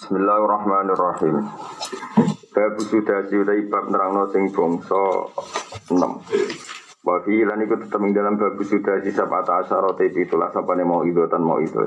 [0.00, 1.44] Bismillahirrahmanirrahim.
[2.56, 4.96] Bab sudah utai bab nerangno sing bangsa
[5.92, 7.04] 6.
[7.04, 10.88] Wa fi lan iku tetep ing dalam bab sudah si sabata asyara te pitulah sapane
[10.88, 11.84] mau itu tan mau itu.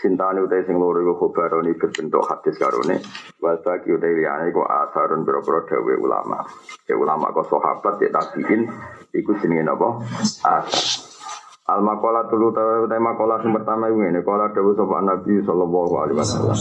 [0.00, 3.04] Sintane utai sing loro iku khobaroni berbentuk hadis karone.
[3.36, 5.68] Wa bagi utai liyane iku asarun boro-boro
[6.00, 6.40] ulama.
[6.88, 8.64] Ya ulama kok sahabat ya tabiin
[9.12, 10.00] iku jenenge napa?
[10.40, 11.20] Asar.
[11.68, 16.58] Al makola tulu ta makola sing pertama iku ngene, kala sapa Nabi sallallahu alaihi wasallam.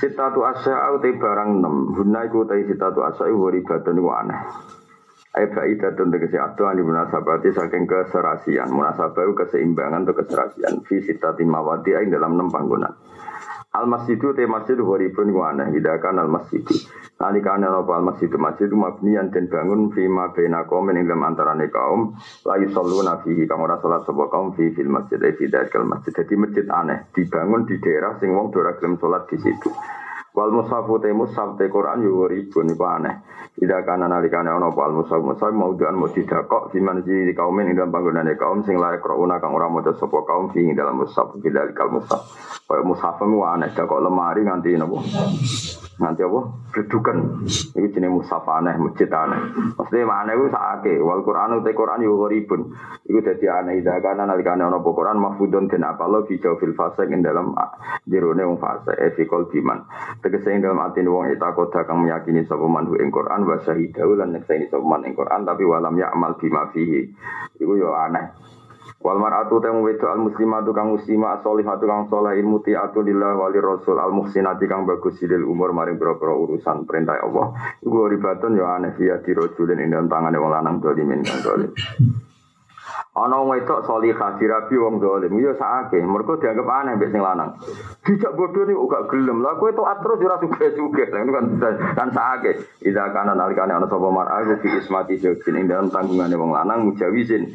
[0.00, 2.00] Sitatu asya'u te barang 6.
[2.00, 4.40] Hunna iku te sitatu asya'u waribatun iku aneh.
[5.34, 8.70] Ai faidatun tegese atuan di munasabati saking keserasian.
[8.70, 10.86] Munasabah keseimbangan atau keserasian.
[10.86, 12.94] Fi sitati mawati ing dalam 6 panggonan.
[13.74, 16.78] Al masjidu te masjid gharibun wa aneh hidakan al masjidu.
[17.18, 22.14] Nalikane ana al masjidu masjid mabniyan den bangun fi ma baina ing dalam antarane kaum
[22.46, 26.14] la yusalluna fihi kang ora salat kaum fi fil masjid fi dalil masjid.
[26.14, 29.70] Jadi masjid aneh dibangun di daerah sing wong ora gelem salat di situ.
[30.34, 33.22] Wal mushafu te mushaf te Quran yo ribun iku aneh.
[33.62, 37.70] Ida kana nalikane ana wal mushaf mushaf mauduan mau didakok di manji di kaum ing
[37.78, 41.86] dalam panggonane kaum sing layak krauna kang ora maca sapa kaum fi dalam mushaf bidalikal
[41.94, 42.26] mushaf.
[42.66, 44.98] Kaya mushaf mu aneh dakok lemari nganti napa?
[45.94, 46.40] Nganti apa?
[46.74, 47.16] Gedukan.
[47.78, 49.40] Iki jenenge mushaf aneh, masjid aneh.
[49.78, 50.94] Maksudnya aneh ku sakake.
[50.98, 52.74] Wal Quran te Quran yo ribun.
[53.06, 57.22] Iku dadi aneh ida kana nalikane ana Quran mahfudun den apalo fi jawfil fasik ing
[57.22, 57.54] dalam
[58.08, 59.86] jerone wong fasik e fi qalbiman
[60.20, 64.32] tegese dalam ati wong eta kota kang meyakini sapa man ing Quran wa syahidahu lan
[64.34, 67.10] nyekseni sapa ing Quran tapi walam ya amal bima fihi
[67.60, 68.53] iku yo aneh
[69.04, 73.60] Wal mar'atu tang wedo al muslimatu kang muslimah as-solihatu kang saleh ilmu tiatu lillah wali
[73.60, 76.16] rasul al muhsinati kang bagus sidil umur maring boro
[76.48, 77.52] urusan perintah Allah.
[77.84, 81.70] Iku ribatun yo aneh ya dirojulin ing tangane wong lanang dolimin kang dolim
[83.14, 87.54] Ana wong wedok salihah dirabi wong dolim ya sakake mergo dianggap aneh mbek sing lanang.
[88.02, 89.38] Dijak bodoh niku gak gelem.
[89.38, 91.04] Lah kowe tok terus ora suge-suge.
[91.08, 91.46] Itu kan
[91.94, 92.52] kan sakake.
[92.82, 97.54] Ida kana nalikane ana sapa mar'a fi ismati jawabin ing dalam tanggungane wong lanang mujawizin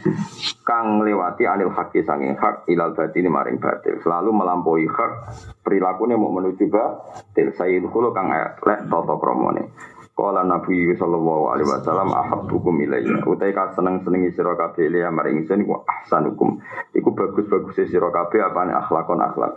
[0.63, 3.99] kang ngliwati anil haqi sanging hak ilal batin maring batil.
[3.99, 5.11] Selalu melampaui hak
[5.59, 7.51] perilakune mau menuju batil.
[7.51, 9.75] Sayyidul kang lek tata kramane.
[10.19, 13.23] Kala Nabi sallallahu alaihi wasallam ahabbukum ilayya.
[13.23, 16.59] Utai ka seneng-senengi sira kabeh ile maring ingsun iku ahsanukum.
[16.91, 19.55] Iku bagus-bagus sira kabeh apane akhlakon akhlak.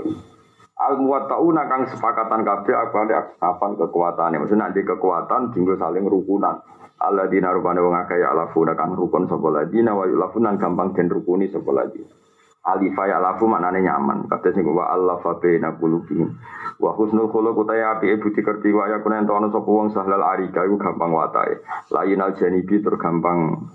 [0.78, 3.12] Al muwattauna kang sepakatan kabeh apane
[3.42, 4.38] apaan kekuatane.
[4.38, 6.62] Maksudnya nanti kekuatan tinggal saling rukunan.
[7.02, 11.10] Allah dina rupane wong akeh ya alafuna kang rukun sapa ladina wa yulafunan gampang den
[11.10, 12.21] rukuni sapa ladina.
[12.62, 14.30] Alifa ya lafu maknane nyaman.
[14.30, 16.38] Kata sing wa Allah fa baina qulubihim.
[16.78, 20.62] Wa husnul khuluq utaya api budi kerti wa ya kunen tono sapa wong sahlal arika
[20.62, 21.58] iku gampang watae.
[21.90, 23.66] Lainal janibi tur gampang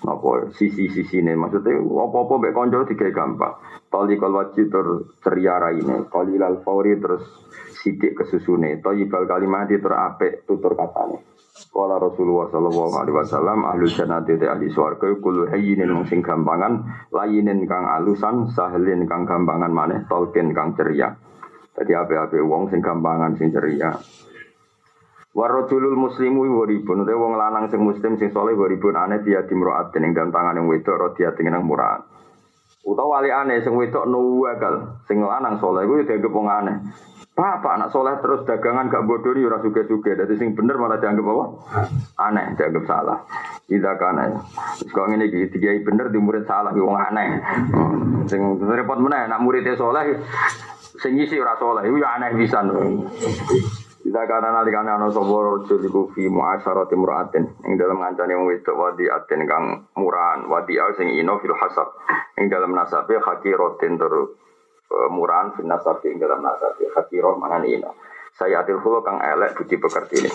[0.00, 3.54] apa sisi-sisi ini maksudnya apa-apa mbek kanca digawe gampang.
[3.90, 7.26] Tali kal wajib tur ceria raine, qalilal fauri terus
[7.82, 11.29] sidik kesusune, thayyibal kalimati tur apik tutur katane.
[11.68, 16.80] Kala Rasulullah sallallahu alaihi wasallam ahlu jannati te ahli swarga kulo hayyinin mung sing gampangan,
[17.12, 21.12] layinin kang alusan, sahlin kang gampangan maneh, tolkin kang ceria.
[21.76, 23.92] Jadi ape-ape wong sing gampangan sing ceria.
[25.30, 30.16] Warajulul muslimu waribun te wong lanang sing muslim sing saleh waribun aneh dia dimroat ning
[30.16, 32.19] dalam tangan yang wedok rodia dengan murah.
[32.80, 36.76] Utawa wali aneh sing wedok nuwagal, sing lanang saleh kuwi dianggap wong aneh.
[37.40, 40.12] Apa anak soleh terus dagangan gak bodoh nih orang suge suge.
[40.12, 41.44] Jadi sing bener malah dianggap apa?
[42.20, 43.24] Aneh, dianggap salah.
[43.64, 44.38] Kana ya.
[44.76, 47.40] Terus kok ini gitu, dia bener di murid salah, wong aneh.
[48.28, 49.24] Sing repot mana?
[49.24, 50.20] Nak muridnya soleh,
[51.00, 52.60] sing isi ora soleh, ya aneh bisa.
[54.10, 58.50] Tidak karena nanti kan ana sapa raja iku fi muasyarati muraatin ing dalam ngancani wong
[58.50, 61.94] wedok wadi atin kang murahan wadi sing ino fil hasab.
[62.34, 64.34] Ing dalam nasabe hakiratin tur
[65.14, 67.94] murahan fin nasabi ing dalam nasabi hakiroh mangan ino.
[68.34, 70.30] Saya atil hulu kang elek budi pekerti ini.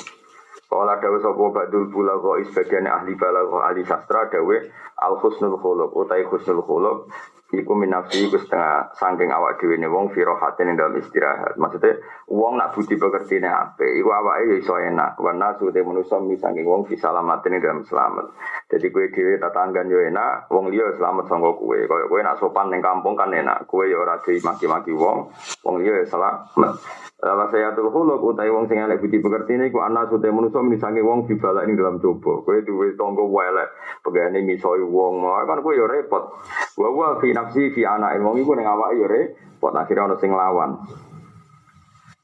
[0.72, 4.56] Kala dawe sapa badul bulago sebagian ahli balago ahli sastra dawe
[5.04, 7.12] al husnul khuluq utai husnul khuluq
[7.54, 11.54] iku minafsi iku setengah saking awak dhewe ne wong firohatin ing dalam istirahat.
[11.62, 15.22] Maksudnya wong nak budi pekertine apik iku awake ya iso enak.
[15.22, 18.26] Wa nasu te manusa mi saking wong fisalamatin ing dalam selamat.
[18.74, 21.78] Jadi kowe dhewe tatanggan yo enak, wong liya selamat sangka kowe.
[21.78, 23.70] Kaya kowe nak sopan ning kampung kan enak.
[23.70, 25.30] Kowe yo ora dimaki-maki wong,
[25.62, 26.82] wong liya selamat.
[27.16, 30.78] Lalu saya tuh huluk utai wong sing elek budi pekertine iku ana sute manusa mi
[30.78, 32.42] saking wong dibala ing dalam coba.
[32.42, 33.70] Kowe duwe tangga elek,
[34.02, 36.42] pegane misoi wong, kan kowe yo repot.
[36.76, 40.80] Wa fi nafsi fi anak wong iku ning awake yo repot akhirnya ana sing lawan.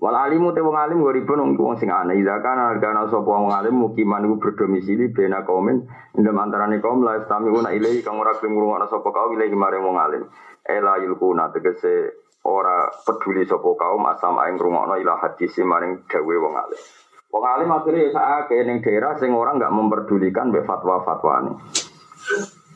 [0.02, 2.18] Wal alimu te wong alim goribun wong sing aneh.
[2.18, 5.86] Ida kana kana sapa wong alim mukiman iku berdomisili bena kaumin
[6.18, 9.98] indem antarane kaum la istamiuna ilahi kang ora gelem ngrungokno sapa kaum ilahi maring wong
[10.02, 10.24] alim.
[10.66, 12.18] Ela yulkuna tegese
[12.50, 16.82] ora peduli sapa kaum asam aing rungokno ila hadis maring dawe wong alim.
[17.30, 21.62] Wong alim akhirnya ya sakake ning daerah sing orang nggak memperdulikan be fatwa-fatwa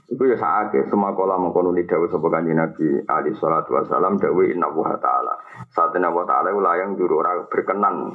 [0.06, 4.70] Itu ya sakake semua kolam mengkono di dawe sapa Nabi ali salatu wasalam dawe inna
[4.70, 5.34] wa ta'ala.
[5.74, 8.14] Saat inna wa ta'ala ulayang juru ora berkenan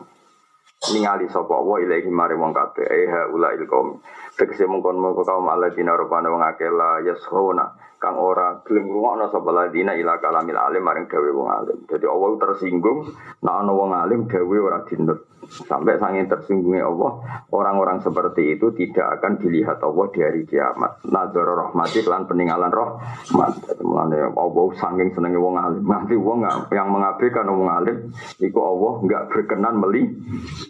[0.89, 4.01] ningali sapa wa ilahi mari wong kabeh eh ulail kaum
[4.39, 7.69] tegese mongkon mongko kaum alladzina rupane wong akeh la yashuna
[8.01, 11.79] kang ora gelem ngrungokno sapa ladina ila kalamil alim maring dawe wong alim.
[11.85, 13.13] Dadi Allah tersinggung
[13.45, 15.29] nek ana wong alim dawe ora dinut.
[15.51, 21.05] Sampai sangin tersinggungnya Allah orang-orang seperti itu tidak akan dilihat Allah di hari kiamat.
[21.05, 25.85] Nadzar rahmati lan peninggalan jadi mulane Allah sanging senenge wong alim.
[25.85, 26.41] Nanti wong
[26.73, 28.09] yang mengabaikan wong alim
[28.41, 30.09] iku Allah enggak berkenan meli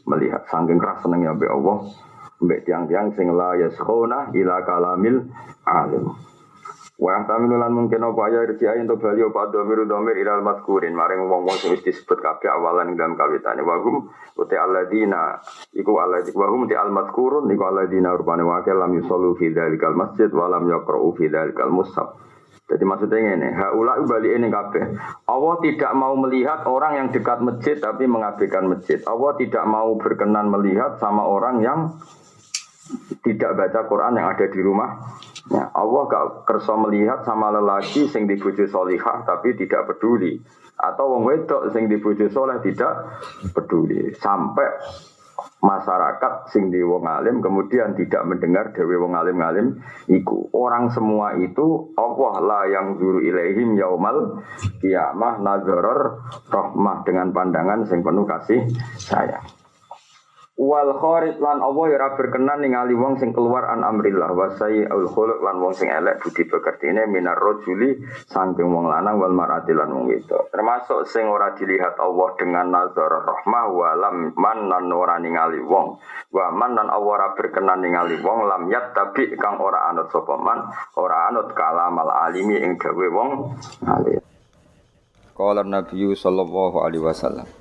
[0.03, 0.51] melihat.
[0.51, 1.87] Sangking keras senengnya be Allah
[2.41, 5.29] mbek tiang-tiang sing la yaskhuna ila kalamil
[5.69, 6.30] alim
[7.01, 11.25] Wa tamilu lan mungkin apa ya ayin to bali apa domir domir ilal mazkurin maring
[11.33, 15.41] wong-wong sing wis disebut kabeh awalan ing dalam kawitane wa hum uti alladzina
[15.73, 19.97] iku alladzina wa hum ti al mazkurun iku alladzina rupane wa lam yusallu fi dzalikal
[19.97, 22.21] masjid wa lam yaqra'u fi dzalikal mushaf
[22.71, 24.95] jadi maksudnya ini, haula balik ini kabeh.
[25.27, 29.03] Allah tidak mau melihat orang yang dekat masjid tapi mengabaikan masjid.
[29.11, 31.99] Allah tidak mau berkenan melihat sama orang yang
[33.27, 35.03] tidak baca Quran yang ada di rumah.
[35.49, 40.37] Ya, Allah gak kerso melihat sama lelaki sing dibujuk solihah tapi tidak peduli.
[40.77, 43.09] Atau wong wedok sing dibujuk soleh tidak
[43.57, 44.13] peduli.
[44.21, 44.69] Sampai
[45.61, 49.67] masyarakat sing di wong alim kemudian tidak mendengar dewi wong alim ngalim
[50.09, 54.41] iku orang semua itu Allah lah yang juru ilaihim yaumal
[54.81, 59.45] kiamah nazaror rahmah dengan pandangan sing penuh kasih sayang
[60.61, 64.29] wal kharij lan Allah ya berkenan ningali wong sing keluar an amrillah.
[64.37, 67.97] Wa al khuluq lan wong sing elek budi pekertine minar rajuli
[68.29, 73.09] saking wong lanang wal marati lan wong itu termasuk sing ora dilihat Allah dengan nazar
[73.09, 75.97] rahmah wa lam man lan ora ningali wong.
[76.29, 80.37] Wa man lan Allah ora berkenan ningali wong lam yat tapi kang ora anut sapa
[80.37, 80.69] man
[81.01, 83.31] ora anut kalamal alimi ing gawe wong
[83.89, 84.21] alim.
[85.33, 87.60] Qala Nabi sallallahu alaihi wasallam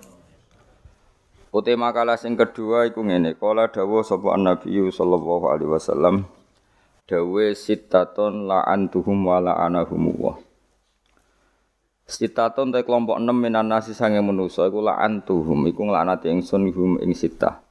[1.49, 6.29] Uti makalah sing kedua iku ngene, kala dawuh sapa Nabi sallallahu alaihi wasallam
[7.09, 10.37] dawe sitaton la'antuhum wa la'anahum wa.
[12.05, 17.17] Sitaton te kelompok 6 minan nasi sange manusa iku la'antuhum iku nglaknati ingsun hum ing
[17.17, 17.65] sitah.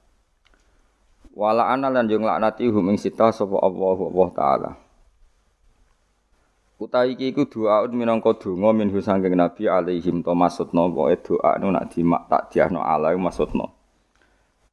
[1.38, 4.70] Wa la'ana lan yo nglaknati hum ing sitah sapa Allah Allah taala.
[6.78, 11.74] Utawi iki iku doaun minangka donga minhu sangking Nabi alaihim to maksudna pokoke doa nu
[11.74, 13.66] nak dimak tak diahno ala maksudna.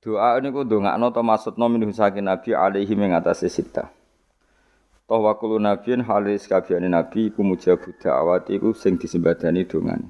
[0.06, 3.90] Doa niku ndongakno to maksudna minhu sangking Nabi alaihim ing atase sita.
[5.10, 10.10] Toh wa kullu nabiyin halis kabehane nabi iku mujabu da'wat iku sing disembadani dongane.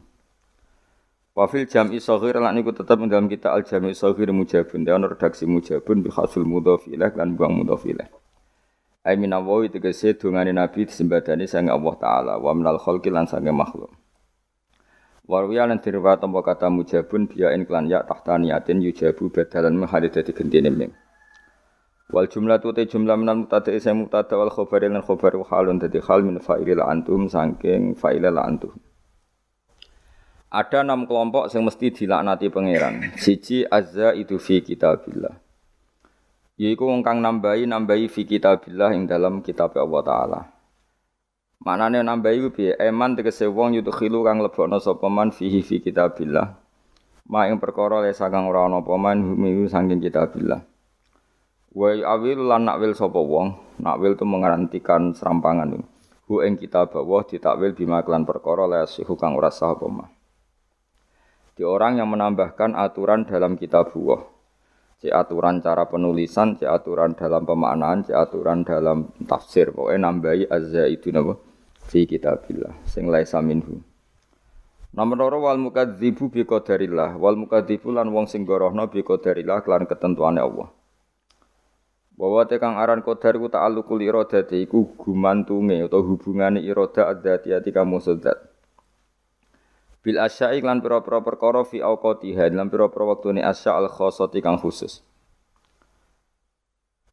[1.36, 4.88] Wafil jam'i saghir lan niku tetep ing dalam kita al jam'i saghir mujabun.
[4.88, 7.84] Dia redaksi mujabun bi khasul mudhaf ilaih lan buang mudhaf.
[9.06, 13.94] Ai minawawi tegese dungane Nabi disembadani sang Allah taala wa minal khalqi lan sange makhluk.
[15.30, 20.34] Warwiya lan dirwa tampa kata mujabun biyain klan ya tahta niatin yujabu badalan menghali dadi
[20.34, 20.90] gentine mim.
[22.10, 26.02] Wal jumlah tu te jumlah minal mutada isa mutada wal khabari lan khabari halun dadi
[26.02, 28.74] hal min fa'ilil antum saking fa'ilil antum.
[30.50, 33.14] Ada enam kelompok yang mesti dilaknati pangeran.
[33.22, 35.45] Siji azza itu fi kitabillah.
[36.56, 40.40] Yaiku wong kang nambahi nambahi fi kitabillah ing dalam kitab Allah taala.
[41.60, 42.80] Manane nambahi ku piye?
[42.80, 46.56] Eman tegese wong yudkhilu kang lebokno sapa man fihi fi kitabillah.
[47.28, 50.64] Ma ing perkara le sakang ora ana apa man humi saking kitabillah.
[51.76, 55.76] Wa awil lan nakwil sapa wong, nakwil tu mengarantikan serampangan.
[56.32, 60.08] Hu ing kitab Allah ditakwil bima kelan perkara le sihu kang ora sah apa
[61.52, 64.35] Di orang yang menambahkan aturan dalam kitab Allah
[65.06, 69.70] cek aturan cara penulisan, cek aturan dalam pemaknaan, cek aturan dalam tafsir.
[69.70, 71.38] Pokoknya nambahi azza itu napa
[71.86, 73.86] fi kitabillah sing laisa minhu.
[74.98, 79.86] Nomor loro wal mukadzibu bi qadarillah wal mukadzibu lan wong sing gorohno bi qadarillah kelan
[79.86, 80.74] ketentuane Allah.
[82.16, 88.55] Bahwa tekang aran qadar ku ta'alluqul iradati iku gumantunge atau hubungane irada adzatiyati kamu sedat
[90.06, 95.02] bil asya'i lan pira-pira perkara fi auqatiha lan pira-pira wektune asya al khassati kang khusus.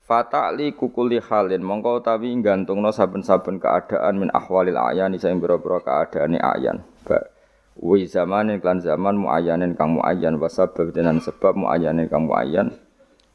[0.05, 6.85] Fata'li kukuli halin mongko utawi gantungno saben-saben keadaan min ahwalil ayan sing pira-pira keadaane ayan.
[7.09, 7.33] Ba
[7.81, 12.77] wi zamanin klan zaman muayyanin kang muayyan wa sabab dengan sebab muayyanin kang muayyan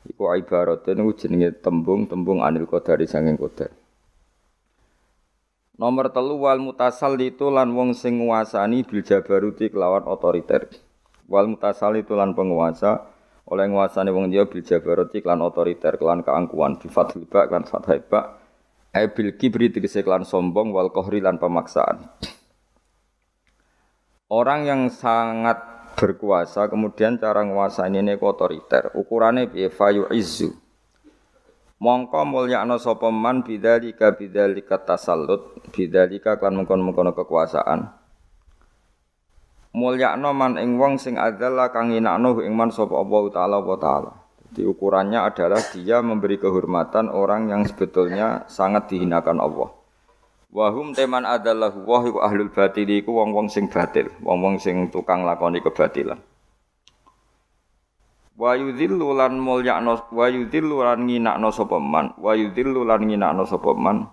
[0.06, 3.74] iku ibaratene jenenge tembung-tembung anil qadari sanging qadar
[5.78, 10.74] Nomor telu wal mutasal itu lan wong sing nguasani bil jabaruti kelawan otoriter.
[11.30, 13.14] Wal mutasal itu lan penguasa
[13.46, 16.82] oleh nguasani wong dia bil jabaruti kelawan otoriter kelawan keangkuhan.
[16.82, 18.42] Bi fathil ba lan fathai ba.
[18.90, 22.10] E bil kibri tegese kelawan sombong wal kohri lan pemaksaan.
[24.34, 25.62] Orang yang sangat
[25.94, 28.98] berkuasa kemudian cara nguasani ini otoriter.
[28.98, 30.58] Ukurannya bi fayu izu
[31.78, 37.94] Mongko mulyakno sapa man bidzalika bidzalika tasallut bidzalika kan mengkon-mengkono kekuasaan.
[39.78, 44.12] Mulyakno man ing wong sing adzalla kang inakno ing man sapa Allah taala wa taala.
[44.50, 49.70] Jadi ukurannya adalah dia memberi kehormatan orang yang sebetulnya sangat dihinakan Allah.
[50.50, 55.62] Wahum teman adalah wah iku ahlul batil iku wong-wong sing batil, wong-wong sing tukang lakoni
[55.62, 56.18] kebatilan.
[58.38, 62.14] Wa yudhillu lan mulyakno wa yudhillu lan nginakno sapa man?
[62.22, 64.06] Wa yudhillu lan nginakno sapa man?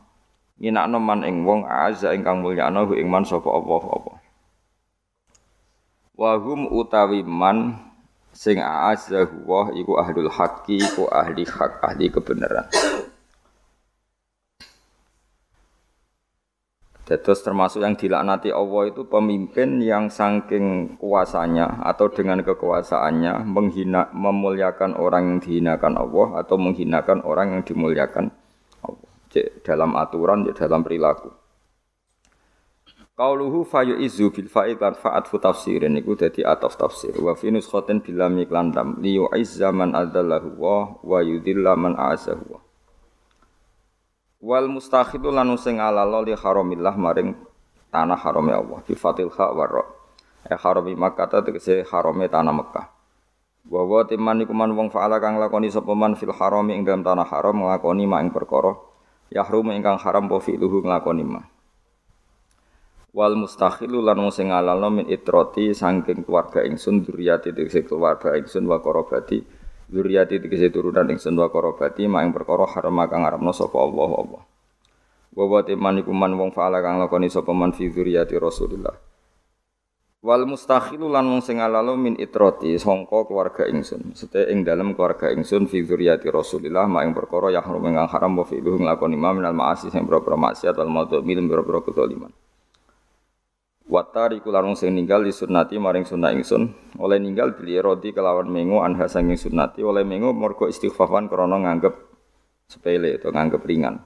[0.56, 4.12] Nginakno man ing wong azza ingkang mulyakno ing man sapa apa apa?
[6.16, 7.76] Wa hum utawi man
[8.34, 12.66] sing azza wa iku ahlul haqqi iku ahli hak ahli kebenaran
[17.04, 24.96] Terus termasuk yang dilaknati Allah itu pemimpin yang saking kuasanya atau dengan kekuasaannya menghina memuliakan
[24.96, 28.32] orang yang dihinakan Allah atau menghinakan orang yang dimuliakan
[28.80, 29.10] Allah.
[29.28, 31.28] Cek dalam aturan, cek dalam perilaku.
[33.14, 37.52] Qauluhu fayu izu bil fa'id lan fa'at fu tafsirin iku dadi ataf tafsir wa fi
[37.52, 39.20] nuskhatin bil lam iklan dam li
[39.70, 40.58] man adallahu
[41.04, 42.63] wa yudilla man a'azahu
[44.44, 47.32] Wal mustakhidu lan sing alalo li haramillah maring
[47.88, 49.80] tanah harame Allah bi fatil kha warra.
[50.44, 52.92] E harami Makkah tegese harame tanah Mekah.
[53.64, 57.00] Wa wa timan iku man wong faala kang lakoni sapa man fil harami ing dalam
[57.00, 58.76] tanah haram nglakoni mak ing perkara
[59.32, 61.40] yahrum ingkang haram po fi'luhu nglakoni ma.
[63.16, 68.68] Wal mustakhilu lan wong sing alalo min itroti saking keluarga ingsun duriyati tegese keluarga ingsun
[68.68, 73.76] wa korobati Zuriyati dikese turunan ingsun wa korobati ma ing perkara haram kang ngarepno sapa
[73.76, 74.42] Allah Allah.
[75.34, 78.96] Wa wa teman iku man wong faala kang lakoni sapa man fi Rasulillah.
[80.24, 84.16] Wal mustakhilu lan wong sing alalo min itroti sangka keluarga ingsun.
[84.16, 88.44] Sete ing dalem keluarga ingsun fi zuriyati Rasulillah ma ing perkara yahrum kang haram wa
[88.48, 90.88] fi nglakoni ma minal ma'asi sing boro-boro maksiat wal
[91.20, 92.32] min boro-boro kedzaliman.
[93.84, 98.80] Watari kularung sing ninggal di sunnati maring sunnah ingsun oleh ninggal beli rodi kelawan mengo
[98.80, 101.92] anha sanging sunnati oleh mengo morgo istighfafan krono nganggep
[102.64, 104.00] sepele atau nganggep ringan.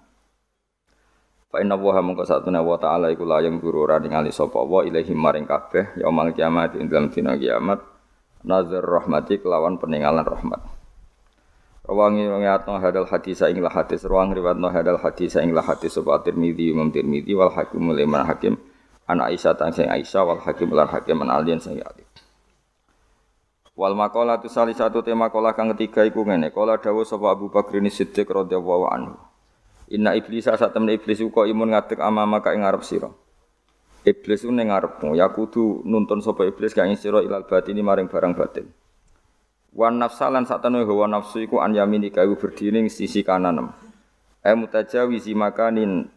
[1.47, 5.14] Fa inna wa mongko satuna wa ta'ala iku layang guru ora ningali sapa wa ilahi
[5.14, 7.78] maring kabeh yaumul kiamat ing dalam dina kiamat
[8.42, 10.58] nazar rahmati kelawan peninggalan rahmat.
[11.88, 16.90] Rawangi ngiyatno hadal hadis ing hadis rawang riwayatno hadal hadis ing hadis sapa Tirmidzi Imam
[16.90, 18.58] Tirmidzi wal Hakim Mulaiman Hakim
[19.08, 22.04] an Aisyah tang sing Aisyah wal Hakim lan Hakim an Alian sing Ali.
[23.72, 26.52] Wal maqala tu sali satu tema kola kang ketiga iku ngene.
[26.52, 29.14] Kola dawuh sapa Abu Bakar ini Siddiq radhiyallahu anhu.
[29.88, 33.08] Inna iblis sak temen iblis uga imun ngadeg amama ka ing ngarep sira.
[34.04, 38.10] Iblis ku ning ngarepmu, ya kudu nuntun sapa iblis ka ing sira ilal batin maring
[38.10, 38.66] barang batin.
[39.72, 43.72] Wan nafsalan sak temen hawa nafsu iku an yamini kayu berdiri ing sisi kanan.
[44.42, 46.10] E mutajawizi makanin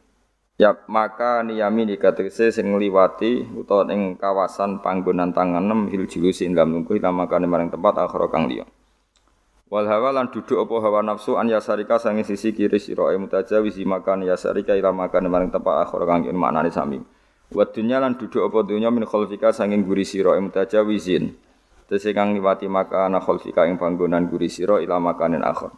[0.62, 6.54] Ya maka niyami dikategese sing ngliwati utawa ing kawasan panggonan tangan nem hil julusi ing
[6.54, 8.70] lungguh makane maring tempat akhara kang liya.
[9.74, 13.90] Wal hawa lan duduk apa hawa nafsu an yasarika sange sisi kiri sira e mutajawizi
[13.90, 17.02] makan yasarika ila makane maring tempat akhara kang liya maknane sami.
[17.50, 21.34] Wa dunya lan duduk apa dunya min khalfika sange guri sira e mutajawizin.
[21.90, 25.74] Tese kang liwati makana khalfika ing panggonan guri sira ila makanin akhar.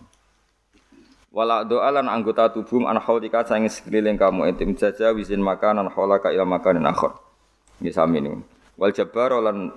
[1.34, 6.30] Wala doa lan anggota tubuh an haulika sange sekeliling kamu intim jaja wisin makanan haulaka
[6.30, 7.18] ila makanin akhir.
[7.82, 8.38] Ini sami ini.
[8.78, 9.74] Wal jabbar lan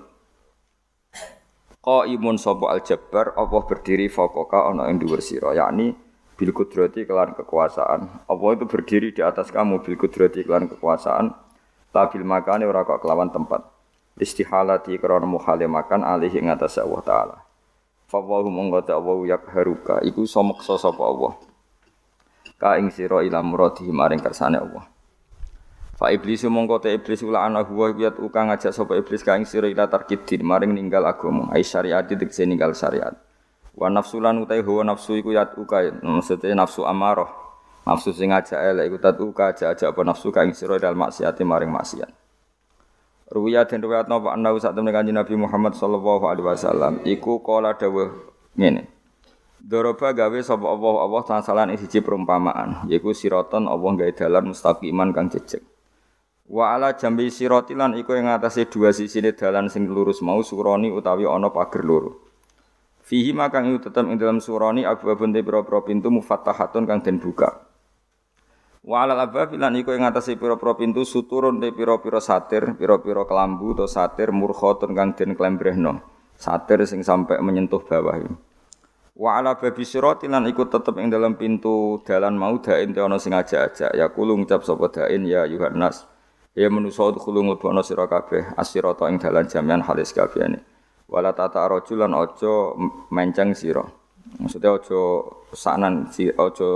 [1.87, 5.97] imun sapa al jabbar apa berdiri fokoka ana ing dhuwur sira yakni
[6.37, 8.29] bil kudrati kelan kekuasaan.
[8.29, 11.33] Apa itu berdiri di atas kamu bil kudrati kelan kekuasaan
[11.89, 13.65] tabil makane ora kok kelawan tempat.
[14.21, 17.46] Istihalati krana muhale makan alih ing atas Allah taala.
[18.07, 21.35] Fawahu mongko ta Allah yakharuka iku someksa sapa Allah.
[22.55, 24.87] Ka ing sira ila muradi maring kersane Allah.
[25.99, 29.43] Fa iblis mongko te iblis ula ana huwa wiyat uka ngajak sapa iblis ka ing
[29.43, 33.19] sira ila tarkidin maring ninggal agama ai syariat dikse ninggal syariat.
[33.75, 37.29] Wa nafsulan utai huwa nafsu iku yat uka maksudnya nafsu amarah.
[37.83, 41.43] Nafsu sing ngajak elek iku tat uka ajak-ajak apa nafsu ka ing sira ila maksiat
[41.43, 42.26] maring maksiat.
[43.27, 47.75] Ruwiya den riwayat napa ana sak temene Kanjeng Nabi Muhammad sallallahu alaihi wasallam iku kala
[47.75, 48.15] dawuh
[48.55, 48.87] ngene.
[49.59, 55.11] Doroba gawe sapa Allah Allah tasalan ing siji perumpamaan yaiku siraton Allah gawe dalan mustaqiman
[55.11, 55.59] kang jejeg.
[56.47, 60.95] Wa ala jambi sirati lan iku ing atase dua sisine dalan sing lurus mau suroni
[60.95, 62.23] utawi ana pager loro.
[63.03, 67.66] Fihi makang iku tetep ing dalam suroni abwabun te pira-pira pintu mufattahatun kang den buka.
[68.87, 73.75] Wa alal abwab lan iku ing atase pira-pira pintu suturun te pira-pira satir, pira-pira kelambu
[73.75, 76.07] atau satir murkhatun kang den klembrehno.
[76.39, 78.15] Satir sing sampai menyentuh bawah.
[79.19, 83.19] Wa ala babi sirati lan iku tetep ing dalam pintu dalan mau dain te ana
[83.19, 86.07] sing ajak-ajak ya kulo ngucap sapa dain ya Yohanes.
[86.55, 90.63] Ya manusa kulo mlebono sira kabeh asirata ing dalan jamian halis kabehane.
[91.11, 92.79] Wala tata rajulan aja
[93.11, 93.83] menceng sira.
[94.39, 95.27] Maksudnya aja
[95.59, 96.71] sanan aja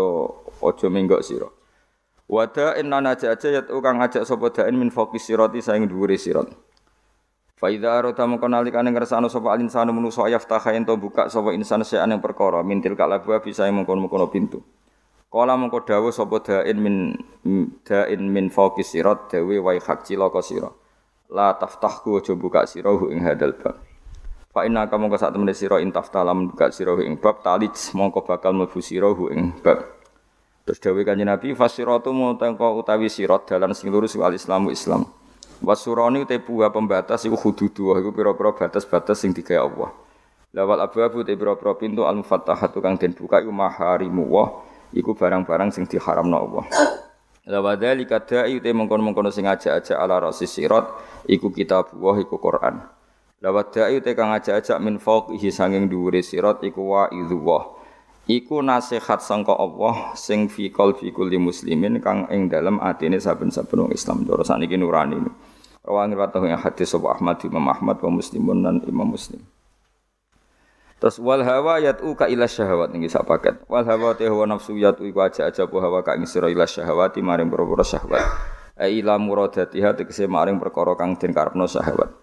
[0.58, 1.59] aja menggok sira.
[2.30, 6.46] Wada inna aja ya kang ngajak sapa dain min fokus sirati saing dhuwure sirat.
[7.58, 12.06] Fa idza arata mongko nalikane ngersano sapa alinsanu manusa yaftaha ento buka sapa insan sean
[12.06, 14.62] yang perkara mintil kalabwa bisa mengkon-mengkono pintu.
[15.26, 16.14] Kala mengko dawuh
[16.46, 17.18] dain min
[17.82, 20.70] dain min fawqis sirat dawe wa hak cilaka sira.
[21.34, 23.74] La taftahku aja buka sira ing hadal bab.
[24.54, 28.22] Fa inna kamu ka sak temene sira in taftalam buka sira ing bab talij mongko
[28.22, 29.99] bakal mlebu sira ing bab.
[30.68, 35.08] Terus dawuh kanjeng Nabi fasiratu mutangka utawi sirat dalan sing lurus wal Islamu Islam.
[35.60, 39.90] Wasurani te buah pembatas iku hududu iku pira-pira batas-batas sing digawe Allah.
[40.56, 44.64] Lawal abu-abu te pira-pira pintu al-mufattahatu kang den buka iku maharimu wa
[44.96, 46.64] iku barang-barang sing diharamno Allah.
[47.48, 50.86] La wadzalika da'i te mengkon-mengkon sing ajak-ajak ala rasi sirat
[51.28, 52.84] iku kitab wa iku Quran.
[53.40, 57.79] La wadzai te kang ajak-ajak min fawqihi sanging dhuwure sirat iku wa idzuwah.
[58.30, 63.90] Iku nasihat sangka Allah sing fi qalbi kulli muslimin kang ing dalem atine saben-saben wong
[63.90, 64.22] Islam.
[64.22, 65.18] Cara sakniki nurani.
[65.82, 69.42] Rawan riwayat yang hadis sapa Ahmad Imam Ahmad wa Muslimun dan Imam Muslim.
[71.02, 73.66] Terus wal hawa yat'u ka ila syahwat niki sak paket.
[73.66, 76.70] Wal hawa te hawa nafsu yat'u iku aja aja po hawa ka ing sira ila
[76.70, 78.22] syahwati maring perkara syahwat.
[78.78, 82.14] Ai ila muradatiha tegese maring perkara kang den karepno syahwat.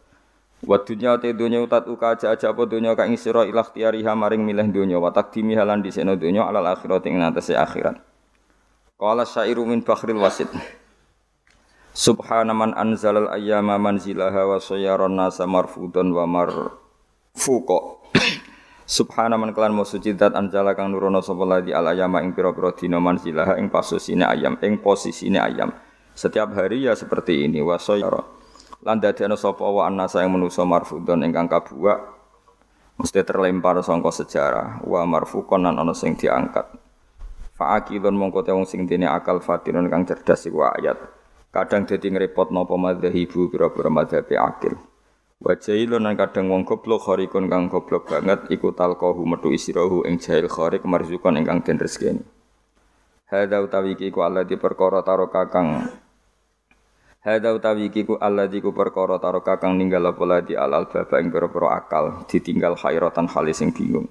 [0.65, 4.17] Wa dunya te dunya utat uka aja aja apa dunya ka ing sira ila ikhtiyariha
[4.17, 8.01] maring milih dunya wa takdimi halan diseno dunya alal akhirat ing atase akhirat.
[8.97, 10.49] Qala syairu min bakhril wasit.
[11.93, 17.79] Subhana man anzalal ayyama manzilaha wa sayyaran nasa marfudan wa marfuqa.
[18.97, 22.97] Subhana man kelan suci dat anjala kang nurono sapa ladi al ayama ing pira-pira dina
[22.97, 25.69] manzilah ing posisine ayam ing posisine ayam.
[26.17, 28.36] Setiap hari ya seperti ini wa sayara.
[28.85, 32.17] Lan dadekno sapa wa annasa ing manusa marfudon ingkang kabuak
[32.97, 36.65] mesti terlempar sangka sejarah wa marfukon lan ana sing diangkat.
[37.57, 40.97] Fa'akilun mongko te wong sing dene akal fatinun kang cerdas iku ayat.
[41.49, 44.77] Kadang dadi ngrepot napa madzhabibu pira-pira madzhabi akil.
[45.41, 50.21] Wa jailun nang kadang wong goblok kharikun kang goblok banget iku talqahu metu isirahu ing
[50.21, 52.21] jail kharik marzukon ingkang den rezekine.
[53.25, 55.89] Hadza utawi iki ku Allah di perkara taro kakang
[57.27, 61.27] Hadza utawi iki ku Allah di ku perkara taro kakang ninggal apa alal baba ing
[61.27, 64.07] pira akal ditinggal khairatan halis sing bingung.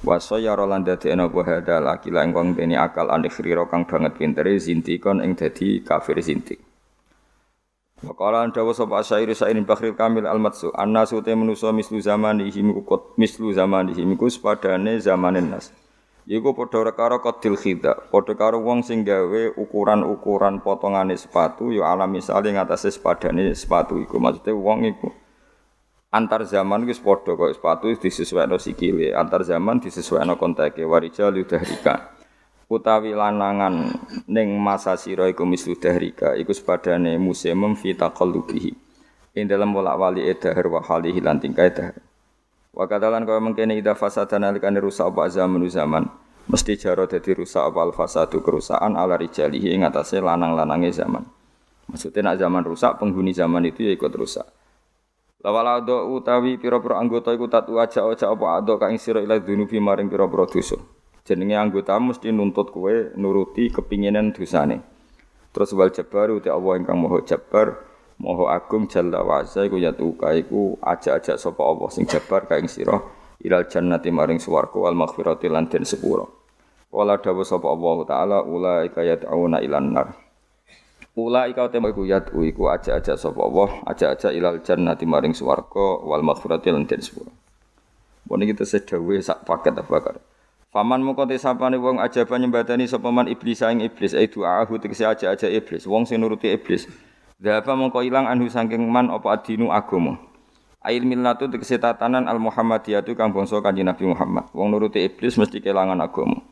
[0.00, 4.16] Wa sayara lan dadi ana apa hadza laki lan wong dene akal anikhira kang banget
[4.16, 6.64] pintere zintikon ing dadi kafir zintik.
[8.00, 13.12] Waqala dawa sapa syair sairin Bakhril Kamil Al-Matsu annasu te manusa mislu zaman ihim kut
[13.20, 15.68] mislu ihim ku sepadane zamanin nas.
[16.24, 22.16] Iku padha karo qadil khida, padha karo wong sing gawe ukuran-ukuran potongane sepatu ya alam
[22.16, 24.16] misale ngatasé sepadane sepatu iku.
[24.16, 25.12] Maksude wong iku
[26.08, 32.16] antar zaman wis padha kok sepatu disesuaikno sikile, antar zaman disesuaikno konteke warijal yudahrika.
[32.72, 33.92] Utawi lanangan
[34.24, 38.72] ning masa sira iku mislu dahrika iku sepadane musimum fi taqallubihi
[39.36, 42.00] ing dalam bolak-balik dahar wa halihi lan tingkai dahar
[42.74, 46.04] wa kadalan kaya mengkene ida fasadana likane rusak apa zaman zaman.
[46.44, 51.24] Mesti jaro dadi rusak apa fasadu kerusakan ala rijalihi ing atase lanang-lanange zaman.
[51.88, 54.44] Maksudnya nak zaman rusak penghuni zaman itu ya ikut rusak.
[55.44, 59.36] Lawala ado utawi pira-pira anggota iku tatu aja aja apa ado ka ing sira ila
[59.40, 60.76] dunubi maring pira-pira dosa.
[61.24, 64.84] Jenenge anggota mesti nuntut kowe nuruti kepinginan dosane.
[65.52, 67.80] Terus wal jabar uti Allah ingkang maha jabar,
[68.18, 72.58] maha agung jalla wa azza iku ya tuka iku aja-aja sapa Allah sing jabar ka
[72.58, 73.02] ing sira
[73.44, 76.24] ilal jannati maring swarga wal maghfirati lan den sepura.
[76.94, 80.08] Wala dawu sapa Allah taala ulaika yad'una ilan nar.
[81.14, 86.70] Ulaika te iku yad'u iku aja-aja sapa Allah, aja-aja ilal jannati maring swarga wal maghfirati
[86.70, 87.30] lan den sepura.
[88.24, 90.16] Bon kita sedawe sak paket apa bakar.
[90.72, 95.04] Faman moko te sapane wong ajaba nyembadani sapa man iblis ing iblis ai du'ahu tegese
[95.06, 96.88] aja-aja iblis wong sing nuruti iblis.
[97.42, 100.18] Dhapa mongko ilang anhu saking man apa adinu agama.
[100.84, 104.52] Ail millatu tegese tatanan al Muhammadiyatu kang bangsa Kanjeng Nabi Muhammad.
[104.52, 106.44] Wong nuruti iblis mesti kelangan agama.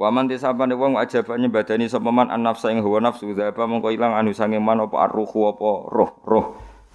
[0.00, 4.16] Waman tisapane wong ajabane badani sapa man an nafsa ing hawa nafsu dzaba mongko ilang
[4.16, 6.46] anu sange man apa arruhu apa roh roh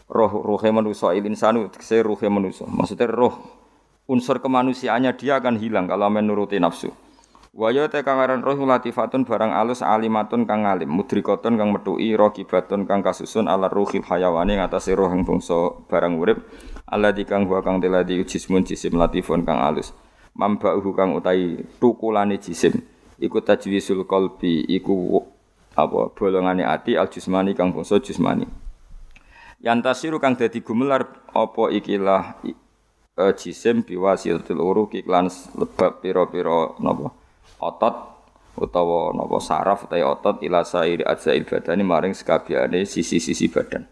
[0.10, 3.38] roh ruhe manusa il insanu tegese ruhe manusa maksudnya roh
[4.10, 6.90] unsur kemanusiaannya dia akan hilang kalau menuruti nafsu
[7.56, 12.12] Wa ya te kang aran roh latifatun barang alus alimatun kang alim mudrikatun kang metuki
[12.12, 16.44] raqibatun kang kasusun ala ruhil hayawani ngatasi roh ing bangsa barang urip
[16.84, 19.96] alladzi kang wa kang teladi jismun jisim latifun kang alus.
[20.36, 22.76] Mambauhu kang utai tukulane jisim
[23.24, 25.24] iku tajwisul qalbi iku
[25.80, 28.52] apa bolongane ati al jismani kang bangsa jismani.
[29.64, 32.52] Yantasiru kang dadi gumelar apa ikilah e,
[33.40, 37.24] jisim biwasilatul uruq iklan lebab pira-pira napa
[37.72, 37.96] otot
[38.60, 43.90] utawa napa saraf utawa otot ila sairi ajzail badani maring sekabiane sisi-sisi badan.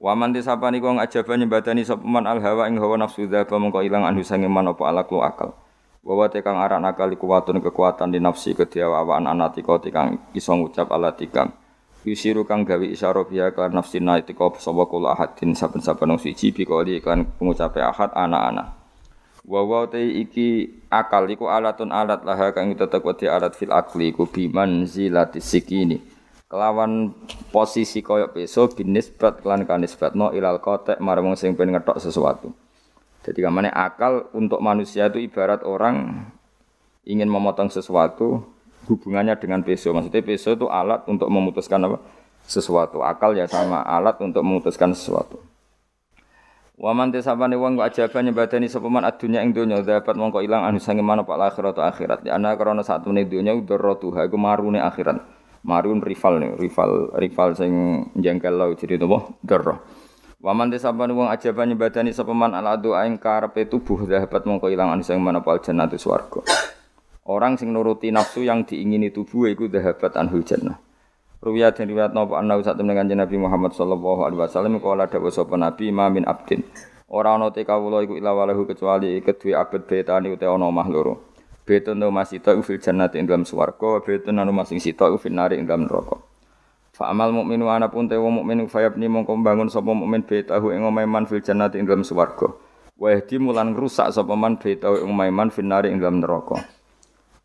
[0.00, 4.08] Waman tisapani kong ajabane badani sapa man al hawa ing hawa nafsu dzaba mengko ilang
[4.08, 5.52] anhu sange man apa alaklu akal.
[6.00, 11.12] Wawa tekang arak nakali kuwatun kekuatan di nafsi kediawaan anati kau tikang iso ngucap ala
[11.12, 11.52] tikang
[12.00, 16.96] Yusiru kang gawe isyara biya kan nafsi na itika sapa kula ahadin saben-saben siji bikoli
[17.04, 18.79] kan pengucape ahad anak-anak.
[19.50, 24.30] Wawa te iki akal iku alatun alat laha kang tetep wedi alat fil akli iku
[24.30, 25.98] biman zilati sikini.
[26.46, 27.10] Kelawan
[27.50, 32.54] posisi koyok peso binisbat kelan kanisbatno ilal kotek marang sing pengen ngetok sesuatu.
[33.26, 36.30] Jadi kamane akal untuk manusia itu ibarat orang
[37.02, 38.46] ingin memotong sesuatu
[38.86, 39.90] hubungannya dengan peso.
[39.90, 41.98] Maksudnya peso itu alat untuk memutuskan apa?
[42.46, 43.02] Sesuatu.
[43.02, 45.42] Akal ya sama alat untuk memutuskan sesuatu.
[46.80, 50.80] Waman tesapane wong kok ajaban nyebadani sapa man adunya ing donya dapat mongko ilang anu
[50.80, 52.24] sange mana pak akhirat akhirat.
[52.32, 55.20] Ana krana satune donya tuha iku marune akhirat.
[55.60, 57.72] Marun rival nih, rival rival sing
[58.16, 59.28] jengkel lo jadi napa?
[59.44, 59.76] Darah.
[60.40, 64.88] Waman desapane wong ajaban nyebadani sapa man ala doa ing karepe tubuh dapat mongko ilang
[64.88, 66.40] anu sing mana pal jannatu swarga.
[67.28, 70.80] Orang sing nuruti nafsu yang diingini tubuh iku dahabat anhul jannah.
[71.40, 75.32] Ruwiya dan riwayat napa anna usat temen kanjeng Nabi Muhammad sallallahu alaihi wasallam kala dawuh
[75.32, 76.60] sapa Nabi ma min abdin.
[77.08, 81.32] Ora ana te kawula iku ila walahu kecuali kedue abet betani utawa ana omah loro.
[81.64, 85.64] Betun no masita fil jannati ing dalam swarga, betun anu masing sita fil nari ing
[85.64, 86.20] dalam neraka.
[86.92, 90.84] Fa amal mukminu ana pun te wong mukmin fayabni mongko bangun sapa mukmin betahu ing
[90.84, 92.52] omahe man fil jannati ing dalam swarga.
[93.00, 96.60] Wa yahdi mulan ngrusak sapa man betahu ing omahe man fil nari ing dalam neraka.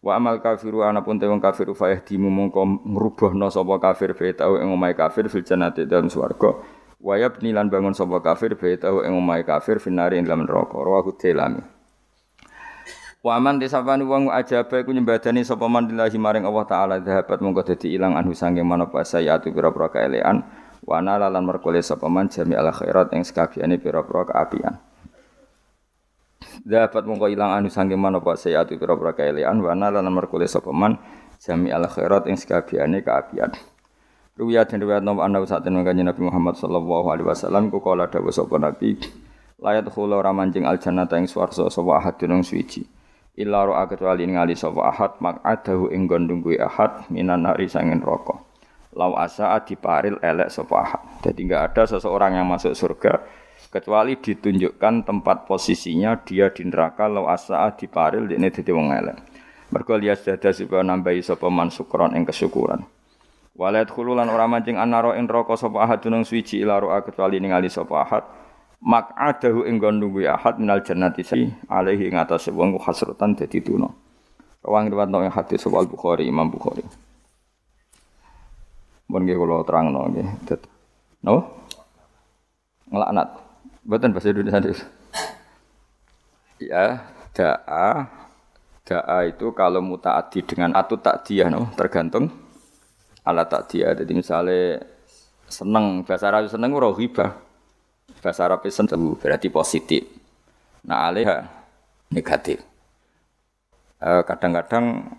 [0.06, 4.62] Wa amal kafiru ana pun te wong kafir fa yahdi mongko ngrubuhna sapa kafir betahu
[4.62, 6.62] ing omahe kafir fil jannati dalam swarga.
[7.02, 10.78] Wa yabni lan bangun sapa kafir betahu ing omahe kafir fil nari ing dalam neraka.
[10.78, 11.66] Rawahu Tilami.
[13.26, 17.98] Waman tisapani wong ajaba iku nyembadani sapa man lillahi maring Allah taala dhahabat mongko dadi
[17.98, 20.46] ilang anhu sange manapa sayatu pira-pira kaelean
[20.86, 24.78] wa nala lan merkole sapa man jami al khairat ing sekabiane pira-pira kaapian.
[26.64, 30.96] Dhahabat mongko ilang anhu sange manapa sayatu pira-pira kaelean wa nala lan merkole sapa man
[31.44, 33.52] jami al khairat ing sekabiane kaapian.
[34.36, 38.32] Ruwiyat dan riwayat nama anda saat ini Nabi Muhammad sallallahu alaihi wasallam ku kala dawuh
[38.32, 39.00] sapa Nabi
[39.60, 42.84] layat khulu ramanjing al jannata ing swarga sapa ahadun suci.
[43.36, 48.00] Illa ro'a kecuali ngali sapa ahad mak adahu ing gondung kuwi ahad minan nari sangin
[48.00, 48.56] rokok
[48.96, 51.04] lau asa diparil elek sapa ahad.
[51.20, 53.24] Jadi enggak ada seseorang yang masuk surga
[53.76, 59.18] kecuali ditunjukkan tempat posisinya dia di neraka lau asa diparil ini dadi wong elek
[59.76, 62.88] mergo lias dada supaya nambahi sapa man sukron ing kesyukuran
[63.56, 67.72] Walayat khululan ora mancing anaro ing neraka sapa ahad dunung suci ila ro'a kecuali ningali
[67.72, 68.24] sapa ahad
[68.84, 73.88] mak'adahu ing gondung ahad minal jannati si alaihi ing atase wong hasrutan dadi tuna.
[74.60, 76.84] Rawang riwayat nang hadis Al Bukhari Imam Bukhari.
[79.08, 80.28] Mun kula terangno nggih.
[81.24, 81.48] No?
[82.90, 83.45] Ngelaknat.
[83.86, 84.90] Mboten bahasa Indonesia.
[86.58, 87.06] Ya,
[87.38, 88.10] da'a
[88.82, 92.34] da'a itu kalau mutaati dengan atut takdiyah no, tergantung
[93.22, 93.94] alat takdiyah.
[93.94, 94.82] Jadi misalnya
[95.46, 97.38] seneng bahasa Arab seneng ora ghibah
[98.26, 98.82] bahasa Arab itu
[99.22, 100.02] berarti positif.
[100.90, 101.30] Nah alih
[102.10, 102.62] negatif.
[104.02, 105.14] Eh, kadang-kadang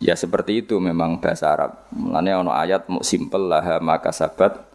[0.00, 1.84] ya seperti itu memang bahasa Arab.
[1.92, 4.73] Mulanya ono ayat mau simpel lah maka sabat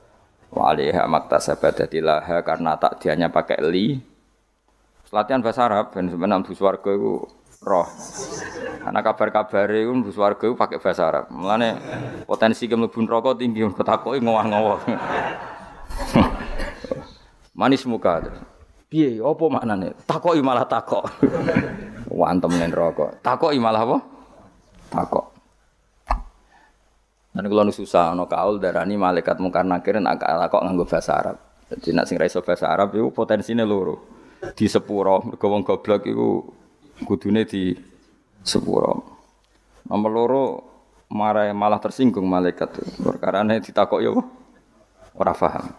[0.50, 1.06] wa alaiha
[1.38, 4.02] sabat jadi lah karena tak dianya pakai li.
[5.10, 7.26] Latihan bahasa Arab dan sebenarnya bus warga itu
[7.66, 7.88] roh.
[8.80, 11.26] Karena kabar-kabar itu bus warga itu pakai bahasa Arab.
[11.34, 11.82] Mulanya
[12.30, 14.80] potensi kemlebun rokok tinggi, ketakoki ngowah-ngowah.
[17.60, 18.22] Manis muka.
[18.90, 19.94] Piye apa maknane?
[20.10, 21.06] Takoki malah takok.
[22.10, 23.22] Wantem nen rokok.
[23.22, 23.98] Takoki malah apa?
[24.90, 25.29] Takok.
[27.40, 31.40] Dan kalau nu susah, no kaul darani malaikat mungkar nakir nak takok nganggo bahasa Arab.
[31.72, 34.04] Jadi nak sing raiso bahasa Arab itu potensinya loro.
[34.44, 36.44] Di sepuro, wong goblok itu
[37.08, 37.72] kudune di
[38.44, 39.24] sepuro.
[39.88, 40.44] Nomor loro
[41.16, 42.76] marah malah tersinggung malaikat.
[43.00, 44.12] Perkara ini ditakok ya
[45.16, 45.72] ora paham.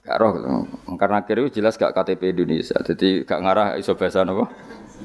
[0.00, 0.32] Gak roh,
[0.96, 4.46] karena akhirnya jelas gak KTP Indonesia, jadi gak ngarah iso bahasa apa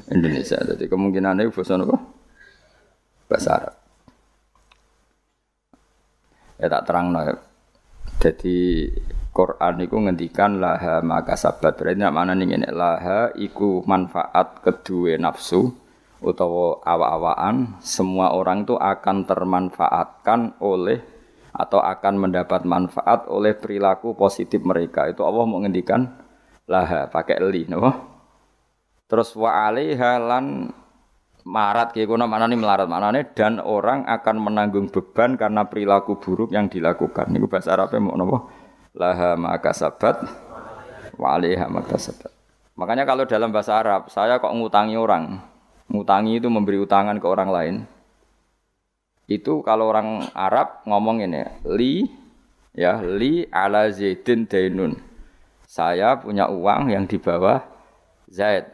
[0.08, 1.98] Indonesia, jadi kemungkinannya bahasa apa
[3.30, 3.74] bahasa Arab.
[6.58, 7.22] Ya tak terang no.
[8.20, 8.90] Jadi
[9.30, 11.78] Quran itu ngendikan laha maka sabat.
[11.78, 15.70] Berarti mana nih ini laha iku manfaat kedua nafsu
[16.20, 21.00] utawa awa-awaan semua orang itu akan termanfaatkan oleh
[21.50, 25.08] atau akan mendapat manfaat oleh perilaku positif mereka.
[25.08, 26.06] Itu Allah mau ngendikan
[26.68, 27.88] laha pakai li, no?
[29.10, 30.20] Terus wa alaiha
[31.46, 36.20] marat kayak kono mana nih melarat mana nih dan orang akan menanggung beban karena perilaku
[36.20, 37.32] buruk yang dilakukan.
[37.32, 38.48] Ini bahasa Arabnya mau nopo
[38.96, 40.20] laha maka sabat
[41.16, 42.32] wa alaiha maka sabat.
[42.76, 45.40] Makanya kalau dalam bahasa Arab saya kok ngutangi orang,
[45.92, 47.74] ngutangi itu memberi utangan ke orang lain.
[49.30, 52.08] Itu kalau orang Arab ngomong ini, li
[52.72, 54.96] ya li ala zaidin dainun.
[55.70, 57.62] Saya punya uang yang di bawah
[58.30, 58.70] Zaid.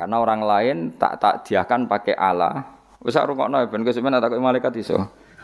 [0.00, 2.64] Karena orang lain tak tak diakan pakai ala.
[3.04, 4.96] Wis rungokno ben kesemen tak malaikat iso.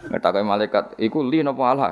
[0.09, 1.89] Tak malaikat iku li napa ala.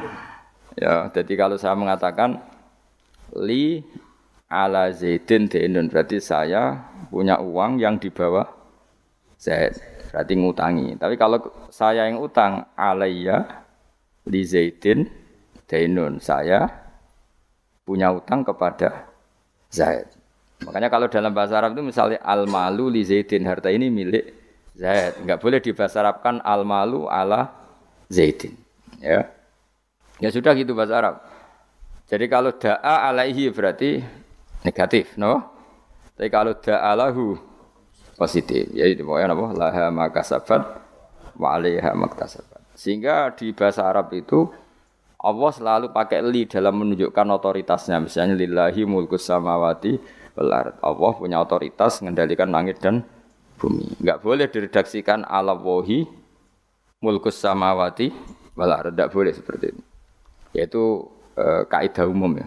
[0.80, 2.40] ya, jadi kalau saya mengatakan
[3.36, 3.84] li
[4.48, 8.48] ala zaidin dainun berarti saya punya uang yang di bawah
[9.38, 9.78] Zaid
[10.10, 10.88] berarti ngutangi.
[10.98, 11.38] Tapi kalau
[11.70, 13.46] saya yang utang alayya
[14.26, 15.06] li Zaidin
[15.70, 16.66] dainun, saya
[17.86, 19.06] punya utang kepada
[19.70, 20.10] Zaid.
[20.66, 24.34] Makanya kalau dalam bahasa Arab itu misalnya al malu li Zaidin harta ini milik
[24.74, 25.22] Zaid.
[25.22, 27.54] Enggak boleh dibahasa Arabkan al malu ala
[28.10, 28.58] Zaidin.
[28.98, 29.30] Ya.
[30.18, 31.14] Ya sudah gitu bahasa Arab.
[32.08, 34.00] Jadi kalau da'a alaihi berarti
[34.64, 35.44] negatif, no?
[36.16, 37.38] Tapi kalau da'a lahu
[38.18, 38.66] positif.
[38.74, 39.46] Ya itu pokoknya apa?
[39.54, 40.62] Laha makasabat
[41.38, 42.58] wa alaiha maktasabat.
[42.74, 44.50] Sehingga di bahasa Arab itu
[45.18, 48.02] Allah selalu pakai li dalam menunjukkan otoritasnya.
[48.02, 49.98] Misalnya lillahi mulkus samawati
[50.38, 53.02] wal Allah punya otoritas mengendalikan langit dan
[53.58, 53.98] bumi.
[53.98, 56.06] Enggak boleh diredaksikan ala wahi
[57.02, 58.14] mulkus samawati
[58.54, 59.82] wal Enggak boleh seperti itu.
[60.54, 60.82] Yaitu
[61.34, 62.46] e, kaidah umum ya.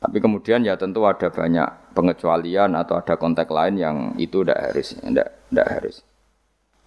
[0.00, 4.96] Tapi kemudian ya tentu ada banyak pengecualian atau ada konteks lain yang itu tidak harus,
[4.96, 5.96] tidak tidak harus.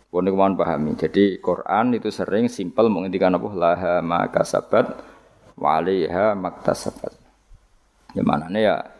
[0.10, 0.98] Pun kemauan pahami.
[0.98, 4.98] Jadi Quran itu sering simpel menghentikan apa laha maka sabat
[5.58, 7.14] waliha maktasabat.
[8.18, 8.93] Ya mana ya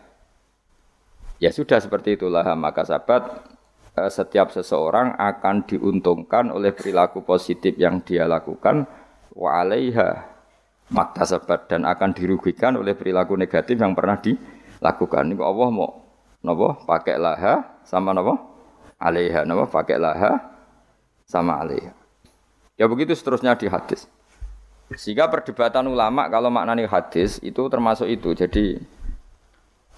[1.44, 3.44] ya sudah seperti itulah maka sabat
[4.00, 8.88] eh, setiap seseorang akan diuntungkan oleh perilaku positif yang dia lakukan
[9.36, 10.34] wa alaiha
[10.88, 15.36] maktasabat dan akan dirugikan oleh perilaku negatif yang pernah dilakukan.
[15.36, 15.92] Ini Allah mau
[16.44, 18.40] nopo pakai laha sama nopo
[19.02, 20.40] alaiha nopo pakai laha
[21.28, 21.92] sama alaiha.
[22.80, 24.08] Ya begitu seterusnya di hadis.
[24.94, 28.38] Sehingga perdebatan ulama kalau maknanya hadis itu termasuk itu.
[28.38, 28.78] Jadi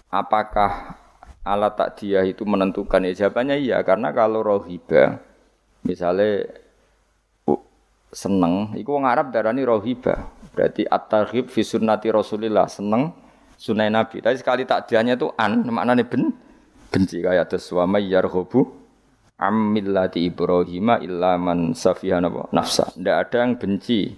[0.07, 1.04] apakah
[1.45, 5.21] alat takdiyah itu menentukan ya jawabannya iya karena kalau rohiba
[5.85, 6.49] misalnya
[8.09, 13.11] seneng iku wong Arab darani rohiba Berarti at-targhib fi sunnati Rasulillah, seneng
[13.59, 14.23] sunai Nabi.
[14.23, 16.31] Tapi sekali takdiannya itu an, maknanya ben
[16.87, 18.71] benci kayak atas wa may yarghabu
[19.35, 22.23] am millati Ibrahim illa man safiha
[22.55, 22.87] nafsa.
[22.95, 24.15] Tidak ada yang benci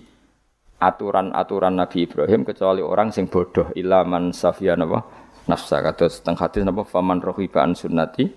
[0.77, 4.29] aturan-aturan Nabi Ibrahim kecuali orang sing bodoh illa man.
[5.47, 8.27] Kata teng hadis napa faman rohiba an sunnati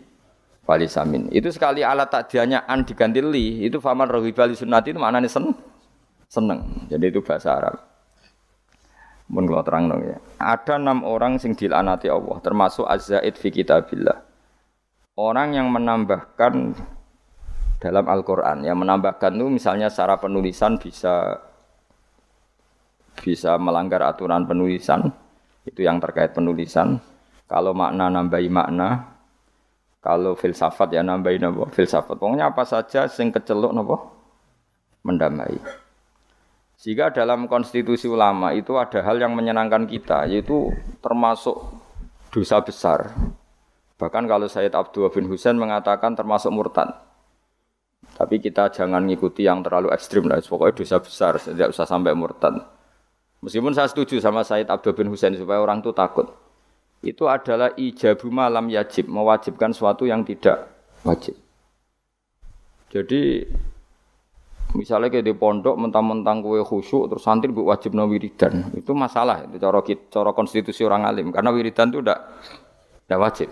[0.62, 1.26] walisamin.
[1.34, 5.50] Itu sekali alat takdiannya an diganti li, itu faman rohiba li sunnati itu maknanya sen
[6.30, 6.86] seneng.
[6.86, 7.74] Jadi itu bahasa Arab.
[9.30, 10.18] Mun kalau terang dong ya.
[10.38, 14.18] Ada enam orang sing dilanati Allah, termasuk azzaid fi kitabillah.
[15.18, 16.74] Orang yang menambahkan
[17.82, 21.38] dalam Al-Quran, yang menambahkan itu misalnya secara penulisan bisa
[23.18, 25.10] bisa melanggar aturan penulisan,
[25.66, 27.00] itu yang terkait penulisan.
[27.50, 29.18] Kalau makna nambahi makna,
[30.00, 32.16] kalau filsafat ya nambahi nabo filsafat.
[32.16, 33.96] Pokoknya apa saja sing keceluk nabo
[35.04, 35.60] mendamai.
[36.80, 40.72] Sehingga dalam konstitusi ulama itu ada hal yang menyenangkan kita, yaitu
[41.04, 41.60] termasuk
[42.32, 43.12] dosa besar.
[44.00, 46.88] Bahkan kalau Sayyid Abdul bin Husain mengatakan termasuk murtad.
[48.16, 50.40] Tapi kita jangan ngikuti yang terlalu ekstrim lah.
[50.40, 52.79] Pokoknya dosa besar, tidak usah sampai murtad.
[53.40, 56.28] Meskipun saya setuju sama Sayyid Abdul bin Husain supaya orang itu takut.
[57.00, 60.68] Itu adalah ijabu malam yajib, mewajibkan sesuatu yang tidak
[61.00, 61.32] wajib.
[62.92, 63.48] Jadi
[64.70, 69.42] Misalnya kayak di pondok mentang-mentang kue khusyuk terus santri bu wajib no wiridan itu masalah
[69.42, 72.18] itu cara cara konstitusi orang alim karena wiridan itu udah
[73.10, 73.50] udah wajib.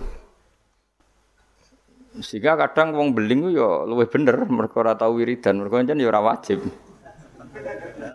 [2.23, 6.07] Sehingga kadang wong beling ku ya luwih bener mergo ora tau wiridan, mergo jan ya
[6.07, 6.63] ora wajib.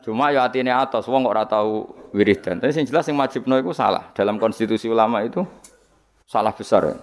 [0.03, 2.59] Cuma ya atine atos wong ora tau wiridan.
[2.59, 4.11] Tapi sing jelas sing wajibno iku salah.
[4.11, 5.43] Dalam konstitusi ulama itu
[6.27, 6.91] salah besar.
[6.91, 6.97] Ya.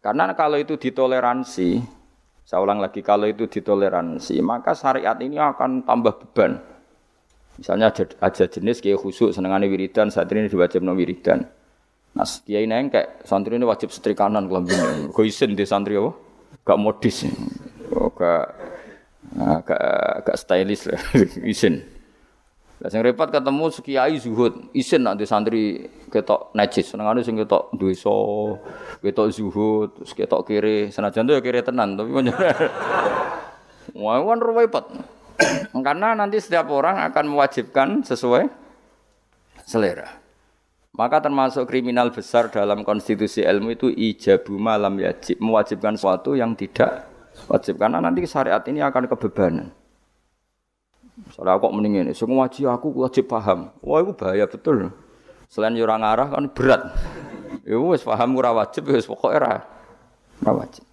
[0.00, 1.82] Karena kalau itu ditoleransi,
[2.46, 6.62] saya ulang lagi kalau itu ditoleransi, maka syariat ini akan tambah beban.
[7.58, 11.44] Misalnya aja jenis kayak khusuk senengane wiridan, saat ini diwajib no wiridan.
[12.10, 15.12] Nah, kiai kayak santri ini wajib setrikanan kelambine.
[15.14, 16.10] Kok isin di santri apa?
[16.66, 17.26] Gak modis.
[17.90, 18.44] Gak
[19.34, 21.00] nah, gak gak stylish lah
[21.52, 21.82] isin.
[22.80, 28.16] Lah sing repot ketemu kiai zuhud, isin nanti santri ketok najis, senengane sing ketok dosa,
[29.04, 32.08] ketok zuhud, terus ketok kiri, senajan tuh ya kiri tenan, tapi
[34.00, 34.86] Wah, kan repot.
[35.86, 38.48] Karena nanti setiap orang akan mewajibkan sesuai
[39.68, 40.08] selera.
[40.96, 47.09] Maka termasuk kriminal besar dalam konstitusi ilmu itu ijabu malam yajib, mewajibkan sesuatu yang tidak
[47.48, 49.68] wajib karena nanti syariat ini akan kebebanan.
[51.36, 53.70] Soalnya kok mendingin ini, semua wajib aku wajib paham.
[53.84, 54.88] Wah itu bahaya betul.
[55.52, 56.82] Selain orang arah kan berat.
[57.66, 59.54] Ya wes paham ora wajib, ya wes pokoknya ora,
[60.42, 60.84] ora wajib.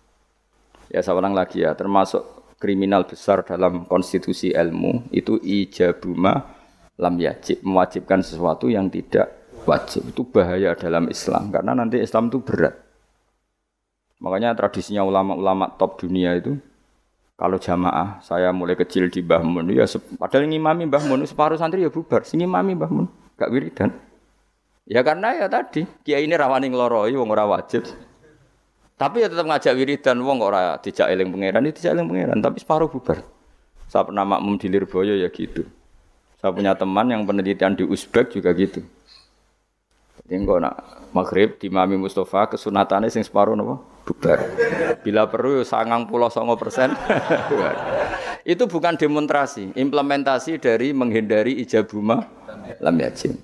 [0.91, 2.23] Ya ulang lagi ya, termasuk
[2.57, 6.57] kriminal besar dalam konstitusi ilmu itu ijabuma
[6.97, 9.29] lam yajib mewajibkan sesuatu yang tidak
[9.69, 12.86] wajib itu bahaya dalam Islam karena nanti Islam itu berat.
[14.17, 16.57] Makanya tradisinya ulama-ulama top dunia itu
[17.37, 19.85] kalau jamaah saya mulai kecil di Mbah Mun ya
[20.17, 23.05] padahal ngimami Mbah Mun separuh santri ya bubar, sing ngimami Mbah Mun
[23.37, 23.93] gak wiridan.
[24.89, 27.85] Ya karena ya tadi kiai ini rawani ngloroi wong ora wajib.
[28.97, 32.89] Tapi ya tetap ngajak wiridan wong ora dijak eling pangeran, dijak eling pangeran tapi separuh
[32.89, 33.21] bubar.
[33.85, 35.61] Saya pernah makmum di Lirboyo ya gitu.
[36.41, 38.81] Saya punya teman yang penelitian di Uzbek juga gitu.
[40.25, 44.39] Jadi engko nak maghrib di Mami Mustafa kesunatannya sing separuh nopo bubar.
[45.03, 46.95] Bila perlu ya sangang pulau songo persen.
[48.53, 52.23] itu bukan demonstrasi, implementasi dari menghindari ijabuma
[52.79, 53.35] lam yajim.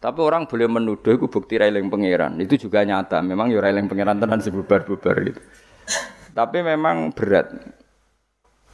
[0.00, 2.36] Tapi orang boleh menuduh itu bukti railing pangeran.
[2.40, 3.20] Itu juga nyata.
[3.20, 5.40] Memang ya railing pangeran tenan sebubar-bubar gitu.
[6.32, 7.52] Tapi memang berat.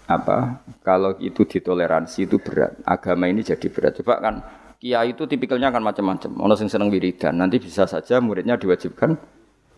[0.07, 0.63] Apa?
[0.87, 2.79] Kalau itu ditoleransi itu berat.
[2.87, 3.99] Agama ini jadi berat.
[3.99, 4.35] Coba kan
[4.79, 6.31] kiai itu tipikalnya akan macam-macam.
[6.47, 9.19] Ono sing seneng wiridan, nanti bisa saja muridnya diwajibkan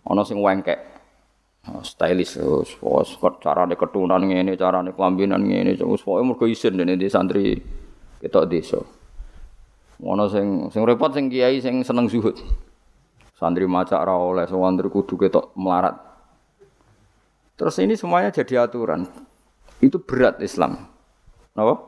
[0.08, 0.96] ono sing wengkek.
[1.68, 2.64] Oh, stylish, oh,
[3.44, 7.60] cara ketunan ini, cara kelambinan ini, wis pokoke mergo isin dene di santri
[8.24, 8.80] ketok desa.
[10.00, 12.40] Ono sing sing repot sing kiai sing seneng zuhud.
[13.36, 16.00] Santri maca ora oleh, santri kudu ketok melarat.
[17.58, 19.04] Terus ini semuanya jadi aturan.
[19.82, 20.88] Itu berat Islam.
[21.52, 21.84] Napa?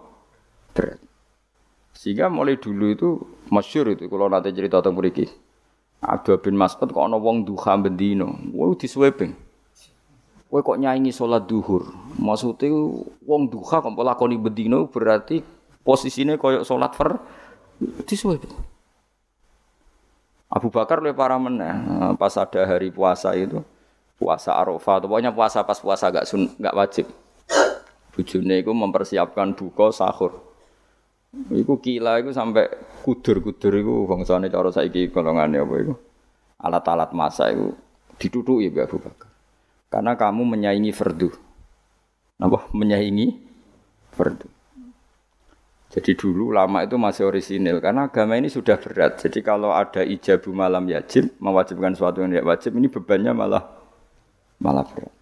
[0.77, 1.01] Berat.
[1.97, 3.09] Sehingga mulai dulu itu
[3.49, 5.25] masyur itu kalau nanti cerita tentang mriki.
[6.01, 9.37] Abdul bin Mas'ud kok ana wong duha bendino, wong disweping.
[10.51, 11.93] Kowe kok nyanyi sholat duhur.
[12.17, 12.73] Maksudnya
[13.23, 15.45] wong duha kok lakoni bendino berarti
[15.85, 17.21] posisinya koyok sholat fer
[18.09, 18.51] disweping.
[20.51, 21.71] Abu Bakar oleh para meneh
[22.19, 23.63] pas ada hari puasa itu
[24.19, 27.07] puasa Arafah, pokoknya puasa pas puasa gak sun, gak wajib.
[28.11, 30.50] Bujune itu mempersiapkan buka sahur.
[31.31, 32.67] Iku kila iku sampai
[33.07, 35.95] kudur-kudur iku bangsane cara saiki golongane apa iku.
[36.59, 37.69] Alat-alat masak iku
[38.19, 39.31] ditutuki Mbak Abu Bakar.
[39.91, 41.31] Karena kamu menyaingi fardu.
[42.43, 42.67] Napa?
[42.75, 43.39] Menyaingi
[44.15, 44.47] fardu.
[45.91, 49.19] Jadi dulu lama itu masih orisinil karena agama ini sudah berat.
[49.19, 53.65] Jadi kalau ada ijabu malam yajib mewajibkan sesuatu yang tidak wajib ini bebannya malah
[54.63, 55.20] malah berat.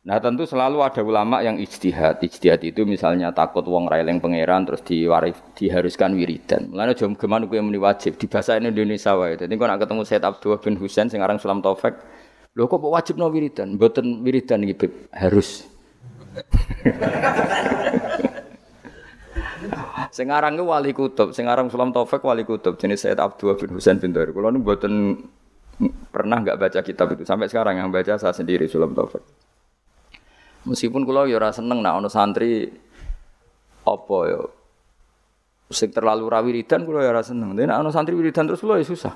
[0.00, 2.24] Nah tentu selalu ada ulama yang ijtihad.
[2.24, 6.72] Ijtihad itu misalnya takut wong raileng pangeran terus diwarif, diharuskan wiridan.
[6.72, 9.36] Mulanya jom gimana gue muni wajib di bahasa Indonesia wae.
[9.36, 12.00] Jadi kalau nak ketemu Said Abdul bin Husain sing aran Sulam Taufik,
[12.56, 13.76] lho kok wajib no wiridan?
[13.76, 15.68] Mboten wiridan iki harus.
[20.16, 24.00] sing aran wali kutub, sing aran Sulam Taufik wali kutub jenis Said Abdul bin Husain
[24.00, 24.32] bin Dari.
[24.32, 25.12] Kulo nu mboten
[26.08, 29.49] pernah nggak baca kitab itu sampai sekarang yang baca saya sendiri Sulam Taufik.
[30.68, 32.68] Meskipun kula ya ora seneng nak santri
[33.80, 34.40] apa ya
[35.72, 37.56] sing terlalu ra wiridan kula ya ora seneng.
[37.56, 39.14] Nek ana santri wiridan terus kula ya susah.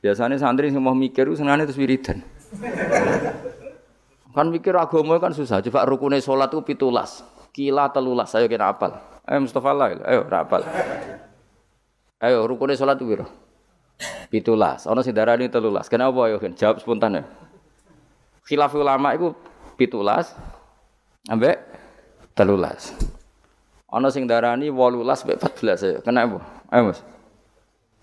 [0.00, 2.24] Biasanya santri sing mau mikir senengane terus wiridan.
[4.36, 5.60] kan mikir agama kan susah.
[5.60, 7.20] Coba rukune salat ku pitulas.
[7.50, 8.96] Kila telulas ayo kena apal.
[9.26, 10.62] Ayo Mustafa lah, ayo ora apal.
[12.22, 13.28] Ayo rukune salat ku piro?
[14.32, 14.88] Pitulas.
[14.88, 15.90] Ana sing darani telulas.
[15.90, 17.22] Kenapa ayo jawab spontan ya.
[18.46, 19.34] Khilaf ulama itu
[19.80, 20.36] pitulas
[21.32, 21.56] ambek
[22.36, 22.92] telulas.
[23.88, 25.98] Ana sing darani 18 mbek 14 ya.
[26.04, 26.38] Kena apa?
[26.68, 27.00] Ayo Mas.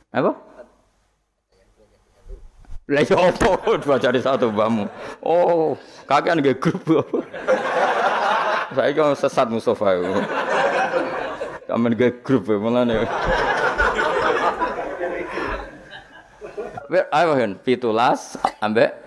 [0.09, 0.31] Apa?
[2.87, 4.89] Lah yo opo bacane satu bamu.
[5.21, 5.77] Oh,
[6.09, 6.83] kakean nggih grup.
[8.75, 9.95] Saya kok sesat Mustafa.
[11.69, 13.07] Kamen nggih grup mulane.
[17.11, 19.06] Ayo hen, pitulas ambek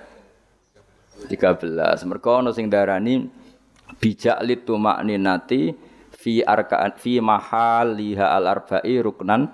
[1.28, 2.08] 13.
[2.08, 3.28] Mergo ana sing darani
[4.00, 5.74] bijak litu makninati
[6.14, 9.50] fi arkaan fi mahal liha al arba'i ruknan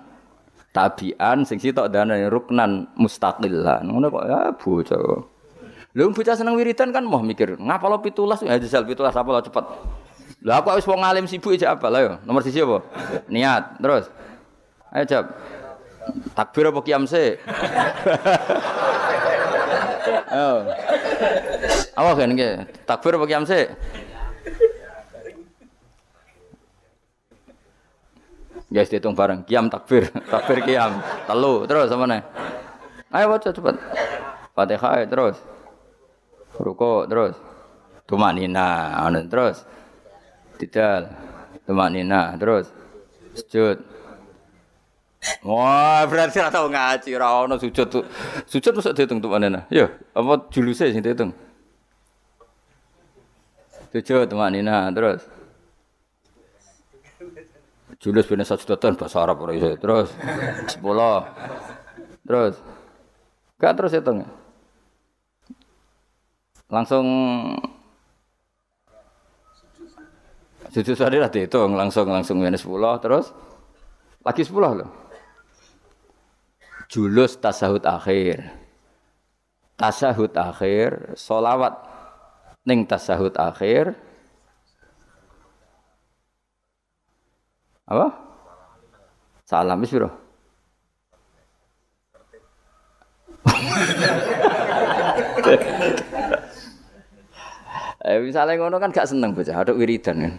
[0.74, 5.00] tabian sing sitok dana ruknan mustaqillah ngono kok ya bocah
[5.96, 9.40] Lha bocah seneng wiridan kan mau mikir, ngapa lo pitulas ya jajal pitulas apa lo
[9.40, 9.64] cepet.
[10.44, 12.20] Lah aku wis wong alim sibuk aja apa lah.
[12.20, 12.84] Nomor siji apa?
[13.32, 13.80] Niat.
[13.80, 14.04] Terus.
[14.92, 15.26] Ayo jawab.
[16.36, 17.34] Takbir apa kiam sih?
[20.26, 20.62] Oh.
[21.96, 22.30] Apa kan?
[22.84, 23.44] Takbir apa kiam?
[28.66, 29.46] Guys dihitung bareng.
[29.46, 30.98] Kiam takbir, takbir kiam.
[31.24, 32.22] Telu, terus sama nih.
[33.14, 33.76] Ayo baca cepat.
[34.52, 35.38] Fatihah terus.
[36.58, 37.38] Ruko terus.
[38.04, 39.62] Tumak nina, anu terus.
[40.58, 41.08] Tidal.
[41.64, 42.68] Tumak nina terus.
[43.38, 43.95] Sujud.
[45.42, 48.04] Wah, berarti ora tau ngaji, ora ono sujud tuh.
[48.46, 49.66] Sujud mesti dihitung tumak nina.
[49.70, 51.34] Ya, apa juluse sing dihitung?
[53.90, 55.22] Sujud tumak nina terus.
[57.96, 59.72] Julus bin Sajudatan bahasa Arab ora iso.
[59.80, 60.12] Terus
[60.68, 60.84] 10.
[62.26, 62.54] Terus
[63.56, 64.20] Gak terus hitung.
[66.68, 67.06] Langsung
[70.76, 73.32] Sujud lah dihitung langsung langsung minus 10 terus
[74.20, 75.05] lagi 10 loh.
[76.86, 78.46] Julus tasahud akhir.
[79.76, 81.74] Tasahud akhir, solawat
[82.64, 83.92] ning tasahud akhir,
[87.86, 88.10] Apa?
[89.46, 90.10] Salam wis piro?
[98.06, 100.34] eh misalnya ngono kan gak seneng bocah, ada wiridan kan.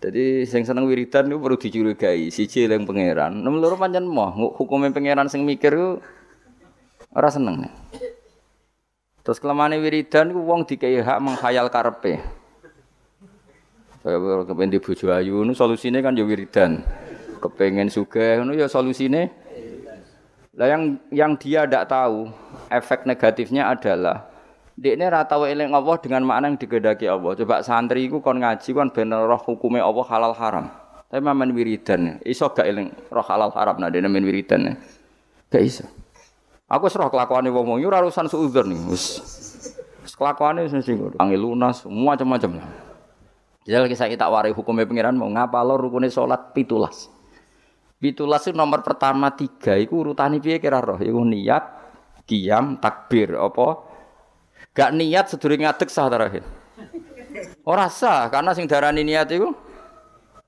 [0.00, 3.36] Jadi sing seneng wiridan itu perlu dicurigai, siji yang pangeran.
[3.36, 6.00] Nomor loro pancen moh, hukumnya pangeran sing mikir ku
[7.12, 7.68] ora seneng.
[9.20, 12.16] Terus kelemahan wiridan ku wong dikai hak menghayal karepe.
[14.00, 14.16] Saya
[14.48, 16.80] kepengen di bojo ayu, nu solusinya kan ya wiridan.
[17.36, 19.28] Kepengen suge, nu ya solusinya.
[20.56, 22.32] Lah yang yang dia tidak tahu
[22.72, 24.29] efek negatifnya adalah
[24.80, 27.36] dia ini ratau eling Allah dengan makna yang digedaki Allah.
[27.36, 30.66] Coba santri itu kon ngaji kon bener roh hukumnya Allah halal haram.
[31.12, 34.80] Tapi mamen wiridan, iso gak eling roh halal haram nah dia main wiridan.
[35.52, 35.84] Gak iso.
[36.64, 38.80] Aku serah kelakuan wong wong ora urusan suudzon nih.
[38.88, 39.20] Wis
[40.16, 42.68] kelakuane wis mesti angel lunas, semua macam-macam lah.
[43.68, 47.12] Jadi kisah kita warai hukumnya pengiran mau ngapa lo rukunnya sholat pitulas.
[48.00, 51.68] Pitulas itu nomor pertama tiga, itu urutan piye kira roh, itu niat,
[52.24, 53.89] kiam, takbir, apa?
[54.70, 56.46] Gak niat sedurunge ngadeg sah terakhir.
[57.66, 59.50] Ora sah karena sing darani niat itu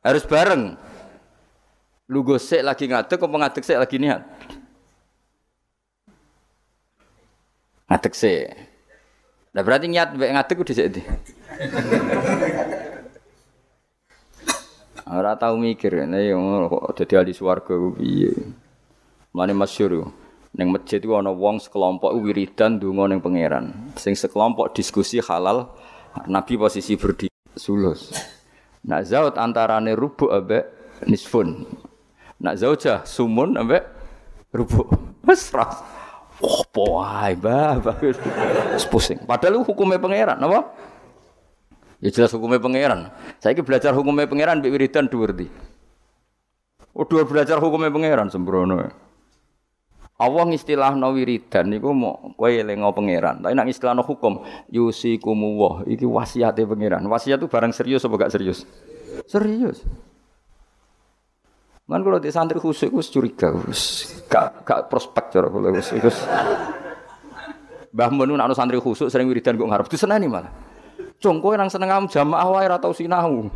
[0.03, 0.79] harus bareng.
[2.07, 4.23] Lu gosek lagi ngadeg apa ngadeg sik lagi niat?
[7.91, 8.47] Ngadeg sik.
[9.53, 11.03] Nah berarti niat mbek ngadeg kudu sik
[15.13, 16.33] Ora tau mikir, nek
[16.73, 18.33] kok dadi ahli swarga ku piye.
[19.37, 20.09] Mane masyhur
[20.53, 23.95] ning masjid ku ana wong sekelompok wiridan donga ning pangeran.
[23.97, 25.73] Sing sekelompok diskusi halal,
[26.29, 28.13] Nabi posisi berdiri sulus.
[28.85, 30.69] Nak zaut antarane rubu ambek
[31.09, 31.65] nisfun.
[32.43, 33.87] Nak zaujah sumun ambek
[34.53, 34.91] rubu.
[35.23, 35.79] Wes ras.
[36.43, 37.79] Oh, wae, bah,
[38.91, 39.23] pusing.
[39.23, 40.75] Padahal hukumnya pangeran, napa?
[42.03, 43.15] Ya jelas hukumnya pangeran.
[43.39, 45.31] Saya ini belajar hukumnya pangeran, Mbak Wiridan dua.
[46.99, 48.91] Oh dua belajar hukumnya pangeran sembrono.
[50.21, 53.43] Allah istilah no wiridan niku mau kue lengo pangeran.
[53.43, 57.03] Tapi nak istilah no hukum yusikumu wah iki wasiatnya pangeran.
[57.09, 58.63] Wasiat itu barang serius apa gak serius?
[59.27, 59.83] Serius.
[61.91, 63.51] Man kalau di santri khusus itu curiga,
[64.31, 66.11] gak gak prospek cara kalau itu.
[67.93, 70.49] Mbah Mun nak santri khusus sering wiridan kok ngarep disenani malah.
[71.23, 73.47] Cung kowe nang seneng am jamaah wae ora tau sinau.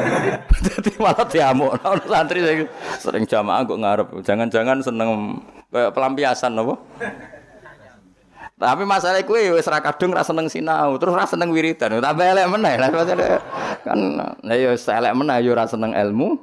[0.64, 2.44] Dadi malah diamuk ana santri
[3.00, 4.08] sering jamaah kok ngarep.
[4.20, 5.40] Jangan-jangan seneng
[5.70, 6.74] pelampiasan apa?
[8.56, 12.00] Tapi masalah kuwi wis ra kadung ra seneng sinau, terus ra seneng wiridan.
[12.00, 12.80] Tambah elek meneh.
[13.84, 16.40] Kan lah ya elek meneh ya ora seneng ilmu.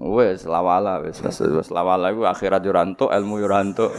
[0.00, 3.92] Wes lawala wis wis lawala iku akhirat yo ilmu yo rantuk.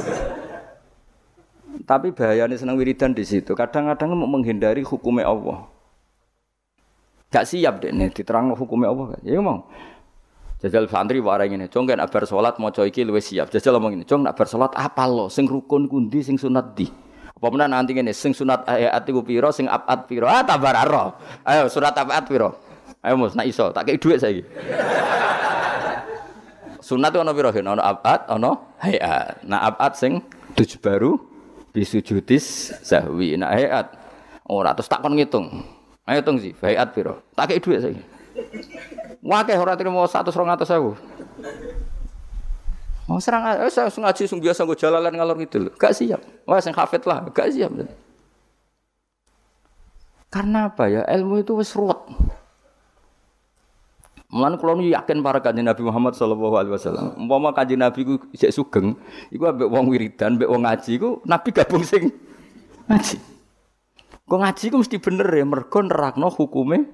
[1.86, 3.54] Tapi bahayanya senang wiridan di situ.
[3.54, 5.70] Kadang-kadang mau menghindari hukumnya Allah.
[7.30, 9.14] Gak siap deh nih diterang hukumnya Allah.
[9.22, 9.70] Ya mau.
[10.58, 14.06] Jajal santri warai ngene, "Jong kan bar salat maca iki luwih siap." Jajal ngomong ngene,
[14.10, 16.90] "Jong nak bar salat apal lo sing rukun kundi sing sunat di."
[17.38, 20.26] Apa menan nanti ngene, sing sunat ayat iku pira, sing abad pira?
[20.26, 21.14] Ah tabar aro.
[21.46, 22.50] Ayo surat abad pira?
[23.06, 24.42] Ayo mus nak iso, tak kei dhuwit saiki.
[26.82, 27.54] Sunat itu ono pira?
[27.54, 29.46] Ono abad, ono hayat.
[29.46, 30.26] Nah abad sing
[30.58, 31.22] tujuh baru
[31.70, 33.38] bisujudis sahwi.
[33.38, 33.94] Nah hayat
[34.50, 35.62] ora terus tak kon ngitung.
[36.10, 37.14] Ayo hitung sih, hayat pira?
[37.38, 38.02] Tak kei dhuwit saiki.
[39.24, 40.94] Wakeh ora trimo 100 200 ewu.
[43.08, 46.20] Mau serang eh, saya ngaji sung biasa gue jalalan ngalor gitu Gak siap.
[46.44, 47.72] Wah, sing hafid lah, gak siap.
[50.28, 51.08] Karena apa ya?
[51.08, 52.04] Ilmu itu wis ruwet.
[54.28, 57.16] Mulane kula yakin para kanjeng Nabi Muhammad sallallahu alaihi wasallam.
[57.16, 59.00] Umpama kanjeng Nabi ku isih sugeng,
[59.32, 62.12] iku ambek wong wiridan, ambek wong ngaji iku Nabi gabung sing
[62.92, 63.18] ngaji.
[64.28, 66.86] Kok ngaji ku mesti bener ya mergo nerakno hukume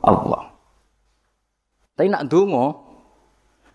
[0.00, 0.49] Allah.
[2.00, 2.80] Tapi nak dongo,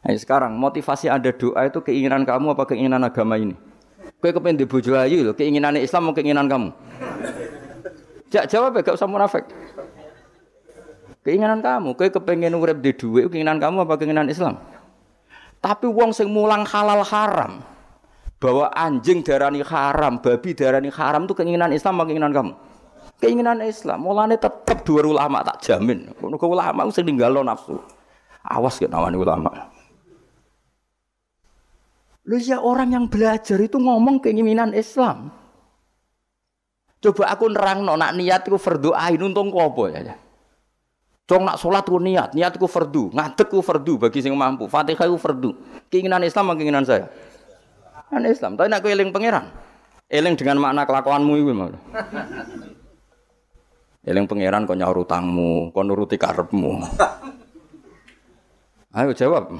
[0.01, 3.53] nah sekarang motivasi ada doa itu keinginan kamu apa keinginan agama ini?
[4.17, 6.73] Kau kepengen di bojo ayu loh, keinginan Islam mau keinginan kamu?
[8.33, 9.45] Jak jawab ya, gak usah munafik.
[11.21, 14.57] Keinginan kamu, kau kepengen urip di duit, keinginan kamu apa keinginan Islam?
[15.61, 17.61] Tapi wong sing mulang halal haram,
[18.41, 22.57] bahwa anjing darani haram, babi darani haram itu keinginan Islam apa keinginan kamu?
[23.21, 26.09] Keinginan Islam, mulane tetap dua ulama tak jamin.
[26.17, 27.77] Kau ulama sing ninggalo nafsu.
[28.45, 29.51] Awas ke namanya ulama.
[32.25, 35.29] Lu ya orang yang belajar itu ngomong keinginan Islam.
[37.01, 40.17] Coba aku nerang no, nak niat itu fardu ain untung kopo ya.
[41.25, 44.69] Cong nak sholat ku niat, niat ku fardu, ngadek ku fardu bagi sing mampu.
[44.69, 45.53] Fatihah ku fardu.
[45.89, 47.09] Keinginan Islam keinginan saya?
[48.09, 48.51] Keinginan Islam.
[48.57, 49.49] Tapi nak ku eling pangeran.
[50.05, 51.81] Eling dengan makna kelakuanmu itu malah.
[54.05, 56.85] Eling pangeran kau nyaur utangmu, kau nuruti karepmu.
[58.95, 59.51] Ayo jawab.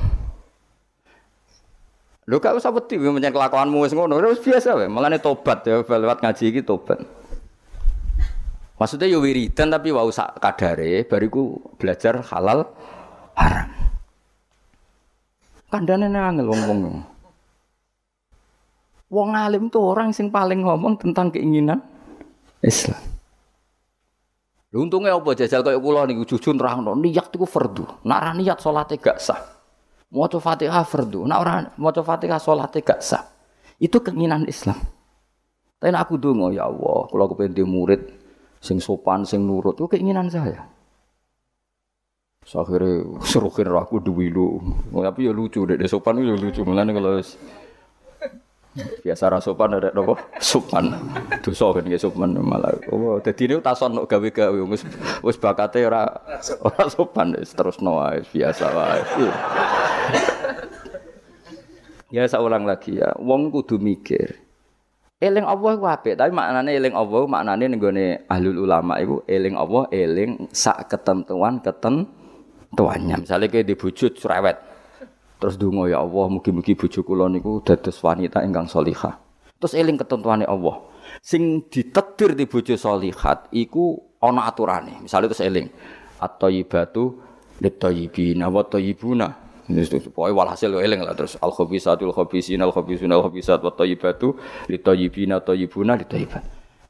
[2.25, 4.89] Lho gak usah wedi menyang kelakuanmu wis ngono, wis biasa wae.
[4.89, 7.03] Mulane tobat ya lewat ngaji iki tobat.
[8.75, 12.67] Maksudnya yo wiridan tapi wau sak kadare bariku belajar halal
[13.37, 13.71] haram.
[15.71, 17.03] Kandane angel wong-wong.
[19.11, 21.79] Wong alim tuh orang sing paling ngomong tentang keinginan
[22.59, 23.14] Islam.
[24.75, 28.03] Untungnya apa jajal kayak kula niku jujur nerangno niat iku fardu.
[28.03, 29.39] Nek ora niat salate gak sah.
[30.11, 31.23] Maca Fatihah fardu.
[31.23, 33.23] Nek ora maca Fatihah salate gak sah.
[33.79, 34.75] Itu keinginan Islam.
[35.79, 38.01] Tapi aku donga ya Allah, kula kepen murid
[38.63, 40.65] sing sopan, sing nurut, itu keinginan saya.
[42.45, 44.61] Akhirnya serukin aku duwi lu.
[44.93, 46.61] Tapi ya lucu deh, sopan itu ya lucu.
[46.65, 47.21] Mulane kalau
[48.75, 50.91] biasa rasopan ada nopo sopan.
[51.39, 52.75] Dosa kan ya sopan malah.
[52.91, 54.59] Oh dadi ini tason nok gawe-gawe.
[54.67, 54.83] Wis
[55.23, 56.07] wis bakate ora
[56.63, 59.01] ora sopan terus no biasa wae.
[62.13, 63.11] Ya saya ulang lagi ya.
[63.19, 64.45] Wong kudu mikir
[65.23, 69.55] eling Allah ku apik tapi maknane eling Allah maknane ning gone ahlul ulama iku eling
[69.55, 74.59] Allah eling sak ketentuan ketentuannya misalnya kayak dibujut cerewet
[75.35, 79.19] Terus dungo ya Allah, mugi-mugi bojo kula niku dados wanita ingkang salihah.
[79.59, 80.79] Terus eling ketentuane Allah.
[81.19, 85.03] Sing ditetir di bojo salihat iku ana aturane.
[85.03, 85.67] Misalnya terus eling
[86.19, 87.03] at-thayyibatu
[87.59, 89.27] lit-thayyibina wa thayyibuna.
[89.65, 94.37] Pokoknya walhasil eling lah terus al khabisatul khabisin al khabisun al khabisat wa thayyibatu
[94.69, 96.45] lit-thayyibina thayyibuna lit-thayyibat.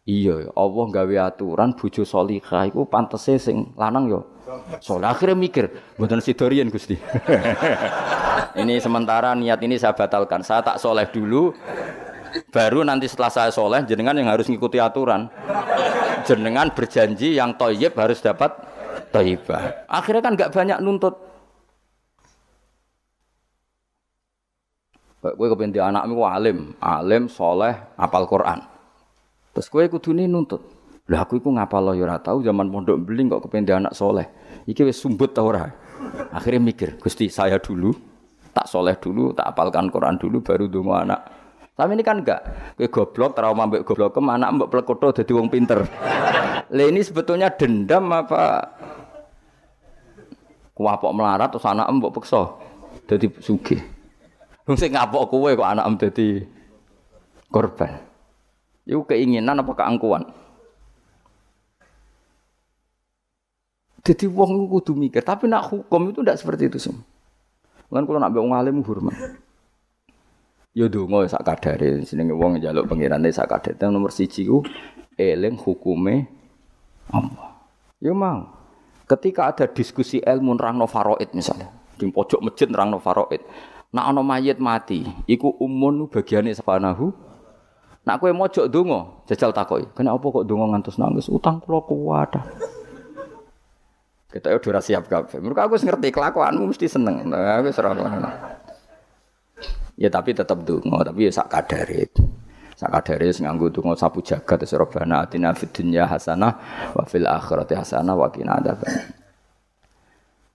[0.06, 4.22] Iya, Allah gawe aturan bojo salihah iku pantese sing lanang yo
[4.78, 5.66] Soleh akhirnya mikir,
[5.98, 6.94] buatan sidorian Gusti.
[8.62, 10.46] ini sementara niat ini saya batalkan.
[10.46, 11.50] Saya tak soleh dulu,
[12.54, 15.26] baru nanti setelah saya soleh, jenengan yang harus ngikuti aturan.
[16.26, 18.54] Jenengan berjanji yang toyib harus dapat
[19.10, 19.86] toyibah.
[19.90, 21.16] Akhirnya kan nggak banyak nuntut.
[25.26, 28.62] Gue kepentingan anakmu alim, alim, soleh, apal Quran.
[29.58, 30.75] Terus gue kudu nuntut.
[31.06, 34.26] Lah aku iku ngapal ya ora tau zaman pondok beling kok kepende anak soleh.
[34.66, 35.70] Iki wis sumbut ta ora?
[36.34, 37.94] Akhirnya mikir, Gusti saya dulu
[38.56, 41.20] tak soleh dulu, tak apalkan Quran dulu baru dongo anak.
[41.76, 42.40] Tapi ini kan enggak,
[42.80, 45.84] kowe goblok trauma mbek goblok kem anak mbek plekoto dadi wong pinter.
[46.72, 48.72] Lah ini sebetulnya dendam apa
[50.72, 52.48] kuapok melarat terus anak mbok peksa
[53.12, 53.84] dadi sugih.
[54.64, 56.48] Wong sing ngapok kowe kok anak dadi
[57.52, 57.92] korban.
[58.88, 60.45] Iku keinginan apa keangkuhan?
[64.06, 67.02] Jadi wong kudu mikir, tapi nak hukum itu tidak seperti itu semua.
[67.90, 69.18] Kan kalau nak wong alim hormat.
[70.76, 73.80] Ya donga sak kadare jenenge wong njaluk pengirane sak kadare.
[73.90, 74.62] Nomor siji ku
[75.16, 76.28] eling hukume
[77.10, 77.64] Allah.
[78.04, 78.52] Ya mau.
[79.08, 81.72] Ketika ada diskusi ilmu nerangno faraid misalnya.
[81.96, 83.40] Di pojok masjid nerangno faraid.
[83.96, 87.16] Nak ana mayit mati, iku umun bagiane sepanahu.
[88.04, 89.88] Nak kowe mojok donga, jajal takoki.
[89.96, 91.32] Kenapa kok donga ngantos nangis?
[91.32, 92.36] Utang kula kuwat.
[94.36, 95.40] Kita udah siap kabeh.
[95.40, 97.24] Mereka aku ngerti kelakuanmu mesti seneng.
[97.24, 97.96] Nah, serah
[99.96, 102.12] Ya tapi tetap donga, tapi ya sak kadare.
[102.76, 106.52] Sak kadare nganggo donga sapu jagat terus robana atina fid dunya hasanah
[106.92, 108.92] wa fil akhirati hasanah wa qina adzaban.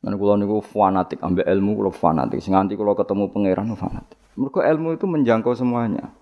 [0.04, 2.44] Dan kalau niku fanatik ambil ilmu kalau fanatik.
[2.44, 4.16] Sing nganti kalau ketemu pangeran fanatik.
[4.36, 6.12] Mereka ilmu itu menjangkau semuanya.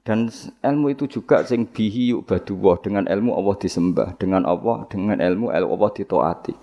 [0.00, 0.32] Dan
[0.64, 5.52] ilmu itu juga sing bihi yuk baduwah dengan ilmu Allah disembah, dengan Allah dengan ilmu
[5.52, 6.54] Allah ditoati.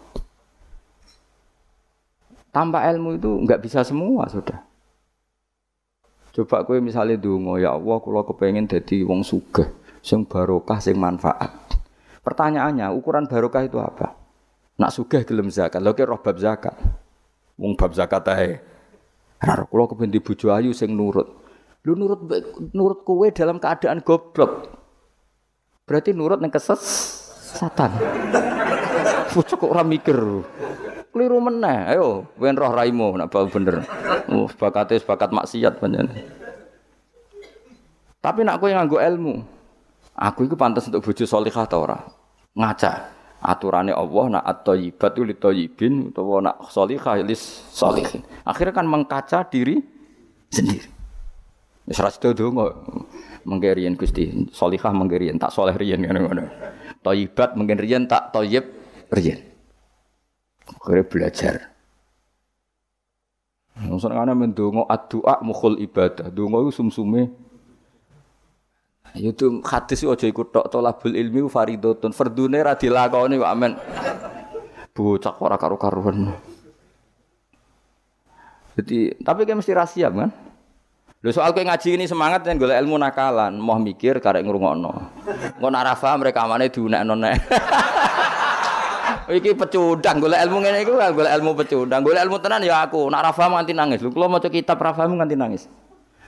[2.50, 4.66] Tanpa ilmu itu nggak bisa semua sudah.
[6.34, 9.70] Coba kue misalnya dungo ya Allah, kalau kepengen jadi wong sugih,
[10.02, 11.50] sing barokah, sing manfaat.
[12.22, 14.14] Pertanyaannya, ukuran barokah itu apa?
[14.78, 16.78] Nak sugih gelem zakat, lho roh bab zakat.
[17.58, 18.62] Wong bab zakat ae.
[19.42, 21.47] Ora kula kepen di bojo ayu sing nurut.
[21.88, 22.20] Lu nurut
[22.76, 24.68] nurut kowe dalam keadaan goblok.
[25.88, 26.84] Berarti nurut ning keses
[27.56, 27.96] setan.
[29.32, 30.20] Pucuk kok ora mikir.
[31.16, 31.96] Keliru meneh.
[31.96, 33.88] Ayo, wen roh raimu nak bau bener.
[34.28, 36.28] Oh, bakate bakat maksiat panjenengan.
[38.20, 39.40] Tapi nak kowe nganggo ilmu,
[40.12, 42.04] aku itu pantas untuk bojo salihah ta ora?
[42.52, 48.28] Ngaca aturannya Allah nak at-thayyibat itu lithayyibin utawa nak sholihah lis sholihin.
[48.44, 49.80] Akhirnya kan mengkaca diri
[50.52, 50.97] sendiri.
[51.88, 52.68] Wis ra sedo donga
[53.48, 56.44] mengke Gusti, sholihah mengke tak soleh riyen ngene ngono.
[57.00, 58.68] Thayyibat mengke riyen tak thayyib
[59.08, 59.40] riyen.
[60.68, 61.56] Akhirnya belajar.
[63.88, 66.28] Nusant ana mendonga ad-du'a mukhul ibadah.
[66.28, 67.48] Donga iku sumsume
[69.16, 72.12] Ya itu hadis aja ikut tok tolabul ilmi faridotun.
[72.12, 73.72] Fardune ra dilakoni kok amen.
[74.92, 76.36] Bocah ora karo-karuan.
[78.78, 80.30] Jadi, tapi kan mesti rahasia kan?
[81.18, 84.94] Lho soal kowe ngaji ini semangat yang golek ilmu nakalan, mau mikir karek ngrungokno.
[85.58, 87.36] Engko nak ra paham rekamane diunekno nek.
[89.42, 92.06] Iki pecundang golek ilmu ngene iku golek ilmu pecundang.
[92.06, 93.10] Golek ilmu tenan ya aku.
[93.10, 94.00] Nak ra paham nganti nangis.
[94.06, 95.66] Lho kula maca kitab ra paham nganti nangis.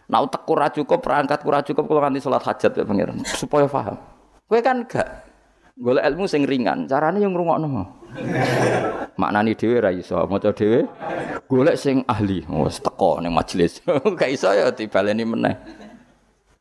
[0.10, 3.94] Nak utek kurang cukup, perangkat kurang cukup kalau nanti sholat hajat ya pangeran supaya paham.
[4.50, 5.06] Kue kan gak
[5.78, 7.99] golek ilmu sing ringan, caranya yang ngrungokno.
[9.20, 10.88] Maknani dhewe ra iso, maca dhewe
[11.50, 12.46] golek sing ahli.
[12.48, 13.82] Wes teko ning majelis.
[14.20, 15.56] gak iso ya dibaleni meneh.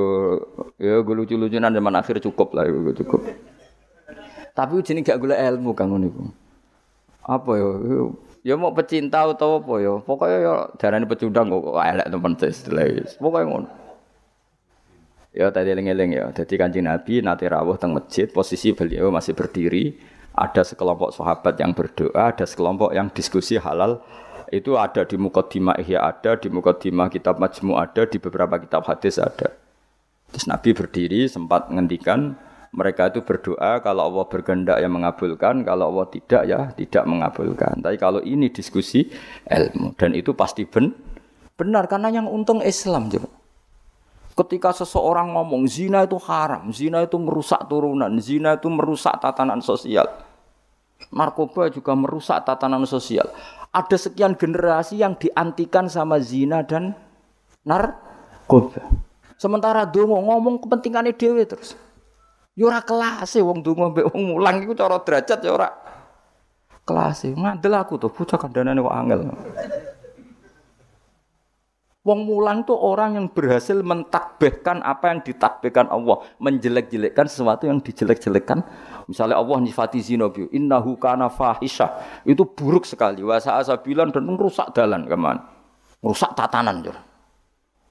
[0.82, 2.66] ya lucu-lucunan zaman akhir cukup lah
[2.99, 3.22] cukup.
[4.59, 6.34] Tapi jenenge gak golek ilmu kang ngono
[7.28, 7.68] apa ya
[8.41, 13.45] ya mau pecinta atau apa ya pokoknya ya darahnya pecundang kok elek teman saya pokoknya
[13.53, 13.68] ngono
[15.39, 19.95] ya tadi eling-eling ya jadi kanjeng Nabi nanti rawuh teng masjid posisi beliau masih berdiri
[20.34, 24.03] ada sekelompok sahabat yang berdoa ada sekelompok yang diskusi halal
[24.51, 29.22] itu ada di Mukaddimah Ihya ada di Mukaddimah kitab Majmu ada di beberapa kitab hadis
[29.22, 29.55] ada
[30.34, 32.34] terus Nabi berdiri sempat ngendikan
[32.74, 37.80] mereka itu berdoa kalau Allah berkehendak yang mengabulkan, kalau Allah tidak ya tidak mengabulkan.
[37.80, 39.09] Tapi kalau ini diskusi
[39.49, 40.93] ilmu dan itu pasti ben
[41.57, 43.38] benar karena yang untung Islam coba.
[44.39, 50.07] Ketika seseorang ngomong zina itu haram, zina itu merusak turunan, zina itu merusak tatanan sosial.
[51.11, 53.26] Narkoba juga merusak tatanan sosial.
[53.74, 56.95] Ada sekian generasi yang diantikan sama zina dan
[57.66, 58.86] narkoba.
[59.34, 61.74] Sementara dongo ngomong kepentingannya dewi terus.
[62.59, 65.70] Ya ora kelas wong donga mbek wong mulang iku cara derajat ya ora
[66.82, 69.20] kelas ngandel aku tuh bocah kandhanane kok angel.
[72.09, 78.65] Wong mulang tuh orang yang berhasil mentakbihkan apa yang ditakbihkan Allah, menjelek-jelekkan sesuatu yang dijelek-jelekkan.
[79.13, 82.01] Misalnya Allah nyifati zina bi, innahu kana fahisha.
[82.25, 83.21] Itu buruk sekali.
[83.21, 83.37] Wa
[83.85, 85.53] bilang dan merusak dalan ke mana?
[86.01, 86.97] Merusak tatanan, Jur.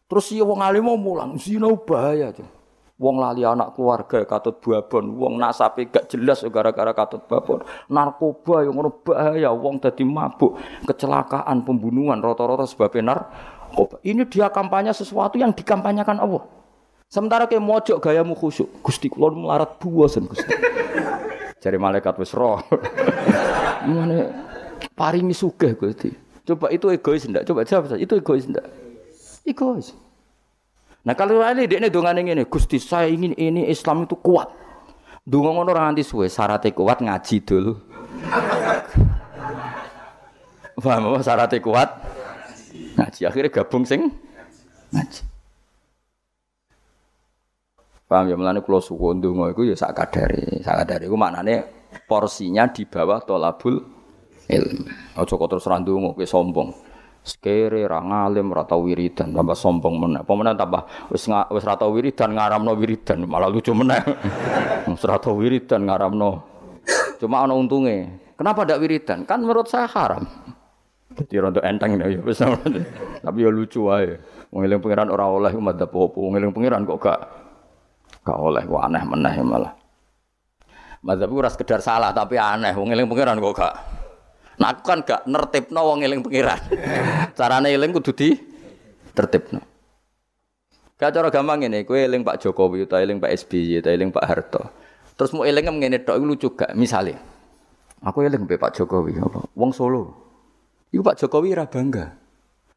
[0.09, 2.49] Terus si wong alim mau mulang, zina bahaya, Jur.
[2.97, 7.61] Wong lali anak keluarga katut babon, wong nasape gak jelas gara-gara katut babon.
[7.93, 10.57] Narkoba yang ngono bahaya, wong dadi mabuk,
[10.89, 13.21] kecelakaan, pembunuhan rata-rata sebabnya
[13.67, 13.99] narkoba.
[13.99, 16.47] Ini dia kampanye sesuatu yang dikampanyekan Allah.
[17.07, 20.47] Sementara kayak mojok gayamu khusyuk, Gusti kula melarat buasan Gusti.
[21.63, 22.59] Cari malaikat wis roh.
[23.87, 24.31] Mane
[24.95, 26.11] paringi sugih Gusti.
[26.47, 27.43] Coba itu egois ndak?
[27.47, 27.99] Coba jawab saja.
[27.99, 28.63] Itu egois ndak?
[29.43, 29.91] Egois.
[31.07, 34.51] Nah kalau ini dia ini dongan ini, Gusti saya ingin ini Islam itu kuat.
[35.27, 37.75] Dungo ngono orang anti suwe, syaratnya kuat ngaji dulu.
[40.83, 41.89] Paham apa syaratnya kuat?
[43.07, 44.11] Ngaji akhirnya gabung sing
[44.91, 45.23] ngaji.
[48.03, 50.59] Paham ya melane kula suwun ndonga iku ya sak kadare.
[50.59, 51.63] Sak kadare iku maknane
[52.03, 53.79] porsinya di bawah tolabul
[54.51, 54.83] ilmu.
[55.15, 56.75] Aja kok terus ra ndonga kowe sombong.
[57.23, 60.27] Sekere ra ngalim ra tau wiridan tambah sombong meneh.
[60.27, 64.03] Apa meneh tambah wis wis ra tau wiridan ngaramno wiridan malah lucu meneh.
[64.91, 66.43] Wis ra tau wiridan ngaramno.
[67.23, 68.27] Cuma ana untunge.
[68.35, 69.23] Kenapa ndak wiridan?
[69.23, 70.27] Kan menurut saya haram.
[71.17, 72.39] Jadi rontok enteng ya wis.
[73.25, 74.17] Tapi ya lucu wae.
[74.53, 76.29] Wong eling pangeran ora oleh madzhab opo.
[76.29, 77.19] Wong eling pangeran kok gak
[78.21, 79.73] gak oleh ku aneh meneh malah.
[81.01, 82.77] Madzhab ora sekedar salah tapi aneh.
[82.77, 83.75] Wong eling pangeran kok gak
[84.57, 86.57] Nah aku kan gak nertibno wong eling pengiran.
[87.37, 88.33] Carane eling kudu di
[89.13, 89.61] tertibno.
[90.97, 94.25] Gak cara gampang ini, kue eling Pak Jokowi, atau eling Pak SBY, atau eling Pak
[94.25, 94.61] Harto.
[95.13, 96.73] Terus mau eling ngene tok lucu gak?
[96.73, 97.21] Misalnya,
[98.01, 99.13] aku eling Pak Jokowi?
[99.53, 100.26] Wong Solo.
[100.91, 102.15] Iku Pak Jokowi ra bangga.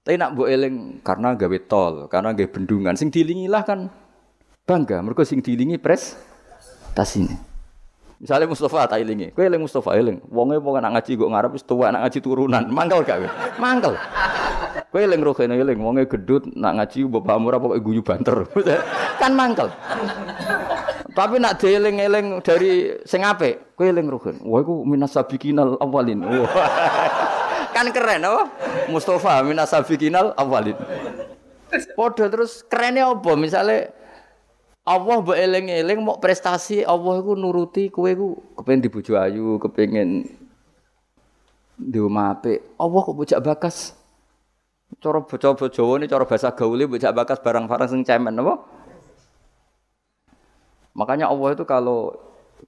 [0.01, 3.93] Tapi nak mbok eling karena gawe tol, karena gawe bendungan, sing dilingi lah kan
[4.65, 5.05] bangga.
[5.05, 6.17] Mereka sing dilingi pres
[6.97, 7.37] tas ini.
[8.21, 11.65] Misalnya Mustafa tak ilingi, kue eling Mustafa eling, wonge wong anak ngaji gue ngarep wis
[11.65, 13.29] tuwa anak ngaji turunan, mangkel gak kowe?
[13.57, 13.97] Mangkel.
[14.93, 18.45] Kowe eling rohene eling, wonge gedut nak ngaji bapak murah pokoke guyu banter.
[19.25, 19.73] kan mangkel.
[21.17, 24.37] Tapi nak dieling-eling dari sing apik, kowe eling rohen.
[24.45, 26.21] Wah iku minas awalin.
[27.71, 28.43] Kan keren apa?
[28.91, 30.77] Mustafa minas sabiqinal awalin.
[31.95, 33.33] Padha terus kerennya apa?
[33.39, 33.95] Misalnya
[34.83, 40.27] Allah mbok eling-eling mau prestasi Allah iku nuruti kowe iku kepengin dibojo ayu, kepengin
[41.79, 42.59] di apik.
[42.77, 43.77] Allah kok bocah bakas.
[44.99, 48.59] Cara bocah Jawa ini cara bahasa gaule bocah bakas barang-barang sing cemen apa?
[50.99, 52.19] Makanya Allah itu kalau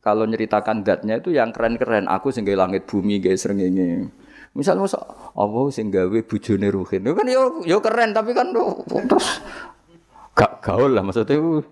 [0.00, 2.07] kalau nyeritakan datnya itu yang keren-keren.
[2.07, 4.09] Aku sing langit bumi gawe srengenge.
[4.53, 5.00] Misalnya masa
[5.32, 7.09] Allah sing gawe bojone Ruhin.
[7.09, 9.40] Itu kan yo yo keren tapi kan terus
[10.36, 11.64] gak gaul lah maksudnya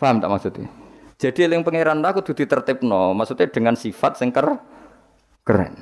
[0.00, 0.68] Paham tak maksudnya?
[1.20, 5.76] Jadi yang pangeran aku tuh ditertibno, maksudnya dengan sifat sing keren.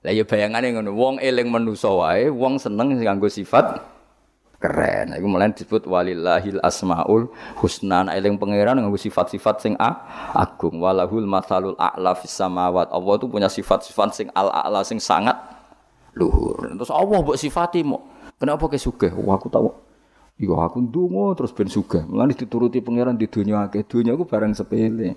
[0.00, 3.84] Lah ya bayangane ngono, wong eling manusa wae, wong seneng nganggo sifat
[4.60, 5.14] keren.
[5.16, 7.28] Iku mulai disebut walillahil asmaul
[7.60, 8.06] husna.
[8.06, 9.90] Nah, eling pangeran nganggo sifat-sifat sing a,
[10.32, 10.80] agung.
[10.80, 12.90] Walahul masalul a'la fis samawat.
[12.92, 15.36] Allah itu punya sifat-sifat sing al-a'la sing sangat
[16.16, 16.64] luhur.
[16.76, 18.08] Terus Allah mbok sifati mo.
[18.36, 19.12] Kenapa ke sugih?
[19.16, 19.72] Wah, aku tahu
[20.36, 22.04] Iya aku ndonga terus ben sugih.
[22.04, 23.88] Mulane dituruti pangeran di dunia akeh.
[23.88, 25.16] Dunia aku barang sepele.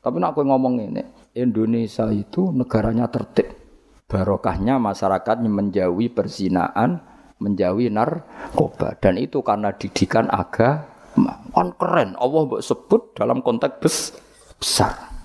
[0.00, 1.02] Tapi nak aku ngomong ini,
[1.34, 3.65] Indonesia itu negaranya tertib.
[4.06, 7.02] Barokahnya masyarakat menjauhi perzinaan,
[7.42, 8.94] menjauhi narkoba.
[9.02, 11.42] Dan itu karena didikan agama.
[11.50, 12.14] Kan keren.
[12.14, 14.14] Allah sebut dalam konteks
[14.62, 15.16] besar.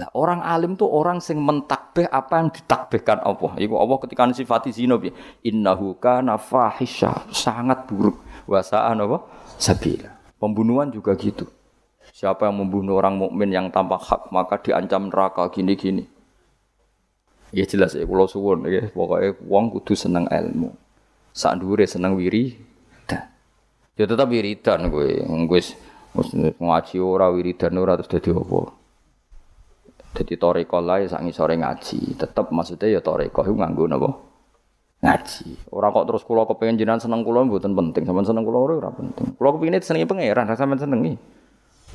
[0.00, 3.52] Nah, orang alim tuh orang sing mentakbih apa yang ditakbihkan Allah.
[3.60, 5.12] Iku Allah ketika sifati zina bi
[5.44, 8.16] innahu kana fahisha, sangat buruk.
[8.48, 9.28] Wasaan apa?
[9.60, 10.08] Sabila.
[10.40, 11.44] Pembunuhan juga gitu.
[12.16, 16.08] Siapa yang membunuh orang mukmin yang tanpa hak maka diancam neraka gini-gini.
[17.50, 20.70] Ya jelas ya kula suwun ya pokoke wong kudu seneng ilmu.
[21.34, 22.54] Sak dhuwure seneng wiri.
[23.98, 25.10] Ya tetap wiridan kowe.
[25.50, 25.74] Wis
[26.58, 28.60] ngaji ora wiridan ora terus dadi apa.
[30.10, 32.18] Jadi toreko lah sak ngisore ngaji.
[32.18, 34.10] Tetep maksudnya ya toreko itu nganggo napa?
[35.06, 35.70] Ngaji.
[35.70, 38.06] Orang kok terus kula kepengin jenengan seneng kula mboten penting.
[38.06, 39.38] Sampeyan seneng kula ora penting.
[39.38, 41.12] Kula kepengin senengi pangeran, ra sampeyan senengi.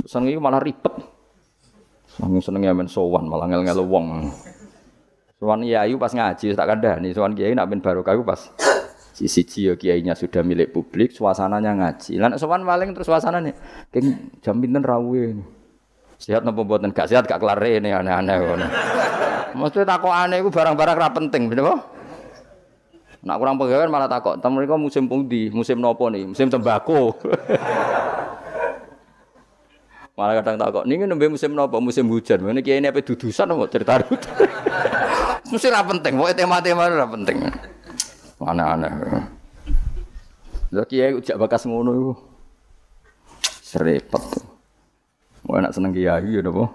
[0.08, 0.96] Senengi malah ribet.
[2.16, 4.32] Seneng senengi men sowan malah ngel-ngel wong.
[5.36, 8.40] Sowan ayu pas ngaji tak kandhani, sowan kiai nak ben barokah pas
[9.12, 12.24] siji ya kiainya sudah milik publik, suasananya ngaji.
[12.24, 13.52] Lah nek sowan maling terus suasananya
[13.92, 15.36] keng jam pinten rawuh.
[16.16, 18.68] Sehat nopo mboten gak sehat gak kelar ini aneh-aneh ngono.
[19.60, 21.84] Maksudnya takok aneh iku barang-barang ra penting, bener
[23.26, 25.52] Nak kurang pegawai malah takok, "Tem mriko musim pundi?
[25.52, 26.24] Musim nopo nih?
[26.30, 27.12] Musim tembako."
[30.16, 31.82] malah kadang takok, "Niki nembe musim nopo?
[31.82, 34.00] Musim hujan." Ngene kiai ini apa dudusan mau cerita
[35.46, 37.38] Mesti ra penting, pokoknya tema-tema ra penting.
[38.42, 38.92] Aneh-aneh.
[40.74, 42.14] Lha kiai ujak bakas ngono iku.
[43.62, 44.24] Serepet.
[45.46, 46.66] Mau enak seneng kiai ya napa?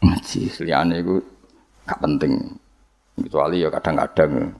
[0.00, 1.20] Ngaji liyane iku
[1.84, 2.32] gak penting.
[3.20, 4.56] Kecuali ya kadang-kadang.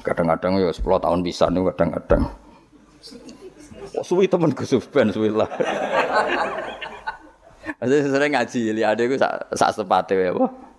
[0.00, 2.22] Kadang-kadang ya 10 tahun bisa nih kadang-kadang.
[4.00, 5.50] Oh, suwi temen Gus Ben suwi lah.
[7.80, 10.69] Saya sering ngaji, lihat gue sak sak sepatu ya, apa?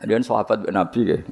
[0.00, 1.22] Dia kan sahabat Nabi kayak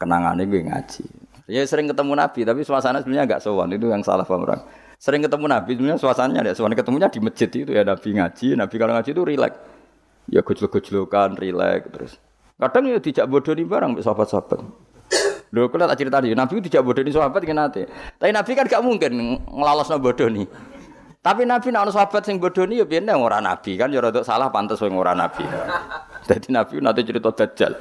[0.00, 1.04] kenangannya gue ngaji.
[1.46, 4.66] Ya sering ketemu Nabi, tapi suasana sebenarnya agak sowan itu yang salah paham orang.
[4.98, 6.52] Sering ketemu Nabi, sebenarnya suasananya ada.
[6.58, 8.46] Soalnya ketemunya di masjid itu ya Nabi ngaji.
[8.58, 9.58] Nabi kalau ngaji itu rileks.
[10.26, 12.12] Ya gojlok-gojlokan, rileks terus.
[12.58, 14.60] Kadang ya dijak bodoh nih barang sahabat-sahabat.
[15.54, 17.86] Lho kula tak cerita Nabi tidak bodoni sahabat kan nate.
[18.18, 20.42] Tapi Nabi kan gak mungkin nglalosno bodoni.
[21.26, 24.78] Tapi Nabi ana sahabat sing bodoni ya biyen ora nabi kan ya rada salah pantes
[24.78, 25.42] wong ora nabi.
[26.30, 27.74] Dadi Nabi nate cerita dajjal.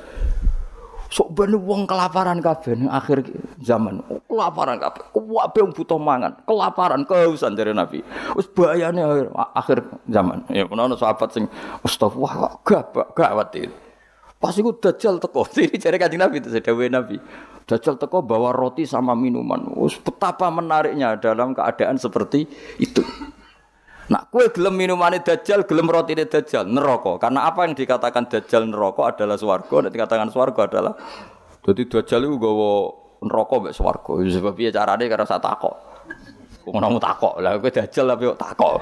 [1.13, 3.21] Sok ben wong kelaparan kabeh ning akhir
[3.61, 4.01] zaman.
[4.25, 5.13] Kelaparan kabeh.
[5.13, 8.01] Kabeh wong butuh mangan, kelaparan, kehausan dari Nabi.
[8.33, 9.77] Wis bahayane akhir, akhir
[10.09, 10.41] zaman.
[10.49, 11.45] Ya ana sahabat sing
[11.85, 13.84] astagfirullah gak gawat itu.
[14.39, 15.47] Pas iku dajjal teko.
[15.57, 17.17] Ini jare Kanjeng Nabi itu dawuhe Nabi.
[17.65, 19.73] Dajjal teko bawa roti sama minuman.
[19.79, 22.45] Wis betapa menariknya dalam keadaan seperti
[22.77, 23.01] itu.
[24.05, 27.17] Nah, kue gelem minumane dajjal, gelem rotine dajjal, neraka.
[27.17, 30.93] Karena apa yang dikatakan dajjal neraka adalah swarga, dan dikatakan swarga adalah
[31.65, 32.71] dadi dajjal iku gawa
[33.25, 34.13] neraka mek swarga.
[34.21, 35.75] Sebab piye carane karena sak takok.
[36.61, 37.41] Kok ngono takok.
[37.41, 38.75] Lah kowe dajjal tapi kok takok.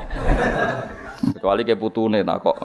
[1.40, 2.58] Kecuali ke putune takok.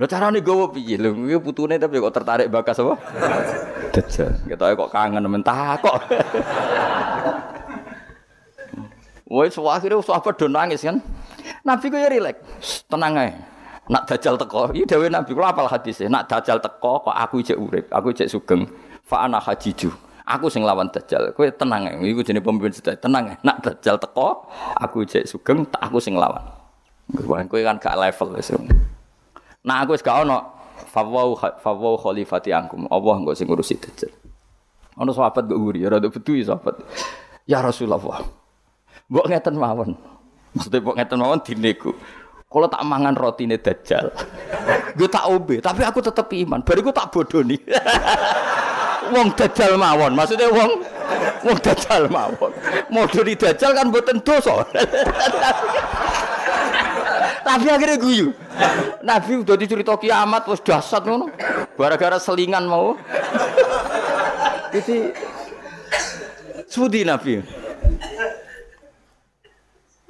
[0.00, 0.96] Lah carane gawa piye?
[0.96, 2.96] Lho kuwi putune tapi kok tertarik bakas apa?
[3.92, 4.30] Dajjal.
[4.48, 6.00] Ketoke kok kangen men takok.
[9.32, 11.00] Wes akhirnya sahabat do nangis kan.
[11.64, 13.32] Nabi ku ya rileks, tenang ae.
[13.90, 16.06] Nak dajal teko, iki dhewe Nabi kula apal hadise.
[16.06, 18.68] Nak dajal teko kok aku ijek urip, aku ijek sugeng.
[19.02, 19.90] Fa ana hajiju.
[20.22, 21.34] Aku sing lawan dajal.
[21.34, 21.98] Kowe tenang ae.
[21.98, 22.94] Iku jenenge pemimpin sedaya.
[22.94, 23.36] Tenang ae.
[23.42, 24.46] Nak dajal teko,
[24.78, 26.44] aku ijek sugeng, tak aku sing lawan.
[27.26, 28.52] Kowe kan gak level wis.
[29.62, 30.38] Nah aku wis gak ono
[30.90, 32.90] fawau fawau khalifati angkum.
[32.90, 34.10] Allah engko sing ngurusi dajal.
[34.98, 36.82] Ono sahabat kok nguri, rada betu sahabat.
[37.48, 38.26] Ya Rasulullah.
[39.08, 39.96] Mbok ngeten mawon.
[40.52, 41.92] Maksudnya mbok ngeten mawon dinego.
[42.52, 44.12] Kalau tak mangan roti ini dajjal,
[45.00, 46.60] gue tak obe, tapi aku tetap iman.
[46.60, 47.56] Bariku tak bodoni.
[49.16, 50.84] wong dajjal mawon, maksudnya wong
[51.48, 52.52] wong dajjal mawon.
[52.92, 54.68] Modoni dajjal kan buatan dosa.
[57.42, 58.30] tapi akhirnya guyu.
[59.02, 61.28] Nabi udah dicerita kiamat, wes dasar ngono.
[61.74, 62.94] Gara-gara selingan mau.
[64.72, 65.12] Jadi
[66.70, 67.42] sudi Nabi.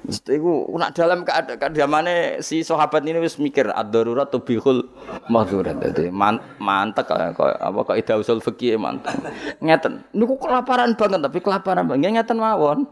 [0.03, 4.91] Iku nak dalam keadaan zamane si sahabat ini wis mikir ad-darurat tubihul
[5.31, 5.79] mahdurat.
[5.79, 9.15] Dadi mantek kok apa kok ida usul fikih mantek.
[9.63, 10.03] Ngeten.
[10.11, 12.83] Niku kelaparan banget tapi kelaparan banget ngeten mawon.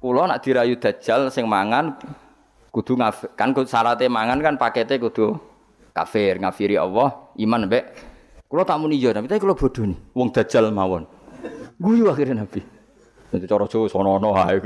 [0.00, 1.96] Kula nak dirayu dajjal sing mangan
[2.70, 5.50] kudu ngaf kan syaratnya mangan kan pakete kudu
[5.90, 7.84] kafir, ngafiri Allah, iman mbek.
[8.50, 9.98] Kula tak muni yo tapi kula bodoh nih.
[10.10, 11.06] Wong dajjal mawon.
[11.78, 12.60] Guyu akhirnya Nabi.
[13.30, 14.58] Jadi cara Jawa sono-ono ae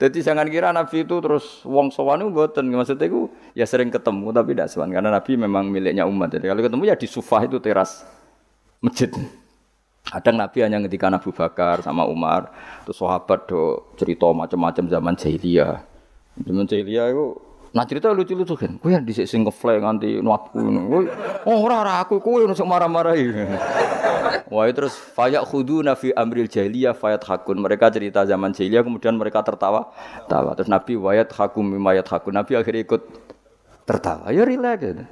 [0.00, 2.72] Jadi jangan kira Nabi itu terus wong sowan itu mboten.
[2.72, 6.32] Maksudnya itu ya sering ketemu tapi tidak sowan karena Nabi memang miliknya umat.
[6.32, 8.08] Jadi kalau ketemu ya di sufah itu teras
[8.80, 9.12] masjid.
[10.08, 12.48] Kadang Nabi hanya ketika Abu Bakar sama Umar,
[12.88, 15.84] terus sahabat do cerita macam-macam zaman jahiliyah.
[16.40, 17.26] Zaman jahiliyah itu
[17.68, 20.56] Nah cerita lucu-lucu kan, kue yang disik sing ngefly nganti nuatku,
[21.44, 23.28] oh ora ora aku kue nusuk marah-marahi.
[24.52, 27.60] Wah terus fayak khudu nafi amril jahiliyah fayat hakun.
[27.60, 29.92] Mereka cerita zaman jahiliyah kemudian mereka tertawa,
[30.24, 30.56] tawa.
[30.56, 32.32] Terus Nabi wayat hakum mimayat hakun.
[32.32, 33.02] Nabi akhirnya ikut
[33.84, 34.32] tertawa.
[34.32, 35.04] Ya rileks gitu.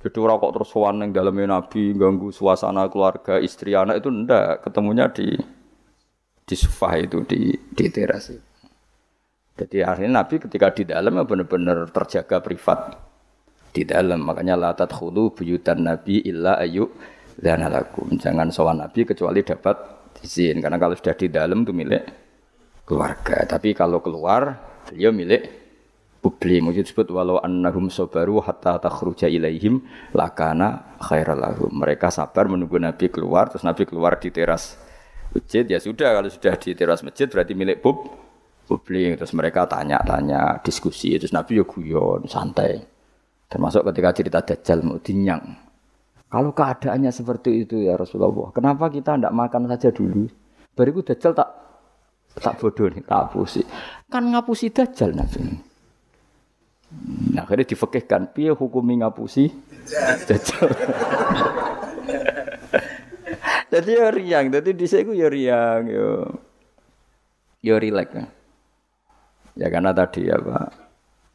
[0.00, 5.12] Jadi rokok terus sowan yang dalamnya Nabi ganggu suasana keluarga istri anak itu ndak ketemunya
[5.12, 5.36] di
[6.40, 8.32] di sofa itu di di teras.
[9.60, 12.96] Jadi akhirnya Nabi ketika di dalam ya benar-benar terjaga privat
[13.76, 14.24] di dalam.
[14.24, 16.88] Makanya latat khulu buyutan Nabi illa ayu
[17.36, 18.16] dan alakum.
[18.16, 19.76] Jangan sowan Nabi kecuali dapat
[20.24, 20.64] izin.
[20.64, 22.04] Karena kalau sudah di dalam itu milik
[22.88, 23.44] keluarga.
[23.44, 24.56] Tapi kalau keluar
[24.88, 25.59] beliau milik
[26.20, 26.60] publik.
[26.60, 31.72] Mungkin disebut walau annahum sobaru hatta takhruja ilaihim lakana khairalahum.
[31.72, 33.48] Mereka sabar menunggu Nabi keluar.
[33.48, 34.76] Terus Nabi keluar di teras
[35.32, 35.64] masjid.
[35.64, 38.30] Ya sudah kalau sudah di teras masjid berarti milik publik
[38.70, 42.78] publik terus mereka tanya-tanya diskusi terus Nabi ya guyon santai
[43.50, 45.42] termasuk ketika cerita Dajjal mau dinyang
[46.30, 50.30] kalau keadaannya seperti itu ya Rasulullah kenapa kita tidak makan saja dulu
[50.78, 51.50] bariku Dajjal tak
[52.38, 53.66] tak bodoh nih tak hapusi
[54.06, 55.69] kan ngapusi Dajjal Nabi
[57.38, 59.50] akhirnya difekihkan, piye hukumi ngapusi
[60.26, 60.70] Dajjal.
[63.70, 66.08] Jadi ya riang, jadi di saya ya riang, yo,
[67.62, 68.14] yo rileks.
[69.58, 69.66] Ya.
[69.68, 70.68] Karena tadi ya Pak.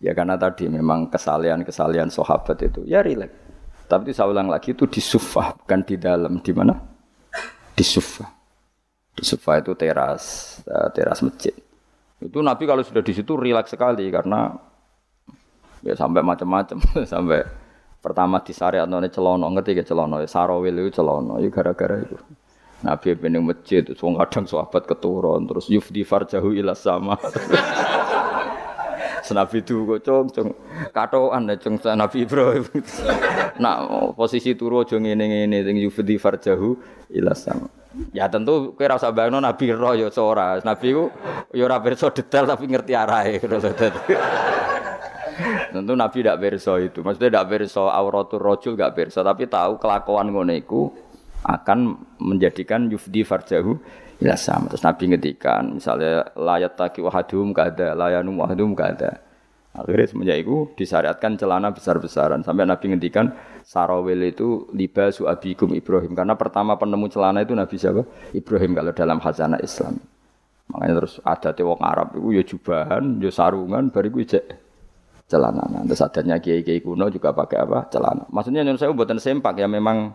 [0.03, 3.33] Ya karena tadi memang kesalian-kesalian sahabat itu ya rileks.
[3.85, 6.41] Tapi saya ulang lagi itu di sufa bukan di dalam.
[6.41, 6.73] Di mana?
[7.75, 8.25] Di sufa.
[9.15, 11.55] Di sufa itu teras, eh, teras masjid.
[12.19, 14.51] Itu Nabi kalau sudah di situ rileks sekali karena
[15.85, 16.81] ya sampai macam-macam
[17.13, 17.45] sampai
[18.01, 22.17] pertama di syariat none celono ngerti ke celono ya sarawil itu celono ya gara-gara itu
[22.85, 27.17] Nabi bening masjid terus kadang sahabat keturun terus yufdi farjahu ilas sama
[29.33, 30.53] Nabi itu kok cung
[30.93, 32.65] katoan ya cung Nabi Ibrahim.
[33.63, 33.77] Nak
[34.13, 36.77] posisi turu aja ngene-ngene sing yufdi farjahu
[37.09, 37.71] ila sama.
[38.11, 40.59] Ya tentu kowe ora usah Nabi roh ya ora.
[40.61, 41.09] Nabi ku
[41.55, 43.41] ya ora detail tapi ngerti arahe.
[45.71, 47.03] Tentu Nabi tidak perso itu.
[47.03, 50.87] Maksudnya tidak perso auratul rojul tidak perso, tapi tahu kelakuan ngono iku
[51.45, 53.77] akan menjadikan yufdi farjahu
[54.23, 54.71] ila sama.
[54.71, 59.21] Terus Nabi ngetikan misalnya layat taki wahadum kada, layanu wahadum kada.
[59.75, 62.39] Akhirnya semenjak itu disyariatkan celana besar-besaran.
[62.47, 66.15] Sampai Nabi ngendikan sarawil itu libasu abikum Ibrahim.
[66.15, 68.07] Karena pertama penemu celana itu Nabi siapa?
[68.31, 69.99] Ibrahim kalau dalam khazanah Islam.
[70.71, 74.64] Makanya terus ada wong Arab itu ya jubahan, ya sarungan, bariku ijek
[75.25, 75.63] celana.
[75.65, 77.89] Nah, terus adanya kiai-kiai kuno juga pakai apa?
[77.89, 78.23] Celana.
[78.29, 80.13] Maksudnya yang saya buatan sempak ya memang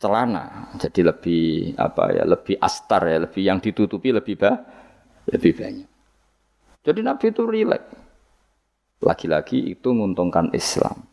[0.00, 0.72] celana.
[0.80, 1.44] Jadi lebih
[1.76, 2.24] apa ya?
[2.24, 4.56] Lebih astar ya, lebih yang ditutupi lebih bah,
[5.28, 5.88] lebih banyak.
[6.80, 7.92] Jadi Nabi itu rileks.
[9.00, 11.08] Lagi-lagi itu menguntungkan Islam.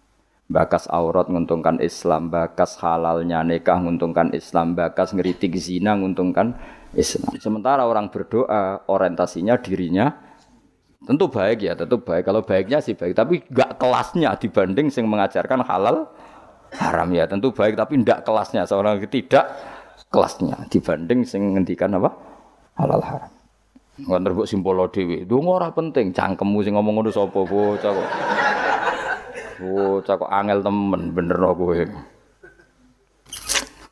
[0.47, 6.55] Bakas aurat menguntungkan Islam, bakas halalnya nikah menguntungkan Islam, bakas ngeritik zina menguntungkan
[6.95, 7.35] Islam.
[7.35, 10.26] Sementara orang berdoa orientasinya dirinya
[11.05, 12.25] tentu baik ya, tentu baik.
[12.25, 16.09] Kalau baiknya sih baik, tapi gak kelasnya dibanding yang mengajarkan halal
[16.73, 17.29] haram ya.
[17.29, 19.53] Tentu baik tapi ndak kelasnya seorang tidak
[20.09, 22.09] kelasnya dibanding yang ngendikan apa
[22.79, 23.31] halal haram.
[23.97, 25.25] Nggak terbuk simpolo dewi.
[25.25, 26.13] Dungo ora penting.
[26.13, 28.09] Cangkemmu sing ngomong ngono sapa bocah kok.
[29.57, 31.81] Bocah kok angel temen bener no kowe.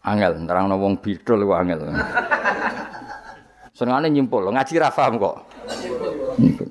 [0.06, 1.80] Angel nerangno wong bidol kok angel.
[3.76, 5.36] Senengane nyimpul, ngaji ra paham kok.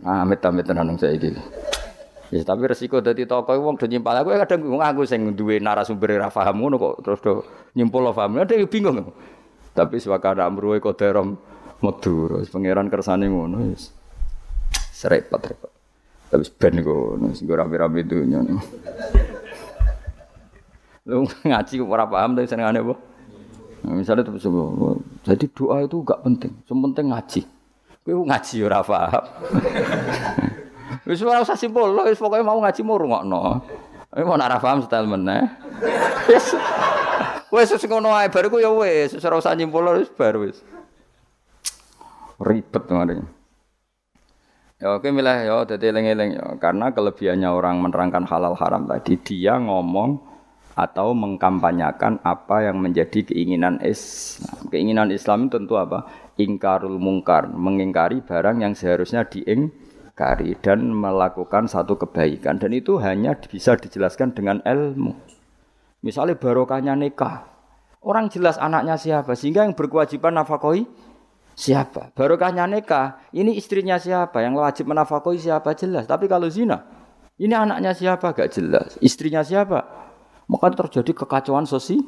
[0.05, 1.33] Amit-amit tenan saiki.
[2.33, 6.19] Ya tapi resiko dadi tokoh wong do nyimpal aku kadang wong aku sing duwe narasumber
[6.19, 7.35] ra paham ngono kok terus do
[7.79, 8.43] nyimpul paham.
[8.43, 9.13] Ada bingung.
[9.75, 11.39] Tapi swakana amruhe koderom
[11.85, 13.93] Medur, pangeran kersane ngono wis.
[14.95, 15.73] Serepot repot.
[16.33, 18.41] Tapi ben ngono, sing rame-rame dunya.
[21.05, 22.95] Lu ngaji ora paham tapi senengane apa?
[23.85, 24.49] Nah, misalnya terus
[25.29, 27.41] jadi doa itu gak penting, yang penting ngaji.
[28.05, 29.25] Kowe ngaji ora paham.
[31.09, 33.61] Wis ora usah simpul, wis pokoke mau ngaji mau rungokno.
[34.13, 35.41] Tapi mau ora paham setel meneh.
[37.55, 40.61] Wis wis ngono ae bar ya wis, ora usah nyimpul wis bar wis
[42.41, 43.25] ribet kemarin.
[44.83, 49.57] Ya oke milah ya jadi eling-eling ya karena kelebihannya orang menerangkan halal haram tadi dia
[49.57, 50.19] ngomong
[50.75, 54.67] atau mengkampanyakan apa yang menjadi keinginan Islam.
[54.69, 56.24] Keinginan Islam tentu apa?
[56.35, 63.79] Ingkarul mungkar, mengingkari barang yang seharusnya diingkari dan melakukan satu kebaikan dan itu hanya bisa
[63.79, 65.15] dijelaskan dengan ilmu.
[66.03, 67.47] Misalnya barokahnya nikah.
[68.05, 70.85] Orang jelas anaknya siapa sehingga yang berkewajiban nafkahi
[71.57, 72.13] siapa?
[72.13, 74.43] Barokahnya nikah, ini istrinya siapa?
[74.43, 76.05] Yang wajib menafkahi siapa jelas.
[76.05, 76.85] Tapi kalau zina,
[77.39, 78.31] ini anaknya siapa?
[78.31, 78.99] Gak jelas.
[79.01, 80.05] Istrinya siapa?
[80.45, 82.05] Maka terjadi kekacauan sosial.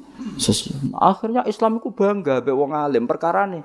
[0.92, 3.64] Akhirnya Islam itu bangga be wong alim perkara nih.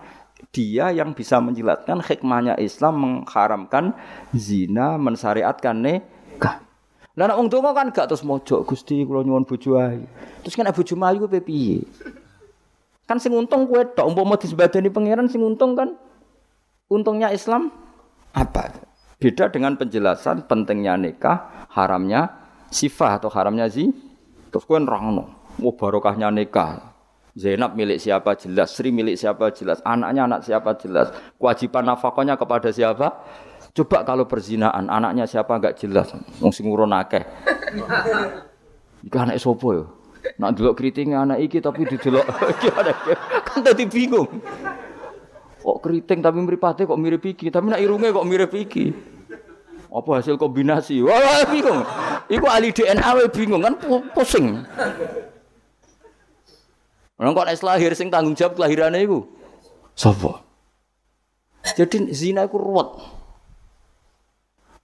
[0.49, 3.93] Dia yang bisa menjelaskan hikmahnya Islam mengharamkan
[4.33, 6.65] zina, mensyariatkan nikah.
[7.15, 10.07] Lah nek wong donga kan gak terus mojok Gusti kula nyuwun bojo ayu.
[10.41, 11.83] Terus kan bojo ayu ku piye?
[13.05, 15.99] Kan sing untung kue tok umpama disebadani pangeran sing untung kan
[16.87, 17.71] untungnya Islam
[18.31, 18.71] apa?
[19.21, 22.31] Beda dengan penjelasan pentingnya nikah, haramnya
[22.71, 23.91] sifat atau haramnya zi.
[24.49, 26.90] Terus kue nerangno, oh barokahnya nikah.
[27.31, 32.69] Zainab milik siapa jelas, Sri milik siapa jelas, anaknya anak siapa jelas, kewajiban nafkahnya kepada
[32.75, 33.23] siapa?
[33.71, 36.11] Coba kalau perzinaan, anaknya siapa enggak jelas,
[36.43, 37.23] wong sing urun akeh.
[39.07, 39.85] Iku anak sopo yo?
[40.37, 42.21] Nak delok keriting anak iki tapi didelok
[42.53, 42.93] iki ada
[43.41, 44.27] kan tadi bingung.
[45.61, 48.91] Kok keriting tapi mripate kok mirip iki, tapi nak irunge kok mirip iki.
[49.91, 51.03] Apa hasil kombinasi?
[51.03, 51.83] Wah, bingung.
[52.31, 53.75] Iku ahli DNA bingung kan
[54.15, 54.63] pusing.
[57.21, 59.29] Orang kok lahir sing tanggung jawab kelahirane iku.
[59.93, 60.41] Sapa?
[61.77, 62.89] Jadi zina iku ruwet.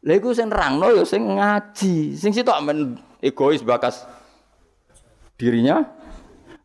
[0.05, 2.13] Lha iku sing nerangno ya sing ngaji.
[2.13, 4.05] Sing sitok men egois bakas
[5.37, 5.85] dirinya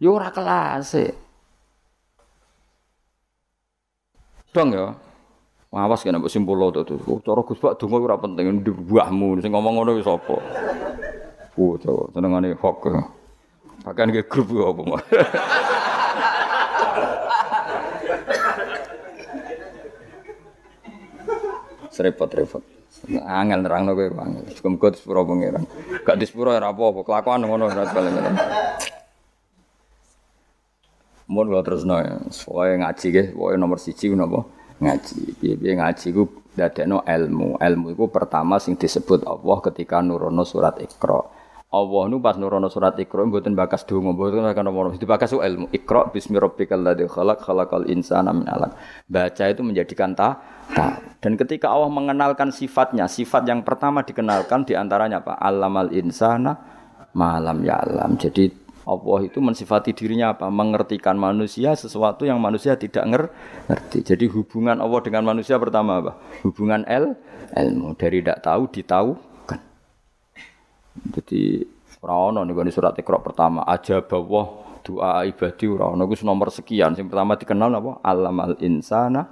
[0.01, 0.97] yo ora kelas
[4.53, 4.97] dong ya
[5.73, 9.81] awas kena mbok simpul to to cara Gus Pak donga ora penting buahmu sing ngomong
[9.81, 10.37] ngono wis apa
[11.57, 12.85] oh to senengane hok
[13.83, 15.03] bahkan ke grup apa mah
[21.93, 22.63] serepot-repot
[23.11, 24.47] Angel nerangno kowe angel.
[24.71, 25.67] Muga disepuro pangeran.
[26.07, 28.31] Gak disepuro ora apa-apa, kelakuan ngono ora ngene.
[31.27, 32.15] Mun kula terusno ya.
[32.31, 34.47] Pokoke ngaji nggih, pokoke nomor siji napa?
[34.79, 35.35] Ngaji.
[35.41, 37.59] Piye-piye ngaji ku dadekno ilmu.
[37.59, 41.42] Ilmu itu pertama sing disebut Allah ketika nurono surat Iqra.
[41.73, 44.93] Allah nu pas nurono surat Iqra mboten bakas donga, mboten bakas nomor.
[44.93, 45.73] Dibakas ilmu.
[45.73, 48.77] Iqra bismi rabbikal ladzi khalaq khalaqal insana min 'alaq.
[49.09, 50.37] Baca itu menjadikan ta,
[50.77, 51.01] ta.
[51.25, 55.41] Dan ketika Allah mengenalkan sifatnya, sifat yang pertama dikenalkan di antaranya apa?
[55.41, 56.61] Allamal insana
[57.17, 58.21] malam ya alam.
[58.21, 58.53] Jadi
[58.85, 60.53] Allah itu mensifati dirinya apa?
[60.53, 64.05] Mengertikan manusia sesuatu yang manusia tidak ngerti.
[64.05, 66.21] Jadi hubungan Allah dengan manusia pertama apa?
[66.45, 67.17] Hubungan el,
[67.57, 67.97] ilmu.
[67.97, 69.32] Dari tidak tahu ditaukan.
[70.93, 71.65] Jadi
[72.03, 76.99] ora nih nih surat Iqra pertama aja bawah doa ibadi ora ono nomor sekian.
[76.99, 77.93] Yang pertama dikenal apa?
[78.03, 79.23] Alamal insana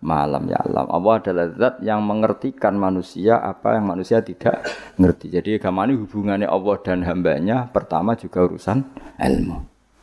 [0.00, 0.86] malam ya alam.
[0.92, 4.64] Allah adalah zat yang mengertikan manusia apa yang manusia tidak
[5.00, 5.32] ngerti.
[5.32, 8.84] Jadi agama ini hubungannya Allah dan hambanya pertama juga urusan
[9.16, 9.56] ilmu.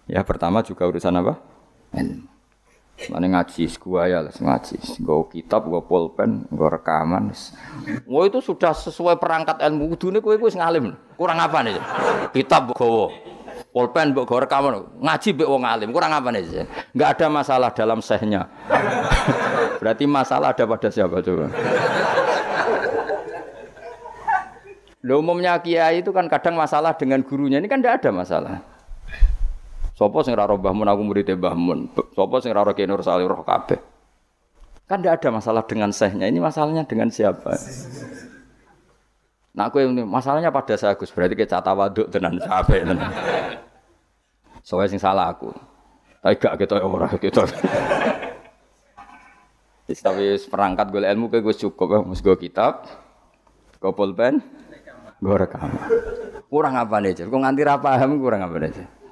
[0.10, 1.40] Ya pertama juga urusan apa?
[1.94, 2.33] Ilmu.
[3.10, 7.34] Mana ngaji, gua ya ngaji, gua kitab, gua pulpen, gua rekaman.
[8.06, 9.98] Wah itu sudah sesuai perangkat ilmu.
[9.98, 10.94] Dunia kue kue ngalim.
[11.18, 11.82] Kurang apa nih?
[12.32, 13.10] Kitab gua,
[13.74, 14.88] pulpen gua rekaman.
[15.02, 15.90] Ngaji mbek wong alim.
[15.90, 16.70] Kurang apa nih?
[16.94, 18.48] Enggak ada masalah dalam sehnya.
[19.82, 21.52] Berarti masalah ada pada siapa coba?
[25.04, 27.60] Loh, umumnya kiai itu kan kadang masalah dengan gurunya.
[27.60, 28.73] Ini kan tidak ada masalah.
[30.04, 31.88] Sopo sing raro Mbah Mun aku murid Mbah Mun.
[32.12, 33.80] Sopo sing raro Ki Nur Salih roh kabeh.
[34.84, 36.28] Kan tidak ada masalah dengan sehnya.
[36.28, 37.56] Ini masalahnya dengan siapa?
[39.56, 43.16] Nah, aku yang masalahnya pada saya Gus berarti kita waduk tenan capek tenan.
[44.60, 45.56] Soalnya sing salah aku.
[46.20, 47.48] Tapi gak kita ora kita.
[49.88, 52.92] Tapi perangkat gue ilmu kayak gue cukup ya, mus gue kitab,
[53.80, 54.44] gue pulpen,
[55.24, 55.72] gue rekam.
[56.52, 59.03] Kurang apa nih, gue nganti paham kurang apa nih.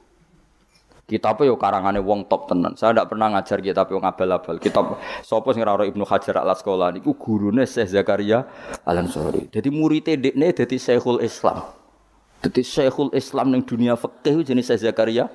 [1.11, 2.71] Kitab yo karangane wong top tenan.
[2.79, 4.55] Saya tidak pernah ngajar kitab yang abal-abal.
[4.63, 4.95] Kitab
[5.27, 8.47] sapa sing ora Ibnu Hajar al Asqalani iku gurune Syekh Zakaria
[8.87, 9.51] Al Ansori.
[9.51, 11.67] Dadi murid dekne dadi Syekhul Islam.
[12.39, 15.27] Dadi Syekhul Islam ning dunia fikih jenis Syekh Zakaria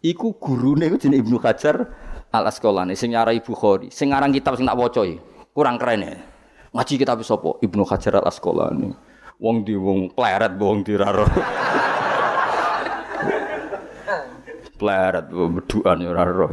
[0.00, 1.84] iku gurune jenenge Ibnu Hajar
[2.32, 5.04] Al Asqalani sing nyarai Bukhari, sing ngarang kitab sing tak waca
[5.52, 6.16] kurang keren ya.
[6.72, 7.60] Ngaji kitab sapa?
[7.60, 8.88] Ibnu Hajar Al Asqalani.
[9.36, 11.28] Wong di wong pleret wong diraro.
[14.84, 16.52] Pleret beduan ya ora roh.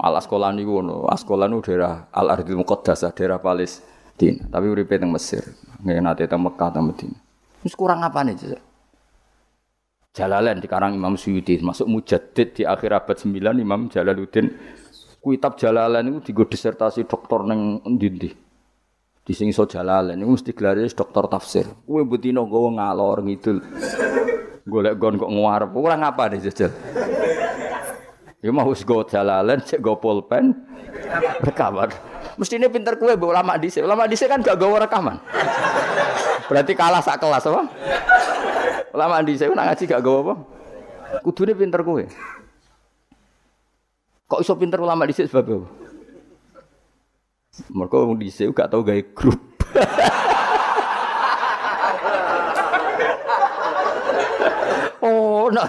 [0.00, 1.04] Al Asqalani ngono.
[1.12, 4.48] Asqalani daerah Al Ardil Muqaddasah, daerah Palestina.
[4.48, 5.44] Tapi uripe teng Mesir.
[5.84, 7.20] Nggih nate teng Mekah teng Madinah.
[7.60, 8.56] Wis kurang apa nih?
[10.16, 14.50] Jalalain di karang Imam Suyuti masuk mujaddid di akhir abad 9 Imam Jalaluddin
[15.22, 18.34] kitab Jalalain itu digo disertasi doktor neng endi
[19.22, 23.62] di sing iso Jalalain itu mesti gelar doktor tafsir kowe betina nggawa ngalor ngidul
[24.70, 26.70] golek gon kok nguarep ora ngapa deh jajal
[28.40, 30.56] Ya mau wis go Jalalain cek go pulpen
[31.44, 31.92] rekaman
[32.40, 35.20] mestine pinter kowe mbok ulama dhisik ulama dhisik kan gak gawa rekaman
[36.48, 37.68] berarti kalah sak kelas apa
[38.90, 40.34] Lama di saya nak ngaji gak gawa apa?
[41.22, 42.02] Kudune pinter kowe.
[44.30, 45.68] Kok iso pinter ulama di sebab apa?
[47.70, 49.38] Mereka wong dhisik gak tau gawe grup.
[55.48, 55.64] no.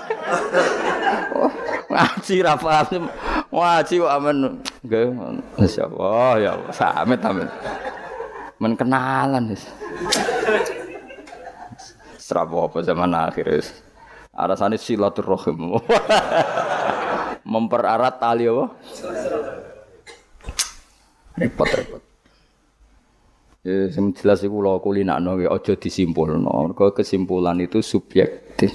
[1.39, 1.51] oh,
[1.87, 3.07] ngaji ra paham.
[3.47, 4.37] Ngaji kok amen.
[4.83, 5.07] Nggih,
[5.55, 7.47] masyaallah ya samet amen.
[8.59, 9.63] Men kenalan wis.
[12.19, 13.71] Serapa apa zaman akhir wis.
[14.35, 15.79] Alasannya silaturahim.
[17.51, 18.65] Memperarat tali apa?
[21.35, 22.01] Repot-repot.
[23.61, 26.49] Ya, sing jelas iku kula kulinakno ya aja disimpulno.
[26.49, 28.73] Mergo kesimpulan itu subjektif.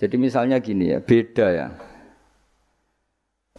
[0.00, 1.68] Jadi misalnya gini ya, beda ya.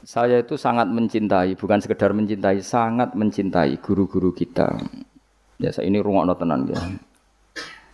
[0.02, 4.74] Saya itu sangat mencintai, bukan sekedar mencintai, sangat mencintai guru-guru kita.
[5.62, 6.82] Ya, saya ini rungokno tenan ya.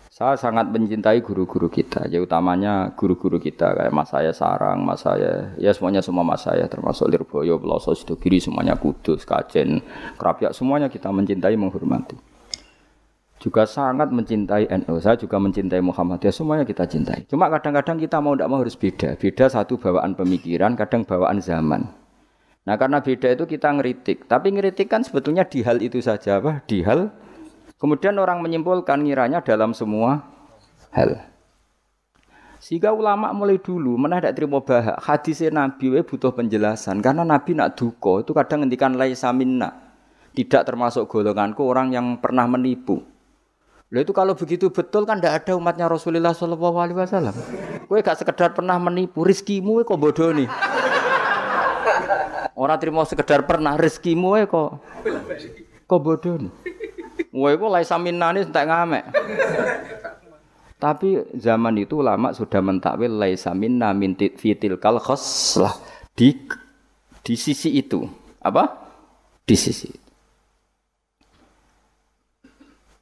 [0.07, 5.53] Saya sangat mencintai guru-guru kita, ya utamanya guru-guru kita kayak mas saya Sarang, mas saya,
[5.61, 9.77] ya semuanya semua mas saya termasuk Lirboyo, Peloso, Sidogiri, semuanya Kudus, Kajen,
[10.17, 12.17] Kerapiak, semuanya kita mencintai, menghormati.
[13.37, 17.29] Juga sangat mencintai NU, saya juga mencintai Muhammadiyah, semuanya kita cintai.
[17.29, 21.85] Cuma kadang-kadang kita mau tidak mau harus beda, beda satu bawaan pemikiran, kadang bawaan zaman.
[22.65, 26.65] Nah karena beda itu kita ngeritik, tapi ngeritik kan sebetulnya di hal itu saja, apa?
[26.65, 27.13] Di hal
[27.77, 30.25] Kemudian orang menyimpulkan ngiranya dalam semua
[30.89, 31.21] hal.
[32.57, 37.77] Sehingga ulama mulai dulu mana terima bahak hadisnya Nabi we butuh penjelasan karena Nabi nak
[37.77, 39.93] duko itu kadang ngendikan laisa minna
[40.33, 43.05] tidak termasuk golonganku orang yang pernah menipu.
[43.87, 47.35] Lalu itu kalau begitu betul kan tidak ada umatnya Rasulullah Shallallahu Alaihi Wasallam.
[47.87, 50.51] Kue gak sekedar pernah menipu, rizkimu kok bodoh nih.
[52.51, 54.83] Orang terima sekedar pernah rizkimu kok
[55.87, 56.51] Kok bodoh?
[57.31, 59.03] Wah, itu laisa minnani entek ngamek.
[60.77, 65.73] Tapi zaman itu ulama sudah mentakwil laisa minna min fitil kal khoslah
[66.13, 66.37] di
[67.25, 68.05] di sisi itu.
[68.43, 68.77] Apa?
[69.47, 70.06] Di sisi itu.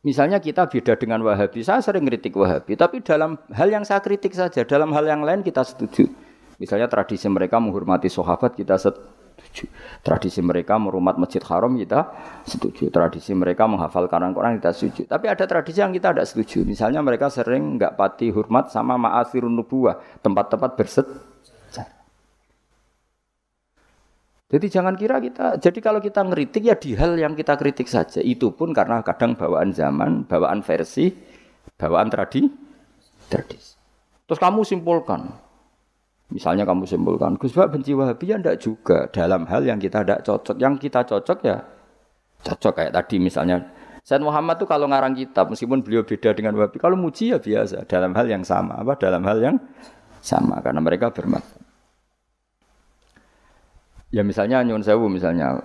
[0.05, 4.37] Misalnya kita beda dengan Wahabi, saya sering kritik Wahabi, tapi dalam hal yang saya kritik
[4.37, 6.05] saja, dalam hal yang lain kita setuju.
[6.61, 9.65] Misalnya tradisi mereka menghormati sahabat kita setuju.
[10.05, 12.13] Tradisi mereka merumat masjid haram kita
[12.45, 12.93] setuju.
[12.93, 15.09] Tradisi mereka menghafal Quran kita setuju.
[15.09, 16.61] Tapi ada tradisi yang kita tidak setuju.
[16.69, 21.07] Misalnya mereka sering nggak pati hormat sama ma'asirun nubuah, tempat-tempat berset
[24.45, 28.21] Jadi jangan kira kita, jadi kalau kita ngeritik ya di hal yang kita kritik saja.
[28.21, 31.09] Itu pun karena kadang bawaan zaman, bawaan versi,
[31.81, 32.45] bawaan tradi,
[33.25, 33.73] tradisi.
[34.29, 35.33] Terus kamu simpulkan,
[36.29, 40.21] misalnya kamu simpulkan, Gus Bak benci Wahabi ya enggak juga dalam hal yang kita tidak
[40.21, 40.55] cocok.
[40.61, 41.57] Yang kita cocok ya
[42.45, 43.57] cocok kayak tadi misalnya.
[44.05, 47.89] Said Muhammad tuh kalau ngarang kitab, meskipun beliau beda dengan Wahabi, kalau muji ya biasa
[47.89, 49.57] dalam hal yang sama, apa dalam hal yang
[50.21, 51.54] sama karena mereka bermakna.
[54.15, 55.59] Ya misalnya nyun sewu misalnya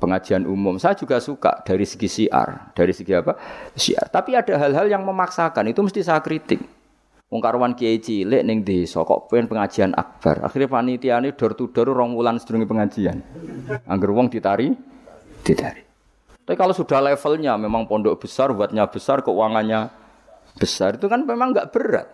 [0.00, 0.80] pengajian umum.
[0.80, 3.36] Saya juga suka dari segi siar, dari segi apa?
[3.76, 4.08] Siar.
[4.08, 6.64] Tapi ada hal-hal yang memaksakan, itu mesti saya kritik.
[7.28, 10.42] Wong karuan kiai cilik ning desa kok pengen pengajian akbar.
[10.42, 13.22] Akhirnya panitia ini door to door rong wulan sedurunge pengajian.
[13.86, 14.74] Angger wong ditari,
[15.44, 15.84] ditari.
[16.42, 19.92] Tapi kalau sudah levelnya memang pondok besar, buatnya besar, keuangannya
[20.58, 22.10] besar, itu kan memang nggak berat.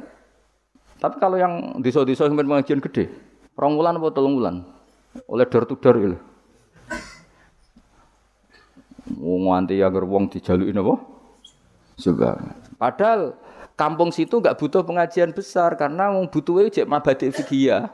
[1.00, 3.08] Tapi kalau yang desa-desa yang pengajian gede,
[3.56, 4.75] rong wulan atau telung wulan,
[5.24, 6.18] oleh dor to gitu.
[9.16, 10.98] Wong nganti agar wong dijaluki napa?
[11.96, 12.36] Juga.
[12.76, 13.38] Padahal
[13.78, 17.88] kampung situ enggak butuh pengajian besar karena wong butuhe cek mabadik fikih.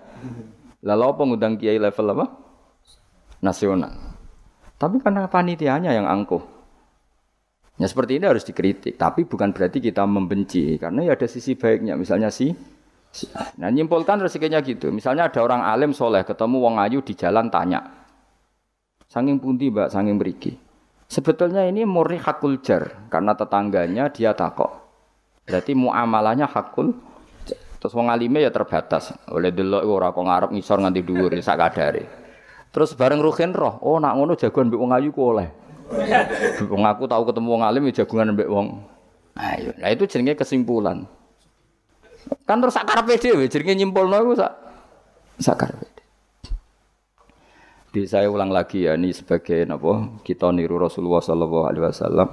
[0.83, 2.27] Lalu apa ngundang kiai level apa?
[3.39, 3.95] Nasional.
[4.81, 6.43] Tapi karena panitianya yang angkuh.
[7.81, 11.97] Ya seperti ini harus dikritik, tapi bukan berarti kita membenci karena ya ada sisi baiknya.
[11.97, 12.53] Misalnya si
[13.61, 14.89] Nah nyimpulkan rezekinya gitu.
[14.89, 17.85] Misalnya ada orang alim soleh ketemu wong ayu di jalan tanya.
[19.09, 20.57] Sanging pundi mbak, sanging beriki.
[21.13, 24.73] Sebetulnya ini murni hakul jar karena tetangganya dia takok.
[25.45, 26.97] Berarti muamalahnya hakul.
[27.77, 29.13] Terus wong alime ya terbatas.
[29.29, 32.05] Oleh delok ora kok ngarep ngisor nganti dhuwur sak kadare.
[32.73, 35.53] Terus bareng ruhin roh, oh nak ngono jagoan mbek wong ayu ku oleh.
[36.73, 38.81] Wong aku tahu ketemu wong alim ya jagungan mbek wong.
[39.37, 41.05] Ayo, nah itu jenenge kesimpulan.
[42.49, 44.53] Kan terus sakar dhewe jenenge nyimpulno iku sak
[45.41, 45.71] sakar
[47.93, 52.29] Di saya ulang lagi ya ini sebagai napa kita niru Rasulullah sallallahu alaihi wasallam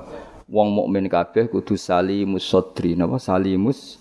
[0.48, 4.00] wong mukmin kabeh kudu salimus sodri napa salimus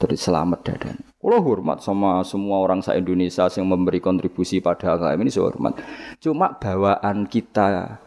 [0.00, 0.96] terus selamat dadan.
[1.20, 5.80] Kalau hormat sama semua orang sa Indonesia yang memberi kontribusi pada agama ini saya hormat.
[6.20, 8.00] Cuma bawaan kita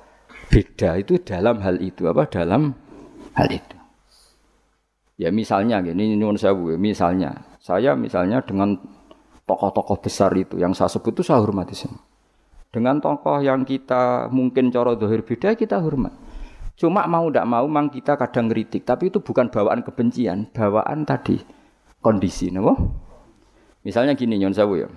[0.50, 2.74] beda itu dalam hal itu apa dalam
[3.34, 3.77] hal itu.
[5.18, 8.78] Ya misalnya gini nyuwun sewu, misalnya saya misalnya dengan
[9.50, 12.06] tokoh-tokoh besar itu yang saya sebut itu saya hormati semua.
[12.70, 16.14] Dengan tokoh yang kita mungkin coro dohir beda kita hormat.
[16.78, 21.42] Cuma mau tidak mau mang kita kadang ngeritik, tapi itu bukan bawaan kebencian, bawaan tadi
[22.06, 22.78] kondisi, nabo.
[23.82, 24.90] Misalnya gini nyuwun sewu ya.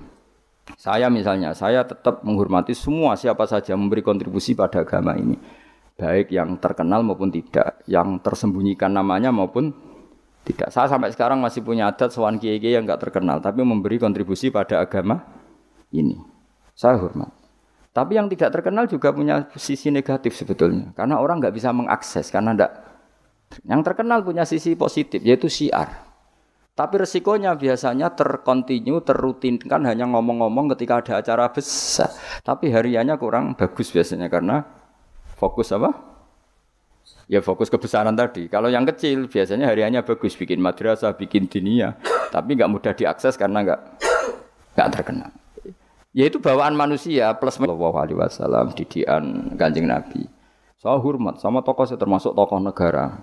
[0.77, 5.35] Saya misalnya, saya tetap menghormati semua siapa saja memberi kontribusi pada agama ini.
[5.97, 9.73] Baik yang terkenal maupun tidak, yang tersembunyikan namanya maupun
[10.41, 14.49] tidak, saya sampai sekarang masih punya adat sowan kiai yang nggak terkenal, tapi memberi kontribusi
[14.49, 15.21] pada agama
[15.93, 16.17] ini.
[16.73, 17.29] Saya hormat.
[17.93, 22.57] Tapi yang tidak terkenal juga punya sisi negatif sebetulnya, karena orang nggak bisa mengakses, karena
[22.57, 22.73] enggak.
[23.67, 26.09] Yang terkenal punya sisi positif, yaitu siar.
[26.73, 32.09] Tapi resikonya biasanya terkontinu, terrutinkan hanya ngomong-ngomong ketika ada acara besar.
[32.41, 34.65] Tapi hariannya kurang bagus biasanya karena
[35.37, 36.10] fokus apa?
[37.31, 38.51] Ya fokus kebesaran tadi.
[38.51, 41.95] Kalau yang kecil biasanya hariannya bagus, bikin madrasah, bikin dinia,
[42.35, 43.81] tapi nggak mudah diakses karena nggak
[44.75, 45.31] nggak terkenal.
[46.11, 50.27] Ya itu bawaan manusia plus Allah alaihi wasallam didian Kanjeng Nabi.
[50.81, 53.23] Saya hormat sama tokoh saya termasuk tokoh negara.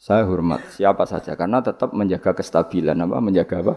[0.00, 3.74] Saya hormat siapa saja karena tetap menjaga kestabilan apa menjaga apa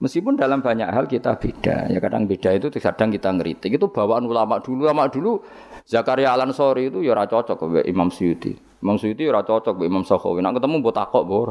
[0.00, 3.76] Meskipun dalam banyak hal kita beda, ya kadang beda itu kadang kita ngeritik.
[3.76, 5.44] Itu bawaan ulama dulu, ulama dulu
[5.84, 8.56] Zakaria Al Ansori itu ya cocok ke Imam Suyuti.
[8.80, 10.40] Imam Suyuti ya cocok ke Imam Sakhawi.
[10.40, 11.48] Nak ketemu mbok takok bor.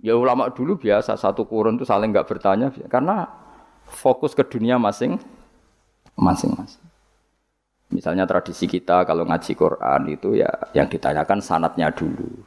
[0.00, 3.28] Ya ulama dulu biasa satu kurun itu saling nggak bertanya karena
[3.86, 5.20] fokus ke dunia masing
[6.16, 6.82] masing-masing.
[7.92, 12.40] Misalnya tradisi kita kalau ngaji Quran itu ya yang ditanyakan sanatnya dulu.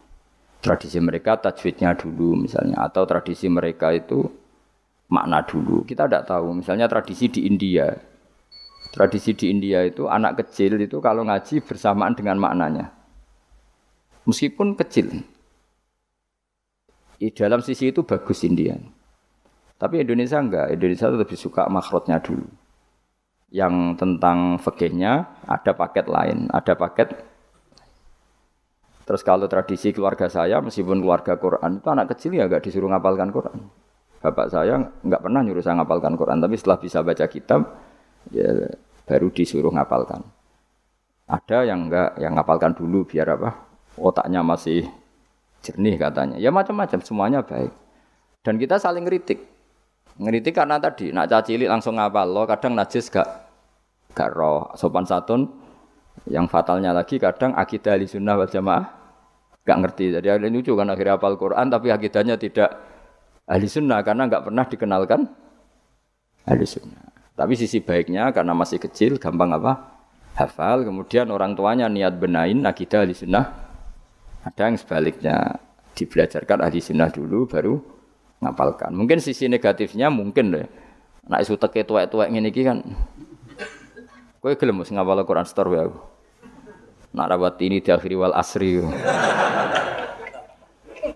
[0.58, 4.26] Tradisi mereka tajwidnya dulu misalnya atau tradisi mereka itu
[5.12, 5.86] makna dulu.
[5.86, 6.56] Kita tidak tahu.
[6.58, 7.94] Misalnya tradisi di India,
[8.96, 12.96] Tradisi di India itu anak kecil itu kalau ngaji bersamaan dengan maknanya.
[14.24, 15.20] Meskipun kecil.
[17.20, 18.80] Di dalam sisi itu bagus India.
[19.76, 20.72] Tapi Indonesia enggak.
[20.80, 22.48] Indonesia lebih suka makhrotnya dulu.
[23.52, 27.36] Yang tentang fikihnya ada paket lain, ada paket
[29.06, 33.30] Terus kalau tradisi keluarga saya, meskipun keluarga Quran itu anak kecil ya enggak disuruh ngapalkan
[33.30, 33.85] Quran.
[34.22, 37.62] Bapak saya enggak pernah nyuruh saya ngapalkan Quran, tapi setelah bisa baca kitab,
[38.34, 38.50] ya
[39.06, 40.22] baru disuruh ngapalkan.
[41.26, 43.54] Ada yang enggak, yang ngapalkan dulu biar apa?
[43.98, 44.86] Otaknya masih
[45.66, 46.38] jernih katanya.
[46.38, 47.74] Ya macam-macam, semuanya baik.
[48.46, 49.42] Dan kita saling ngeritik.
[50.22, 53.28] Ngeritik karena tadi, nak cacilik langsung ngapal lo, kadang najis gak,
[54.14, 55.50] gak roh, sopan satun.
[56.30, 58.88] Yang fatalnya lagi kadang akidah ahli sunnah wal jamaah
[59.66, 60.14] gak ngerti.
[60.16, 62.70] Jadi ada lucu kan akhirnya hafal Quran tapi akidahnya tidak
[63.46, 65.22] ahli sunnah karena nggak pernah dikenalkan
[66.46, 67.06] ahli sunnah.
[67.36, 69.96] Tapi sisi baiknya karena masih kecil gampang apa?
[70.36, 73.56] Hafal, kemudian orang tuanya niat benain akidah ahli sunnah.
[74.46, 75.58] Ada yang sebaliknya
[75.96, 77.80] dibelajarkan ahli sunnah dulu baru
[78.44, 78.92] ngapalkan.
[78.92, 80.68] Mungkin sisi negatifnya mungkin deh.
[81.26, 82.84] Nak isu teke tuwek-tuwek ngene iki kan.
[84.44, 86.00] Kowe gelem wis ngapal Quran store wae aku.
[87.16, 88.84] Nak rawat ini di akhiri wal asri.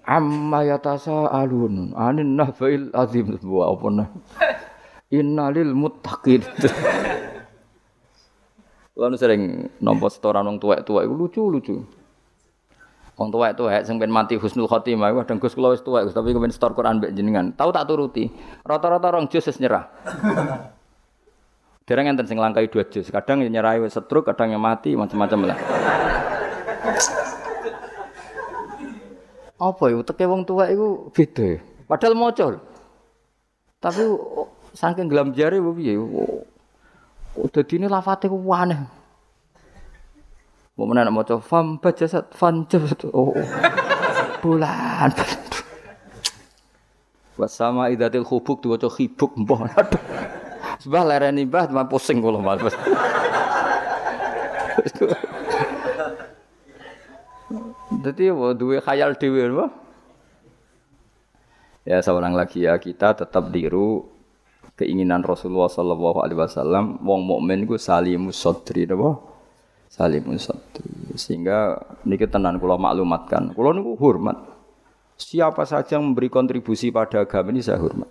[0.09, 4.09] Amma yatasa alun anin nahfail azim wa apa nah.
[5.13, 6.41] Innalil muttaqin.
[8.97, 9.41] Lalu sering
[9.77, 11.77] nompo setoran wong tuwek-tuwek iku lucu-lucu.
[13.21, 16.73] Wong tuwek-tuwek sing ben mati husnul khotimah kadang Gus kula wis tuwek tapi kepen setor
[16.73, 17.53] Quran mbek jenengan.
[17.53, 18.33] Tahu tak turuti.
[18.65, 19.93] Rata-rata rong jus wis nyerah.
[21.85, 25.53] Dereng enten sing langkai dua jus, kadang yang nyerahi wis setruk, kadang yang mati macam-macam
[25.53, 25.57] lah.
[29.59, 30.01] Apa itu?
[30.07, 31.59] Teke wong tua itu beda.
[31.83, 32.63] Padahal mocol.
[33.83, 34.01] Tapi
[34.71, 35.99] saking gelam jari bu piye?
[37.35, 38.79] Udah dini lafate ku aneh.
[40.79, 43.11] Mau mau coba fam bajasat fan jasad.
[43.11, 43.35] Oh,
[44.39, 45.11] bulan.
[47.35, 49.67] Wasama idatil khubuk coba khibuk mbah.
[50.79, 52.63] Sebab lereni mbah mah pusing kula mas.
[57.99, 59.67] Jadi duwe khayal dhewe apa?
[61.83, 64.07] Ya seorang lagi ya kita tetap diru
[64.79, 69.19] keinginan Rasulullah sallallahu alaihi wasallam wong mukmin ku salimus sadri napa?
[69.91, 71.17] Salimus sadri.
[71.19, 71.75] Sehingga
[72.07, 73.51] niki tenan kula maklumatkan.
[73.51, 74.37] Kula niku hormat.
[75.19, 78.07] Siapa saja yang memberi kontribusi pada agama ini saya hormat.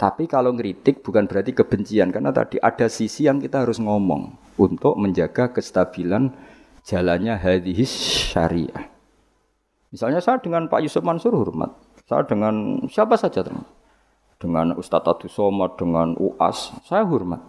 [0.00, 4.96] Tapi kalau ngeritik bukan berarti kebencian karena tadi ada sisi yang kita harus ngomong untuk
[4.96, 6.32] menjaga kestabilan
[6.84, 7.90] jalannya hadis
[8.32, 8.90] syariah.
[9.90, 11.74] Misalnya saya dengan Pak Yusuf Mansur hormat.
[12.06, 13.66] Saya dengan siapa saja teman.
[14.40, 17.42] Dengan Ustadz Adu Somad, dengan UAS, saya hormat.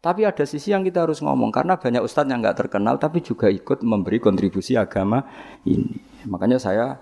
[0.00, 3.52] Tapi ada sisi yang kita harus ngomong karena banyak ustadz yang nggak terkenal tapi juga
[3.52, 5.20] ikut memberi kontribusi agama
[5.68, 6.00] ini.
[6.24, 6.96] Makanya saya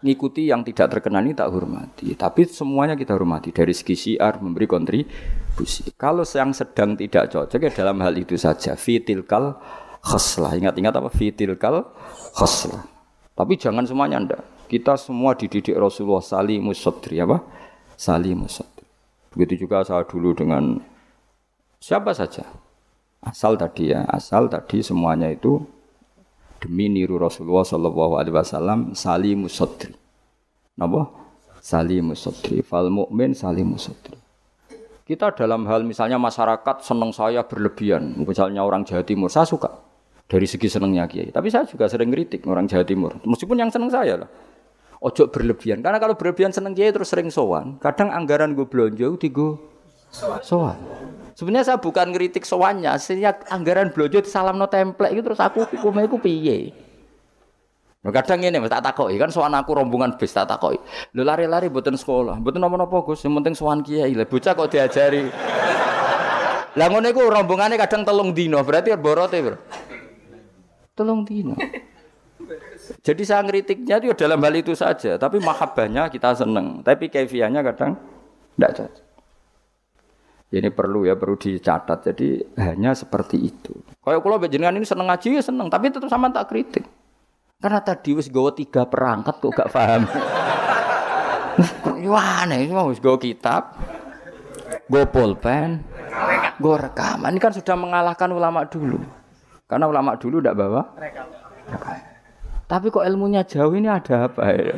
[0.00, 2.16] ngikuti yang tidak terkenal ini tak hormati.
[2.16, 5.92] Tapi semuanya kita hormati dari segi syiar memberi kontribusi.
[6.00, 9.60] Kalau yang sedang tidak cocok ya dalam hal itu saja fitilkal
[10.06, 10.54] khoslah.
[10.54, 11.10] Ingat-ingat apa?
[11.10, 11.82] Fitilkal
[12.38, 12.86] khoslah.
[13.34, 14.42] Tapi jangan semuanya ndak.
[14.70, 17.42] Kita semua dididik Rasulullah salimus sadri apa?
[17.98, 18.86] Salimus sadri.
[19.34, 20.78] Begitu juga saya dulu dengan
[21.82, 22.46] siapa saja.
[23.20, 25.58] Asal tadi ya, asal tadi semuanya itu
[26.62, 29.92] demi niru Rasulullah sallallahu alaihi wasallam salimus sadri.
[30.78, 31.10] Napa?
[31.60, 32.62] Salimus sadri.
[32.62, 34.16] Fal mukmin salimus sadri.
[35.06, 39.85] Kita dalam hal misalnya masyarakat senang saya berlebihan, misalnya orang Jawa Timur, saya suka
[40.26, 41.30] dari segi senengnya kiai.
[41.30, 43.14] Tapi saya juga sering kritik orang Jawa Timur.
[43.22, 44.30] Meskipun yang seneng saya lah.
[44.98, 45.80] Ojo berlebihan.
[45.82, 47.78] Karena kalau berlebihan seneng kiai terus sering sowan.
[47.78, 49.62] Kadang anggaran gue belanja tigo
[50.42, 50.76] sowan.
[51.36, 52.98] Sebenarnya saya bukan kritik sowannya.
[52.98, 56.74] Sehingga anggaran belanja salam no template itu terus aku hukumnya itu piye.
[58.06, 60.46] Kadang ini tak takoki kan sowan aku rombongan bis tak.
[60.62, 64.14] Lho lari-lari mboten sekolah, mboten napa-napa Gus, yang penting sowan kiai.
[64.14, 65.26] Lah bocah kok diajari.
[66.78, 67.26] Lah ngono iku
[67.74, 69.58] kadang telung dino, berarti borote, Bro.
[70.96, 71.54] Tolong dino.
[73.06, 77.98] Jadi saya ngeritiknya itu dalam hal itu saja, tapi mahabbahnya kita seneng, tapi kefiahnya kadang
[78.56, 79.04] tidak cocok.
[80.46, 82.06] Ini perlu ya, perlu dicatat.
[82.06, 83.74] Jadi hanya seperti itu.
[83.98, 86.86] Kalau kalau jenengan ini seneng ngaji ya seneng, tapi tetap sama tak kritik.
[87.58, 90.06] Karena tadi wis gawa tiga perangkat kok gak paham.
[92.06, 93.74] Wah, mau wis gawa kitab,
[94.86, 95.82] gawa pulpen,
[96.62, 97.34] gawa rekaman.
[97.34, 99.25] Ini kan sudah mengalahkan ulama dulu.
[99.66, 100.82] Karena ulama dulu tidak bawa.
[102.66, 104.74] Tapi kok ilmunya jauh ini ada apa ya?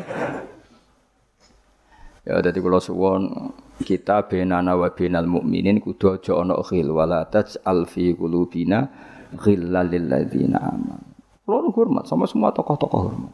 [2.28, 7.89] Ya dadi kula suwon kita benana wa benal mukminin kudu aja ana khil wala taj'al
[7.89, 8.85] fi qulubina
[9.32, 11.09] ghillal lil ladzina amanu.
[11.48, 13.32] Kula hormat sama semua tokoh-tokoh hormat.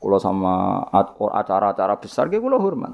[0.00, 0.84] Kula sama
[1.36, 2.92] acara-acara besar ki kula hormat.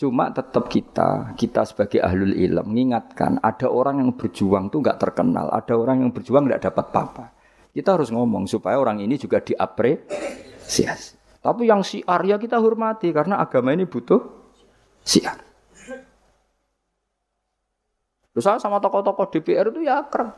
[0.00, 5.52] Cuma tetap kita, kita sebagai ahlul ilm mengingatkan ada orang yang berjuang tuh nggak terkenal,
[5.52, 7.24] ada orang yang berjuang nggak dapat apa-apa.
[7.76, 11.20] Kita harus ngomong supaya orang ini juga diapresiasi.
[11.44, 14.24] Tapi yang siar ya kita hormati karena agama ini butuh
[15.04, 15.36] siar.
[18.32, 20.32] Terus saya sama tokoh-tokoh DPR itu ya akrab.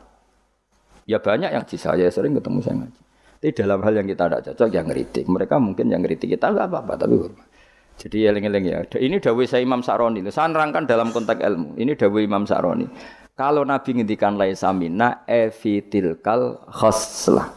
[1.07, 3.01] Ya banyak yang di saya sering ketemu saya ngaji.
[3.39, 5.23] Tapi dalam hal yang kita tidak cocok yang ngeritik.
[5.23, 7.52] Mereka mungkin yang ngeritik kita nggak apa-apa tapi hormat.
[7.97, 8.79] Jadi eling-eling ya.
[8.83, 10.19] Ini dawai saya Imam Sa'roni.
[10.33, 11.77] Saya nerangkan dalam konteks ilmu.
[11.77, 12.85] Ini dawai Imam Sa'roni.
[13.33, 17.53] Kalau Nabi ngendikan laisa minna evitilkal khoslah.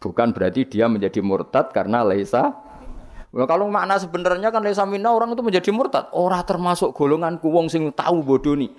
[0.00, 2.70] Bukan berarti dia menjadi murtad karena laisa
[3.30, 6.10] Nah, kalau makna sebenarnya kan laisa minna orang itu menjadi murtad.
[6.10, 8.74] Orang termasuk golonganku wong sing tahu bodoh nih.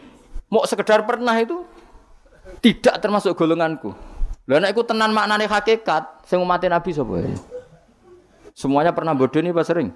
[0.51, 1.63] Mau sekedar pernah itu
[2.59, 3.95] tidak termasuk golonganku.
[4.51, 7.31] Lah nek iku tenan maknane hakikat, sing umat Nabi sapa ya?
[8.51, 9.95] Semuanya pernah bodoh nih pas sering?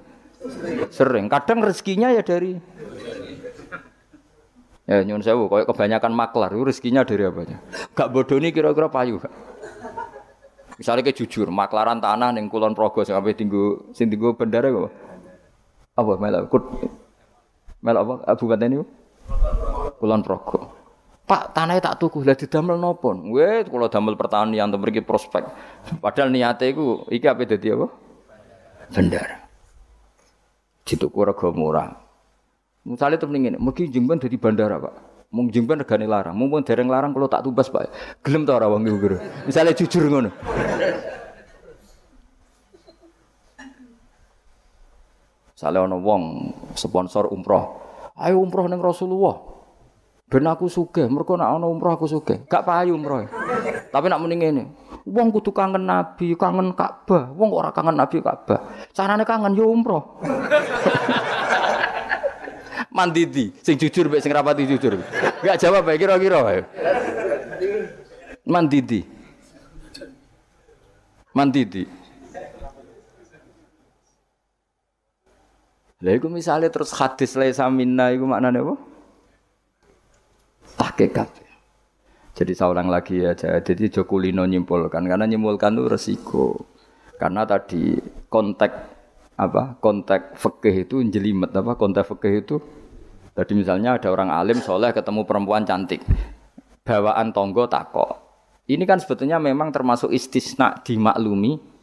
[0.94, 1.26] Sering.
[1.28, 2.58] Kadang rezekinya ya dari
[4.86, 7.58] Ya nyun sewu, kayak kebanyakan maklar, rezekinya dari apa aja?
[7.98, 9.18] Gak bodoh nih kira-kira payu.
[10.78, 14.94] Misalnya kayak jujur, maklaran tanah neng Kulon Progo sampai tinggu, sing tinggu bendara apa?
[15.98, 16.70] Apa melak kut
[17.82, 18.16] melak apa?
[18.30, 18.86] Abu Baten itu?
[19.98, 20.70] Kulon Progo.
[21.26, 23.10] Pak tanahnya tak tuku, lah didamel nopo?
[23.34, 25.50] Weh, kalau damel pertanian atau pergi prospek.
[25.98, 27.90] Padahal niatnya itu, iki apa jadi apa?
[28.94, 29.45] Bendara
[30.86, 31.90] dituku rega murah.
[32.86, 34.94] Misalnya temen ngene, mungkin jengban dari bandara, Pak.
[35.34, 37.90] Mung jengban regane larang, mumpun dereng larang kalau tak tubas, Pak.
[38.22, 39.18] Gelem ta ora wong iku,
[39.50, 40.30] Misalnya jujur ngono.
[45.58, 47.82] Misalnya ana wong sponsor umroh.
[48.22, 49.42] Ayo umroh ning Rasulullah.
[50.30, 52.46] Ben aku sugih, mergo nek umroh aku sugih.
[52.46, 53.26] Gak payu umroh.
[53.90, 54.64] Tapi nak muni ngene,
[55.06, 57.30] wong kudu kangen Nabi, kangen Ka'bah.
[57.38, 58.90] Wong ora kangen Nabi Ka'bah.
[58.92, 60.18] Carane kangen yo umroh.
[62.96, 64.96] Mandidi, sing jujur mek sing rapati jujur.
[65.44, 66.64] Gak jawab bae kira-kira wae.
[68.48, 69.04] Mandidi.
[71.36, 71.84] Mandidi.
[76.00, 78.76] Lah iku misale terus hadis laisa minna iku maknane apa?
[80.80, 81.45] Hakikat.
[82.36, 86.48] Jadi saya lagi ya, jadi Jokulino nyimpulkan karena nyimpulkan itu resiko.
[87.16, 87.96] Karena tadi
[88.28, 88.76] konteks
[89.40, 89.80] apa?
[89.80, 91.80] Konteks fikih itu jelimet apa?
[91.80, 92.60] Konteks fikih itu
[93.36, 96.00] Tadi misalnya ada orang alim soleh ketemu perempuan cantik,
[96.88, 98.24] bawaan tonggo takok.
[98.64, 101.76] Ini kan sebetulnya memang termasuk istisna dimaklumi.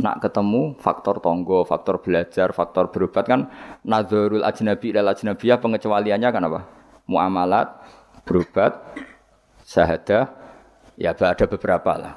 [0.00, 3.46] Nak ketemu faktor tonggo, faktor belajar, faktor berobat kan
[3.86, 6.60] nazarul ajnabi dan ajnabiyah pengecualiannya kan apa?
[7.06, 7.68] Muamalat,
[8.24, 8.96] berobat,
[9.74, 10.30] syahadah,
[10.94, 12.14] ya ada beberapa lah.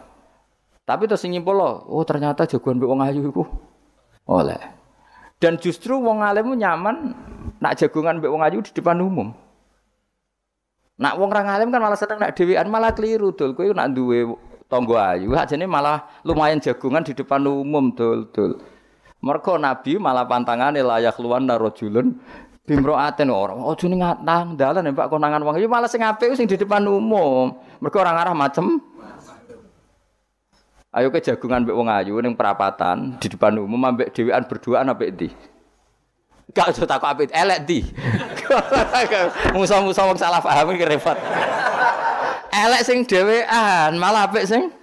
[0.85, 3.43] Tapi terus nyimpul loh, oh ternyata jagoan wong ayu itu
[4.29, 4.61] oleh.
[5.38, 7.13] Dan justru wong alim nyaman
[7.57, 9.34] nak jagungan mbek wong ayu di depan umum.
[10.97, 13.53] Nak wong ra alim kan malah seneng nak dhewean malah keliru dul.
[13.53, 14.25] Kowe nak duwe
[14.65, 18.57] tangga ayu ajane malah lumayan jagungan di depan umum dul dul.
[19.21, 22.17] Mergo Nabi malah pantangane layak luwan narojulun
[22.68, 23.56] bimroaten ora.
[23.56, 26.84] Ojo ning nang dalan ya, Pak konangan wong iki malah sing apik sing di depan
[26.84, 27.56] umum.
[27.80, 28.84] Mergo orang arah macem
[30.98, 35.14] Ayo ke jagungan mbek wong ayu ning perapatan di depan umum ambek dhewean berduaan ambek
[35.14, 35.30] ndi?
[36.56, 37.84] Gak usah takut apit, elek di.
[39.56, 41.14] Musa-musa wong salah paham iki repot.
[42.49, 44.73] Elek sing dhewean, malah apik sing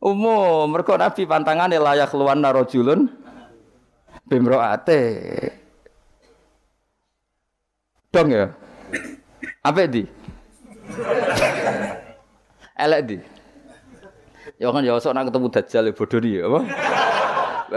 [0.00, 0.72] umum.
[0.72, 3.12] Mergo Nabi pantangane layak luwan narojulun
[4.24, 5.02] bimroate.
[8.10, 8.50] Dong ya.
[9.62, 10.02] Apik di.
[12.74, 13.16] Elek di.
[14.58, 16.60] Ya kan ya sok nak ketemu dajjal ya bodoh ya apa?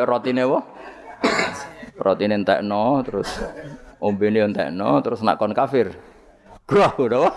[0.10, 0.60] Rotine apa?
[2.02, 3.30] Rotine entekno terus
[4.02, 5.94] ombene entekno terus nak kon kafir.
[6.66, 7.30] Grah udah.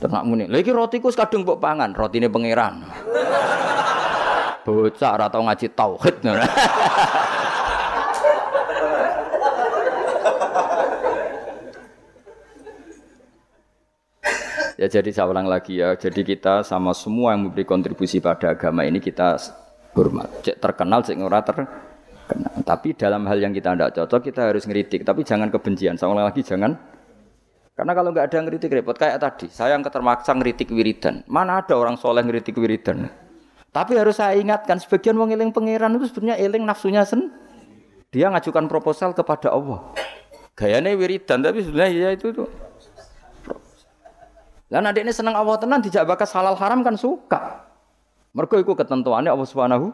[0.00, 2.88] Terus nak muni, lagi rotiku kadung mbok pangan, rotine pangeran.
[4.64, 6.16] Bocah ora tau ngaji tauhid.
[14.80, 15.94] Ya jadi saya ulang lagi ya.
[15.96, 19.36] Jadi kita sama semua yang memberi kontribusi pada agama ini kita
[19.92, 20.28] hormat.
[20.44, 21.92] Cek terkenal, cek ora terkenal.
[22.64, 25.04] Tapi dalam hal yang kita tidak cocok kita harus ngeritik.
[25.04, 26.00] Tapi jangan kebencian.
[26.00, 26.72] Saya ulang lagi jangan.
[27.72, 29.48] Karena kalau nggak ada ngeritik repot kayak tadi.
[29.48, 31.24] Saya yang ketermaksa ngeritik wiridan.
[31.28, 33.08] Mana ada orang soleh ngeritik wiridan?
[33.72, 37.32] Tapi harus saya ingatkan sebagian wong eling pangeran itu sebenarnya eling nafsunya sen.
[38.12, 39.80] Dia ngajukan proposal kepada Allah.
[40.52, 42.48] Gayanya wiridan tapi sebenarnya ya itu tuh.
[44.72, 47.68] Dan adik ini senang Allah tenan tidak bakas halal haram kan suka.
[48.32, 49.92] Mereka ikut ketentuannya Allah Subhanahu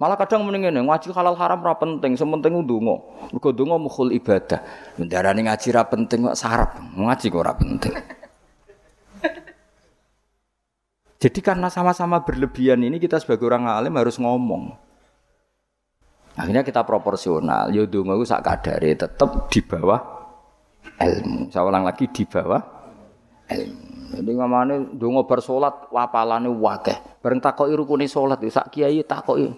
[0.00, 3.04] Malah kadang mending ngene, ngaji halal haram ora penting, sementing ndonga.
[3.36, 4.64] Mergo ndonga mukhul ibadah.
[4.96, 7.92] Ndarani ngaji ra penting kok sarap, ngaji kok ora penting.
[11.20, 14.72] Jadi karena sama-sama berlebihan ini kita sebagai orang alim harus ngomong.
[16.32, 17.68] Akhirnya kita proporsional.
[17.68, 20.00] Yo donga ku sak kadare tetep di bawah
[20.96, 21.52] ilmu.
[21.52, 22.79] Saya ulang lagi di bawah.
[24.10, 27.22] Jadi ngamane donga bar salat wapalane wakeh.
[27.22, 29.50] Bareng takoki rukune salat sak kiai takoki.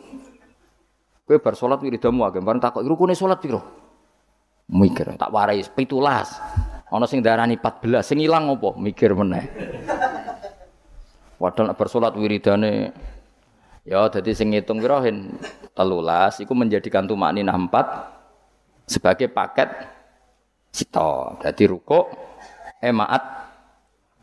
[1.25, 3.61] Kowe bar salat wiridamu akeh, bareng takoki rukune salat piro?
[4.73, 6.93] Mikir, tak warai 17.
[6.93, 8.77] Ana sing darani 14, sing ilang apa?
[8.77, 9.49] Mikir meneh.
[11.41, 12.93] Padahal bar salat wiridane
[13.83, 15.35] ya dadi sing ngitung piro hen
[15.75, 19.69] 13 iku menjadikan tumak ninah 4 sebagai paket
[20.71, 21.41] cita.
[21.41, 22.13] Dadi rukuk
[22.79, 23.43] eh maat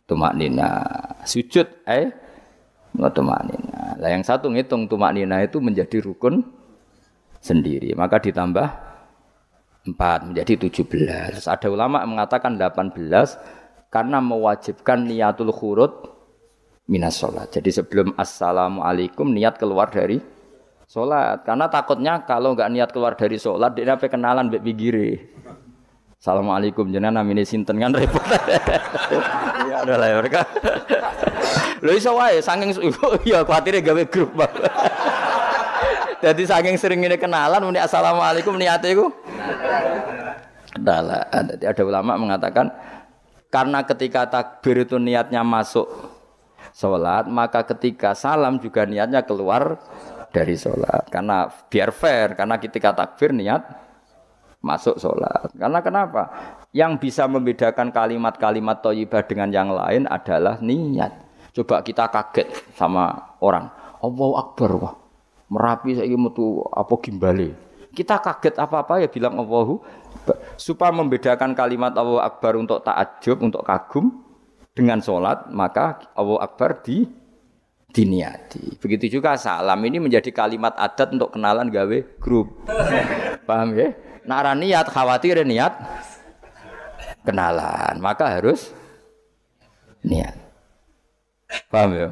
[0.10, 0.82] tumak nina
[1.22, 2.10] sujud eh
[3.14, 3.94] tumak nina.
[4.02, 6.42] Lah yang satu ngitung tumak nina itu menjadi rukun
[7.40, 7.94] sendiri.
[7.94, 8.68] Maka ditambah
[9.86, 11.46] 4 menjadi 17.
[11.46, 15.94] Ada ulama mengatakan 18 karena mewajibkan niatul khurud
[16.90, 17.54] minas sholat.
[17.54, 20.20] Jadi sebelum assalamualaikum niat keluar dari
[20.90, 21.46] sholat.
[21.46, 25.32] Karena takutnya kalau nggak niat keluar dari sholat dia apa kenalan pinggire.
[26.20, 28.20] Assalamualaikum jenengan namine sinten kan repot.
[29.72, 30.44] ya ada lah mereka.
[31.80, 32.76] Lho iso wae saking
[33.32, 34.36] ya kuatire gawe grup.
[36.20, 39.08] Jadi saking sering ini kenalan, muni assalamualaikum niatnya itu.
[40.76, 41.56] Kenalan.
[41.56, 42.68] Jadi ada ulama mengatakan
[43.48, 45.88] karena ketika takbir itu niatnya masuk
[46.76, 49.80] sholat, maka ketika salam juga niatnya keluar
[50.36, 51.08] dari sholat.
[51.08, 53.88] Karena biar fair, karena ketika takbir niat
[54.60, 55.52] masuk sholat.
[55.56, 56.24] Karena kenapa?
[56.76, 61.12] Yang bisa membedakan kalimat-kalimat toyibah dengan yang lain adalah niat.
[61.56, 63.72] Coba kita kaget sama orang.
[64.00, 64.72] Allahu Akbar.
[64.80, 64.96] Wah.
[65.50, 67.58] Merapi saya metu apa gimbale.
[67.90, 69.82] Kita kaget apa-apa ya bilang Allahu
[70.62, 74.22] supaya membedakan kalimat Allahu Akbar untuk takjub, untuk kagum
[74.78, 77.10] dengan sholat, maka Allahu Akbar di
[77.90, 78.78] diniati.
[78.78, 82.62] Begitu juga salam ini menjadi kalimat adat untuk kenalan gawe grup.
[83.50, 83.90] Paham ya?
[84.30, 85.74] Nara niat khawatir niat
[87.26, 88.70] kenalan, maka harus
[90.06, 90.38] niat.
[91.74, 92.10] Paham ya?